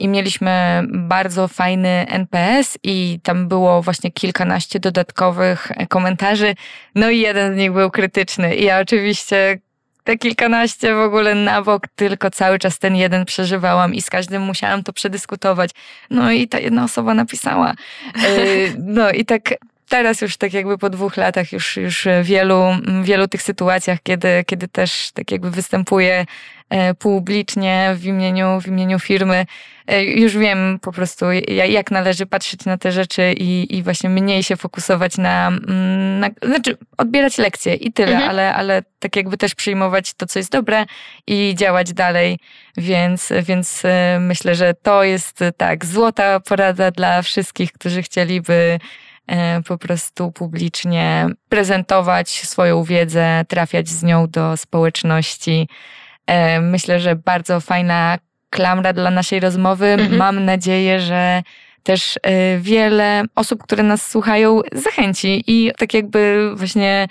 i 0.00 0.08
mieliśmy 0.08 0.82
bardzo 0.88 1.48
fajny 1.48 2.06
NPS 2.08 2.78
i 2.82 3.20
tam 3.22 3.48
było 3.48 3.82
właśnie 3.82 4.10
kilkanaście 4.10 4.80
dodatkowych 4.80 5.72
komentarzy. 5.88 6.54
No 6.94 7.10
i 7.10 7.18
jeden 7.18 7.54
z 7.54 7.56
nich 7.56 7.72
był 7.72 7.90
krytyczny. 7.90 8.56
I 8.56 8.64
ja 8.64 8.80
oczywiście 8.80 9.58
te 10.08 10.18
kilkanaście 10.18 10.94
w 10.94 10.98
ogóle 10.98 11.34
na 11.34 11.62
bok, 11.62 11.88
tylko 11.96 12.30
cały 12.30 12.58
czas 12.58 12.78
ten 12.78 12.96
jeden 12.96 13.24
przeżywałam 13.24 13.94
i 13.94 14.02
z 14.02 14.10
każdym 14.10 14.42
musiałam 14.42 14.82
to 14.82 14.92
przedyskutować. 14.92 15.70
No 16.10 16.32
i 16.32 16.48
ta 16.48 16.58
jedna 16.58 16.84
osoba 16.84 17.14
napisała. 17.14 17.74
Y, 18.38 18.74
no 18.78 19.10
i 19.10 19.24
tak 19.24 19.54
teraz 19.88 20.20
już 20.20 20.36
tak 20.36 20.52
jakby 20.52 20.78
po 20.78 20.90
dwóch 20.90 21.16
latach 21.16 21.52
już, 21.52 21.76
już 21.76 22.08
wielu, 22.22 22.64
wielu 23.02 23.28
tych 23.28 23.42
sytuacjach, 23.42 23.98
kiedy, 24.02 24.44
kiedy 24.46 24.68
też 24.68 25.10
tak 25.14 25.30
jakby 25.30 25.50
występuję 25.50 26.26
e, 26.70 26.94
publicznie 26.94 27.94
w 27.96 28.04
imieniu, 28.04 28.60
w 28.60 28.66
imieniu 28.66 28.98
firmy, 28.98 29.46
e, 29.86 30.04
już 30.04 30.36
wiem 30.36 30.78
po 30.82 30.92
prostu 30.92 31.26
jak 31.68 31.90
należy 31.90 32.26
patrzeć 32.26 32.64
na 32.64 32.78
te 32.78 32.92
rzeczy 32.92 33.32
i, 33.32 33.76
i 33.76 33.82
właśnie 33.82 34.10
mniej 34.10 34.42
się 34.42 34.56
fokusować 34.56 35.18
na, 35.18 35.48
mm, 35.48 36.20
na 36.20 36.30
znaczy 36.42 36.76
odbierać 36.98 37.38
lekcje 37.38 37.74
i 37.74 37.92
tyle, 37.92 38.12
mhm. 38.12 38.30
ale, 38.30 38.54
ale 38.54 38.82
tak 38.98 39.16
jakby 39.16 39.36
też 39.36 39.54
przyjmować 39.54 40.14
to, 40.14 40.26
co 40.26 40.38
jest 40.38 40.52
dobre 40.52 40.86
i 41.26 41.54
działać 41.58 41.92
dalej, 41.92 42.38
więc, 42.76 43.32
więc 43.42 43.84
e, 43.84 44.18
myślę, 44.20 44.54
że 44.54 44.74
to 44.74 45.04
jest 45.04 45.40
tak 45.56 45.84
złota 45.84 46.40
porada 46.40 46.90
dla 46.90 47.22
wszystkich, 47.22 47.72
którzy 47.72 48.02
chcieliby 48.02 48.78
E, 48.82 49.07
po 49.68 49.78
prostu 49.78 50.32
publicznie 50.32 51.26
prezentować 51.48 52.30
swoją 52.30 52.82
wiedzę, 52.82 53.44
trafiać 53.48 53.88
z 53.88 54.02
nią 54.02 54.26
do 54.26 54.56
społeczności. 54.56 55.68
E, 56.26 56.60
myślę, 56.60 57.00
że 57.00 57.16
bardzo 57.16 57.60
fajna 57.60 58.18
klamra 58.50 58.92
dla 58.92 59.10
naszej 59.10 59.40
rozmowy. 59.40 59.86
Mhm. 59.86 60.16
Mam 60.16 60.44
nadzieję, 60.44 61.00
że 61.00 61.42
też 61.82 62.18
e, 62.22 62.58
wiele 62.58 63.22
osób, 63.34 63.62
które 63.62 63.82
nas 63.82 64.10
słuchają, 64.10 64.60
zachęci 64.72 65.44
i 65.46 65.72
tak 65.78 65.94
jakby 65.94 66.50
właśnie 66.54 67.08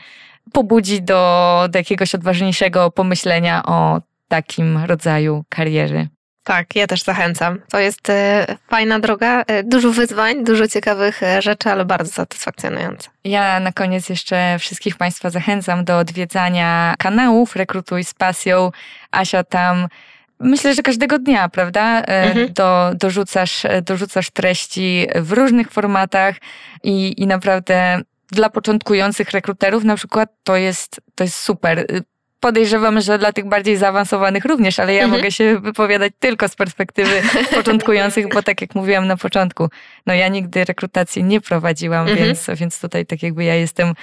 pobudzi 0.53 1.01
do, 1.01 1.63
do 1.69 1.79
jakiegoś 1.79 2.15
odważniejszego 2.15 2.91
pomyślenia 2.91 3.63
o 3.65 4.01
takim 4.27 4.77
rodzaju 4.77 5.43
kariery. 5.49 6.07
Tak, 6.47 6.75
ja 6.75 6.87
też 6.87 7.03
zachęcam. 7.03 7.59
To 7.69 7.79
jest 7.79 8.09
e, 8.09 8.45
fajna 8.69 8.99
droga, 8.99 9.43
e, 9.47 9.63
dużo 9.63 9.91
wyzwań, 9.91 10.43
dużo 10.43 10.67
ciekawych 10.67 11.23
e, 11.23 11.41
rzeczy, 11.41 11.69
ale 11.69 11.85
bardzo 11.85 12.11
satysfakcjonujące. 12.11 13.09
Ja 13.23 13.59
na 13.59 13.71
koniec 13.71 14.09
jeszcze 14.09 14.59
wszystkich 14.59 14.97
Państwa 14.97 15.29
zachęcam 15.29 15.85
do 15.85 15.97
odwiedzania 15.97 16.95
kanałów 16.99 17.55
Rekrutuj 17.55 18.03
z 18.03 18.13
pasją. 18.13 18.71
Asia 19.11 19.43
tam 19.43 19.87
Myślę, 20.39 20.75
że 20.75 20.81
każdego 20.81 21.19
dnia, 21.19 21.49
prawda? 21.49 22.01
Mhm. 22.01 22.53
Do, 22.53 22.91
dorzucasz, 22.95 23.63
dorzucasz 23.81 24.29
treści 24.29 25.07
w 25.15 25.31
różnych 25.31 25.71
formatach 25.71 26.35
i, 26.83 27.21
i 27.21 27.27
naprawdę 27.27 28.01
dla 28.31 28.49
początkujących 28.49 29.31
rekruterów 29.31 29.83
na 29.83 29.95
przykład 29.95 30.29
to 30.43 30.55
jest, 30.55 31.01
to 31.15 31.23
jest 31.23 31.35
super 31.35 31.85
podejrzewam, 32.39 33.01
że 33.01 33.17
dla 33.17 33.33
tych 33.33 33.45
bardziej 33.45 33.77
zaawansowanych 33.77 34.45
również, 34.45 34.79
ale 34.79 34.93
ja 34.93 35.03
mhm. 35.03 35.19
mogę 35.19 35.31
się 35.31 35.59
wypowiadać 35.59 36.13
tylko 36.19 36.47
z 36.47 36.55
perspektywy 36.55 37.21
początkujących, 37.55 38.29
bo 38.33 38.43
tak 38.43 38.61
jak 38.61 38.75
mówiłam 38.75 39.07
na 39.07 39.17
początku, 39.17 39.69
no 40.05 40.13
ja 40.13 40.27
nigdy 40.27 40.65
rekrutacji 40.65 41.23
nie 41.23 41.41
prowadziłam, 41.41 42.07
mhm. 42.07 42.27
więc, 42.27 42.49
więc 42.55 42.81
tutaj 42.81 43.05
tak 43.05 43.23
jakby 43.23 43.43
ja 43.43 43.55
jestem 43.55 43.93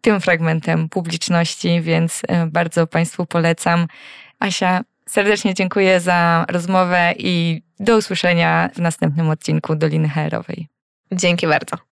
tym 0.00 0.20
fragmentem 0.20 0.88
publiczności, 0.88 1.80
więc 1.80 2.22
e, 2.28 2.46
bardzo 2.46 2.86
Państwu 2.86 3.26
polecam. 3.26 3.86
Asia, 4.40 4.80
serdecznie 5.08 5.54
dziękuję 5.54 6.00
za 6.00 6.44
rozmowę 6.48 7.14
i 7.18 7.62
do 7.80 7.96
usłyszenia 7.96 8.70
w 8.74 8.78
następnym 8.78 9.30
odcinku 9.30 9.76
Doliny 9.76 10.08
HR-owej. 10.08 10.68
Dzięki 11.12 11.46
bardzo. 11.46 11.76